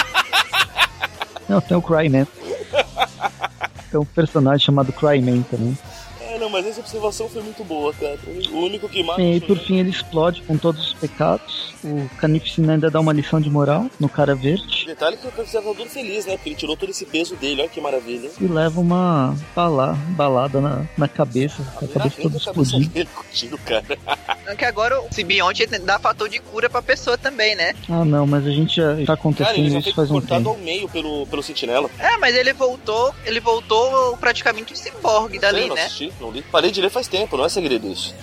[1.47, 2.27] Não, tem o Cryman.
[3.95, 5.77] Tem um personagem chamado Cryman também.
[6.19, 8.19] É, não, mas essa observação foi muito boa, cara.
[8.51, 9.21] O único que mata.
[9.21, 11.73] E aí, por fim, ele explode com todos os pecados.
[11.81, 14.85] O Carnificina ainda dá uma lição de moral no cara verde.
[14.85, 16.33] Detalhe que o Carnificina tá todo feliz, né?
[16.33, 18.29] Porque ele tirou todo esse peso dele, olha que maravilha.
[18.41, 22.93] E leva uma bala, balada na, na cabeça, a cabeça toda Arranca a cabeça explodida.
[22.93, 23.85] dele com o tiro, cara.
[24.57, 27.73] Que agora o simbionte dá fator de cura pra pessoa também, né?
[27.89, 30.37] Ah, não, mas a gente já tá Cara, ele acontecendo já isso faz um cortado
[30.43, 30.49] tempo.
[30.49, 31.89] ao meio pelo, pelo sentinela.
[31.97, 35.85] É, mas ele voltou, ele voltou praticamente um ciborgue dali, Sei, não né?
[35.85, 36.41] assisti, não li.
[36.51, 38.13] Parei de ler faz tempo, não é segredo isso.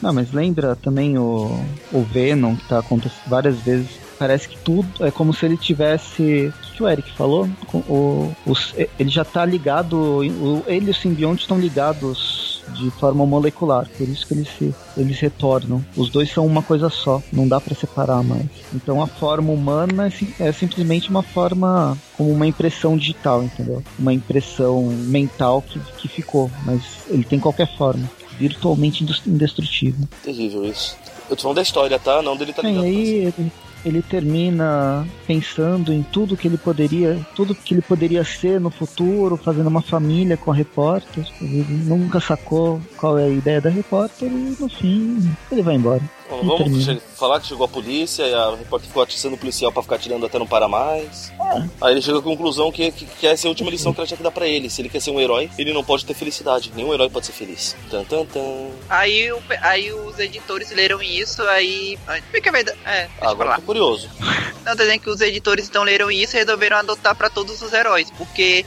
[0.00, 1.58] Não, mas lembra também o,
[1.92, 3.88] o Venom, que tá acontecendo várias vezes.
[4.18, 6.52] Parece que tudo é como se ele tivesse.
[6.56, 7.48] O que, que o Eric falou?
[7.72, 9.94] O, os- ele já tá ligado.
[9.98, 13.88] o- ele e o simbionte estão ligados de forma molecular.
[13.96, 15.84] Por isso que eles se eles retornam.
[15.96, 17.22] Os dois são uma coisa só.
[17.32, 18.46] Não dá pra separar mais.
[18.74, 20.08] Então a forma humana
[20.40, 23.82] é, é simplesmente uma forma como uma impressão digital, entendeu?
[23.98, 26.50] Uma impressão mental que, que ficou.
[26.64, 28.08] Mas ele tem qualquer forma.
[28.38, 30.06] Virtualmente indes- indestrutível.
[30.22, 30.96] Terrível isso.
[31.28, 32.20] Eu tô falando da história, tá?
[32.22, 32.82] Não dele tá É, e ligado.
[32.82, 33.52] com aí ele,
[33.86, 39.36] ele termina pensando em tudo que ele poderia, tudo que ele poderia ser no futuro,
[39.36, 41.24] fazendo uma família com a repórter.
[41.40, 46.02] Ele nunca sacou qual é a ideia da repórter e no fim ele vai embora.
[46.28, 49.70] Bom, vamos che- falar que chegou a polícia e a repórter ficou atiçando o policial
[49.70, 51.30] pra ficar tirando até não parar mais.
[51.30, 51.68] É.
[51.80, 54.06] Aí ele chega à conclusão que, que, que essa é a última lição que ela
[54.06, 54.68] tinha que dar pra ele.
[54.68, 56.72] Se ele quer ser um herói, ele não pode ter felicidade.
[56.74, 57.76] Nenhum herói pode ser feliz.
[57.90, 58.68] Tan, tan, tan.
[58.90, 61.96] Aí, o- aí os editores leram isso, aí.
[62.08, 62.78] aí- Fica a verdade.
[62.84, 63.54] É, deixa pra Agora lá.
[63.56, 64.10] eu tô curioso.
[64.64, 67.72] Não, tô dizendo que os editores então leram isso e resolveram adotar pra todos os
[67.72, 68.66] heróis, porque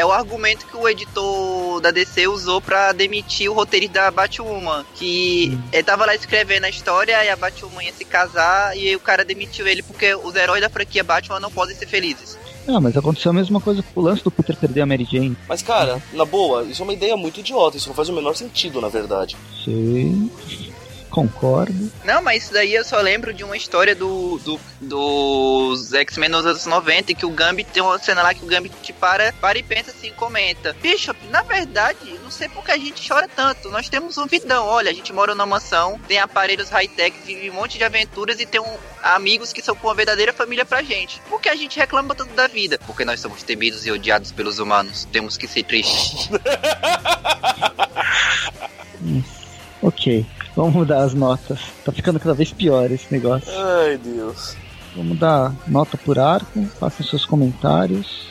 [0.00, 4.84] é o argumento que o editor da DC usou pra demitir o roteirista da Batwoman,
[4.94, 8.96] que ele tava lá escrevendo a história e a Batwoman ia se casar e aí
[8.96, 12.38] o cara demitiu ele porque os heróis da franquia Batman não podem ser felizes.
[12.66, 15.36] Ah, mas aconteceu a mesma coisa com o lance do Peter perder a Mary Jane.
[15.48, 17.76] Mas, cara, na boa, isso é uma ideia muito idiota.
[17.76, 19.36] Isso não faz o menor sentido, na verdade.
[19.64, 20.30] Sim,
[21.10, 21.92] concordo.
[22.04, 26.46] Não, mas isso daí eu só lembro de uma história do, do dos X-Men nos
[26.46, 29.58] anos 90 que o Gambit tem uma cena lá que o Gambit te para, para
[29.58, 30.74] e pensa assim, comenta.
[30.80, 33.68] Bishop, na verdade, não sei por que a gente chora tanto.
[33.68, 37.54] Nós temos um vidão, olha, a gente mora numa mansão, tem aparelhos high-tech, vive um
[37.54, 41.20] monte de aventuras e tem um, amigos que são uma verdadeira família pra gente.
[41.28, 42.78] Por que a gente reclama tanto da vida?
[42.86, 45.06] Porque nós somos temidos e odiados pelos humanos.
[45.12, 46.30] Temos que ser tristes.
[49.82, 50.26] Ok,
[50.60, 51.58] vamos mudar as notas.
[51.84, 53.50] Tá ficando cada vez pior esse negócio.
[53.50, 54.56] Ai, Deus.
[54.94, 58.28] Vamos dar nota por arco, façam seus comentários.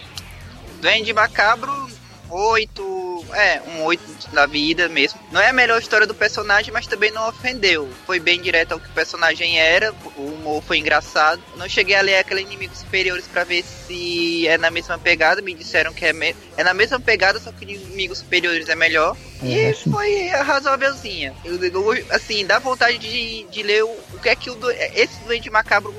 [0.82, 1.90] Duende Macabro,
[2.30, 5.20] 8, é, um 8 da vida mesmo.
[5.32, 7.90] Não é a melhor história do personagem, mas também não ofendeu.
[8.06, 11.42] Foi bem direto ao que o personagem era, o humor foi engraçado.
[11.58, 15.54] Não cheguei a ler aqueles inimigos superiores para ver se é na mesma pegada, me
[15.54, 16.36] disseram que é, me...
[16.56, 19.18] é na mesma pegada, só que inimigos superiores é melhor.
[19.42, 21.34] É, e foi razoávelzinha.
[21.46, 24.58] Eu, eu, assim, dá vontade de, de ler o, o que é que o,
[24.94, 25.94] esse doente macabro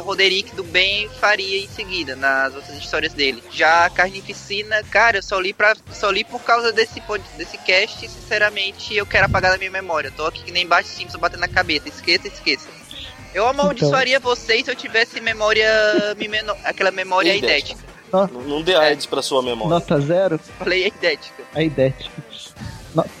[0.00, 3.42] Roderick do bem faria em seguida, nas outras histórias dele.
[3.50, 7.00] Já a Carnificina, cara, eu só li, pra, só li por causa desse,
[7.36, 10.10] desse cast, sinceramente, eu quero apagar da minha memória.
[10.10, 11.88] Tô aqui que nem baixo Simpson batendo na cabeça.
[11.88, 12.68] Esqueça, esqueça.
[13.34, 14.34] Eu amaldiçoaria então...
[14.34, 15.66] vocês se eu tivesse memória.
[16.64, 17.80] aquela memória idética.
[18.12, 19.08] Não, não dê AIDS é.
[19.08, 19.70] pra sua memória.
[19.70, 20.38] Nota zero?
[20.58, 21.42] Falei a idética.
[21.54, 22.12] A idética.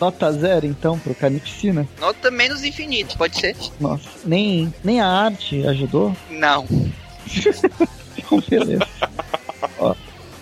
[0.00, 1.86] Nota zero, então, pro Carnificina?
[2.00, 3.56] Nota menos infinito, pode ser?
[3.80, 6.16] Nossa, nem, nem a arte ajudou?
[6.30, 6.66] Não.
[8.16, 8.86] então, beleza.
[9.78, 9.94] Ó,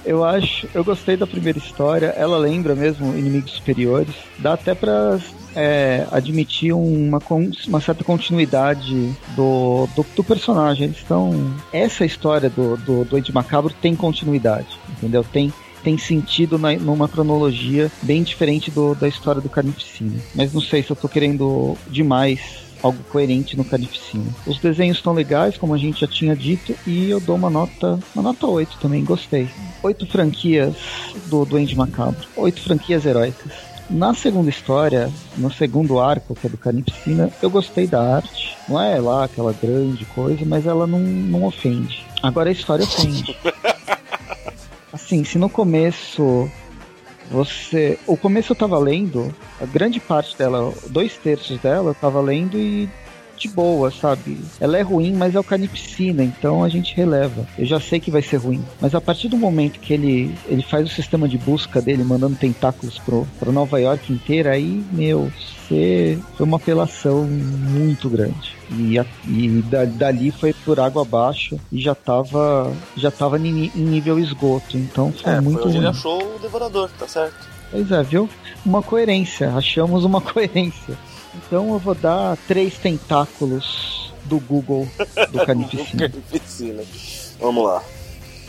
[0.05, 2.07] eu acho, eu gostei da primeira história.
[2.17, 4.15] Ela lembra mesmo inimigos superiores.
[4.39, 5.19] Dá até para
[5.55, 7.21] é, admitir uma,
[7.67, 10.85] uma certa continuidade do, do, do personagem.
[10.85, 11.55] Eles estão.
[11.73, 15.25] Essa história do, do, do Ed Macabro tem continuidade, entendeu?
[15.25, 15.53] Tem
[15.83, 20.21] tem sentido na, numa cronologia bem diferente do, da história do Carnificina.
[20.35, 22.41] Mas não sei se eu tô querendo demais
[22.83, 24.25] algo coerente no Carnificina.
[24.47, 27.99] Os desenhos estão legais, como a gente já tinha dito, e eu dou uma nota,
[28.15, 29.49] uma nota 8 também, gostei.
[29.83, 30.75] Oito franquias
[31.27, 33.53] do Duende Macabro, oito franquias heróicas.
[33.89, 38.57] Na segunda história, no segundo arco, que é do Carnificina, eu gostei da arte.
[38.69, 42.07] Não é lá aquela grande coisa, mas ela não, não ofende.
[42.23, 43.37] Agora a história ofende.
[44.93, 46.51] Assim, se no começo
[47.31, 47.99] você.
[48.07, 52.59] O começo eu tava lendo, a grande parte dela, dois terços dela, eu tava lendo
[52.59, 52.89] e
[53.41, 54.39] de boa, sabe?
[54.61, 57.47] Ela é ruim, mas é o Carnificina, então a gente releva.
[57.59, 58.63] Eu já sei que vai ser ruim.
[58.79, 62.37] Mas a partir do momento que ele, ele faz o sistema de busca dele, mandando
[62.37, 65.33] tentáculos pro, pro Nova York inteira, aí, meu,
[65.67, 68.60] você foi uma apelação muito grande.
[68.71, 73.71] E, a, e da, dali foi por água abaixo e já tava, já tava em,
[73.75, 74.77] nível esgoto.
[74.77, 75.61] Então foi é, muito.
[75.61, 77.49] Foi onde ele achou o devorador, tá certo.
[77.71, 78.29] Pois é, viu?
[78.65, 79.53] Uma coerência.
[79.55, 80.97] Achamos uma coerência.
[81.35, 84.89] Então eu vou dar três tentáculos do Google
[85.33, 86.09] do Carnificina.
[86.09, 86.83] Carnificina.
[87.41, 87.83] Vamos lá.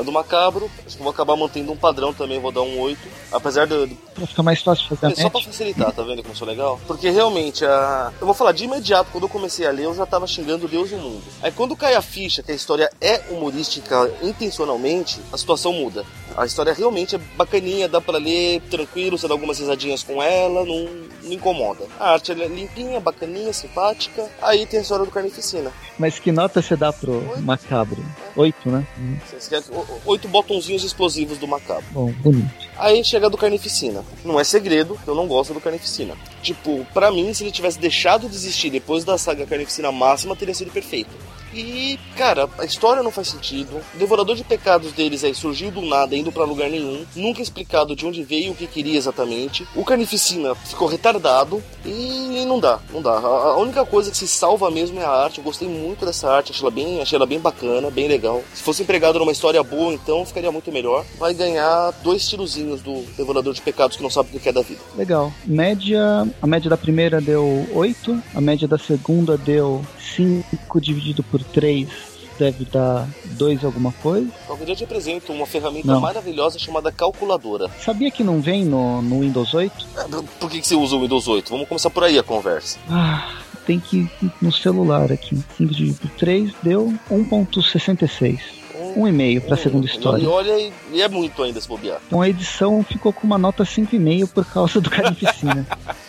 [0.01, 2.99] A do Macabro, acho que vou acabar mantendo um padrão também, vou dar um 8.
[3.31, 3.95] Apesar de.
[4.15, 6.79] Pra ficar mais fácil fazer é, Só pra facilitar, tá vendo como sou legal?
[6.87, 8.11] Porque realmente, a...
[8.19, 10.91] eu vou falar de imediato, quando eu comecei a ler, eu já tava xingando Deus
[10.91, 11.23] e o mundo.
[11.41, 16.03] Aí quando cai a ficha que a história é humorística intencionalmente, a situação muda.
[16.35, 20.65] A história realmente é bacaninha, dá para ler tranquilo, você dá algumas risadinhas com ela,
[20.65, 20.89] não,
[21.23, 21.85] não incomoda.
[21.99, 24.27] A arte é limpinha, bacaninha, simpática.
[24.41, 25.71] Aí tem a história do Carnificina.
[25.99, 27.41] Mas que nota você dá pro Oito.
[27.41, 28.05] Macabro?
[28.35, 28.87] Oito, né?
[29.29, 29.61] Você
[30.05, 31.85] oito botãozinhos explosivos do Macabro.
[31.91, 32.49] Bom, bonito.
[32.77, 34.03] Aí chega do Carnificina.
[34.25, 36.15] Não é segredo que eu não gosto do Carnificina.
[36.41, 40.55] Tipo, para mim, se ele tivesse deixado de existir depois da saga Carnificina máxima, teria
[40.55, 41.11] sido perfeito.
[41.53, 43.81] E, cara, a história não faz sentido.
[43.93, 47.05] O devorador de pecados deles aí surgiu do nada, indo para lugar nenhum.
[47.15, 49.67] Nunca explicado de onde veio, o que queria exatamente.
[49.75, 53.17] O Carnificina ficou retardado e não dá, não dá.
[53.17, 55.39] A única coisa que se salva mesmo é a arte.
[55.39, 58.43] Eu gostei muito dessa arte, achei ela bem, achei ela bem bacana, bem legal.
[58.53, 61.05] Se fosse empregado numa história boa, então ficaria muito melhor.
[61.17, 64.61] Vai ganhar dois tirozinhos do devorador de pecados que não sabe o que é da
[64.61, 64.81] vida.
[64.95, 65.31] Legal.
[65.45, 69.81] Média, a média da primeira deu 8, a média da segunda deu
[70.15, 73.07] 5 dividido por 3 deve dar
[73.37, 74.27] 2 alguma coisa.
[74.63, 76.01] Dia eu te apresento uma ferramenta não.
[76.01, 77.69] maravilhosa chamada calculadora.
[77.79, 79.87] Sabia que não vem no, no Windows 8?
[79.95, 80.03] É,
[80.39, 81.49] por que, que você usa o Windows 8?
[81.49, 82.79] Vamos começar por aí a conversa.
[82.89, 83.35] Ah,
[83.65, 85.35] tem que ir no celular aqui.
[85.57, 88.61] 5 dividido por 3 deu 1.66
[88.95, 90.23] um e meio para a segunda história.
[90.23, 92.01] E olha, e é muito ainda se bobear.
[92.07, 95.65] Então a edição ficou com uma nota 5,5 por causa do Carnificina.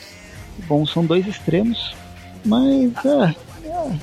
[0.66, 1.94] Bom, são dois extremos,
[2.44, 3.34] mas é,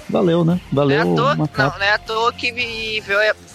[0.10, 0.60] valeu, né?
[0.72, 1.06] Valeu.
[1.06, 3.04] Não é, à toa, não, não é à toa que veio,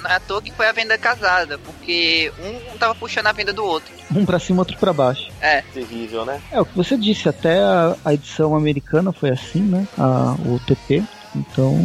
[0.01, 3.52] não é à toa que foi a venda casada, porque um tava puxando a venda
[3.52, 3.92] do outro.
[4.14, 5.30] Um pra cima, outro pra baixo.
[5.40, 5.62] É.
[5.72, 6.40] Terrível, né?
[6.51, 9.86] É, o que você disse, até a, a edição americana foi assim, né?
[9.98, 11.02] A, o TP.
[11.34, 11.76] Então,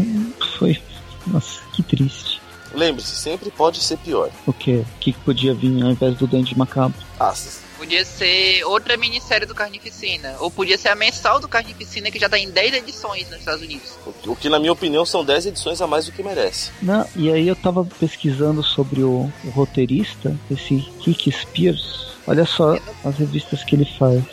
[0.57, 0.81] foi.
[1.25, 2.39] Nossa, que triste.
[2.73, 4.29] Lembre-se, sempre pode ser pior.
[4.45, 4.83] O quê?
[4.95, 6.99] O que podia vir ao invés do Dente Macabro?
[7.19, 7.33] Ah,
[7.79, 10.35] Podia ser outra minissérie do Carnificina.
[10.41, 13.61] Ou podia ser a mensal do Carnificina, que já tá em 10 edições nos Estados
[13.61, 13.97] Unidos.
[14.27, 16.71] O que, na minha opinião, são 10 edições a mais do que merece.
[16.81, 22.17] Não, e aí eu tava pesquisando sobre o, o roteirista, esse Rick Spears.
[22.27, 24.25] Olha só as revistas que ele faz.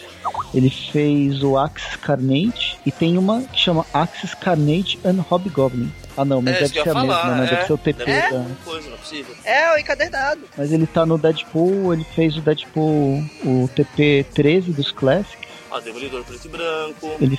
[0.52, 5.93] Ele fez o Axis Carnage e tem uma que chama Axis Carnage and Hobgoblin.
[6.16, 7.47] Ah, não, mas É, deve ser a falar, mesma, né?
[7.47, 7.51] é.
[7.51, 8.02] Deve ser o TP.
[8.10, 9.34] É, da- coisa, não é possível.
[9.44, 10.40] É, o encadernado.
[10.56, 15.47] Mas ele tá no Deadpool, ele fez o Deadpool, o TP13 dos Classics.
[15.70, 17.16] Ah, Demolidor preto e branco.
[17.20, 17.38] Ele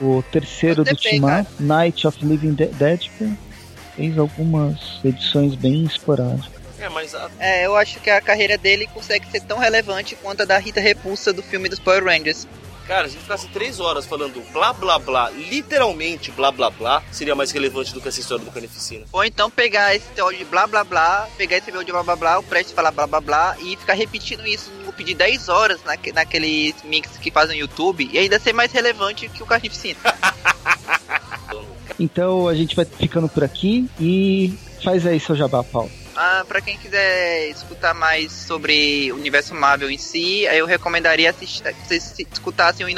[0.00, 3.32] o terceiro É o do TP, Up, Night of Living De- Deadpool.
[3.94, 6.58] Fez algumas edições bem esporádicas.
[6.80, 10.42] É, mas a- É, eu acho que a carreira dele consegue ser tão relevante quanto
[10.42, 12.46] a da Rita Repulsa do filme dos Power Rangers.
[12.88, 17.02] Cara, se a gente ficasse três horas falando blá blá blá, literalmente blá blá blá,
[17.12, 19.04] seria mais relevante do que essa história do Carnificina.
[19.12, 22.16] Ou então pegar esse teórico de blá blá blá, pegar esse teórico de blá blá
[22.16, 25.50] blá, o Prestes falar blá blá blá e ficar repetindo isso no loop de 10
[25.50, 29.46] horas naque, naquele mix que faz no YouTube e ainda ser mais relevante que o
[29.46, 30.00] Carnificina.
[32.00, 35.90] Então a gente vai ficando por aqui e faz aí seu jabá, Paulo.
[36.20, 41.62] Ah, pra quem quiser escutar mais sobre o universo Marvel em si, eu recomendaria assistir,
[41.62, 42.88] que vocês se- escutassem o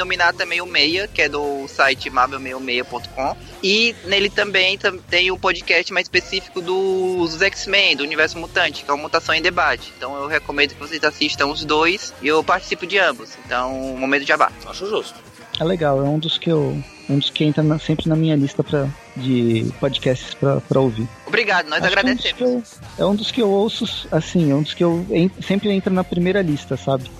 [0.59, 3.37] o Meia, que é do site marvel66.com.
[3.61, 8.89] E nele também tam- tem o podcast mais específico dos X-Men, do universo mutante, que
[8.89, 9.93] é o Mutação em Debate.
[9.95, 13.37] Então eu recomendo que vocês assistam os dois e eu participo de ambos.
[13.45, 14.51] Então, momento de jabá.
[14.65, 15.19] Acho justo.
[15.59, 16.81] É legal, é um dos que eu.
[17.11, 21.07] Um dos que entra na- sempre na minha lista pra, de podcasts pra, pra ouvir.
[21.27, 22.37] Obrigado, nós Acho é um dos agradecemos.
[22.37, 22.63] que eu-
[22.97, 25.93] É um dos que eu ouço, assim, é um dos que eu en- sempre entra
[25.93, 27.11] na primeira lista, sabe?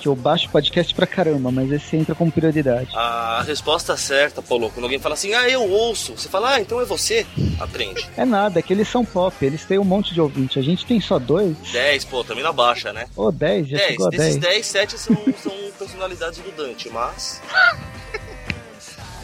[0.00, 2.88] Que eu baixo podcast pra caramba, mas esse entra como prioridade.
[2.96, 6.80] A resposta certa, Paulo, quando alguém fala assim, ah, eu ouço, você fala, ah, então
[6.80, 7.26] é você,
[7.60, 8.08] aprende.
[8.16, 10.58] É nada, é que eles são pop, eles têm um monte de ouvinte.
[10.58, 13.04] A gente tem só dois, 10, pô, também na baixa, né?
[13.14, 14.54] ou dez, já 10, chegou a desses dez.
[14.54, 17.42] 10, 7 são, são personalidades do Dante, mas.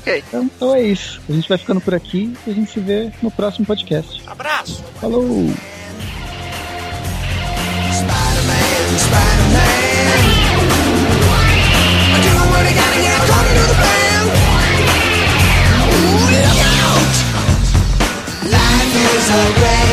[0.06, 0.22] Ok.
[0.28, 1.20] Então, é isso.
[1.28, 4.22] A gente vai ficando por aqui e a gente se vê no próximo podcast.
[4.24, 4.80] Abraço!
[5.00, 5.26] Falou!
[7.90, 9.96] Spider-Man, Spider-Man.
[18.44, 19.85] Life is a.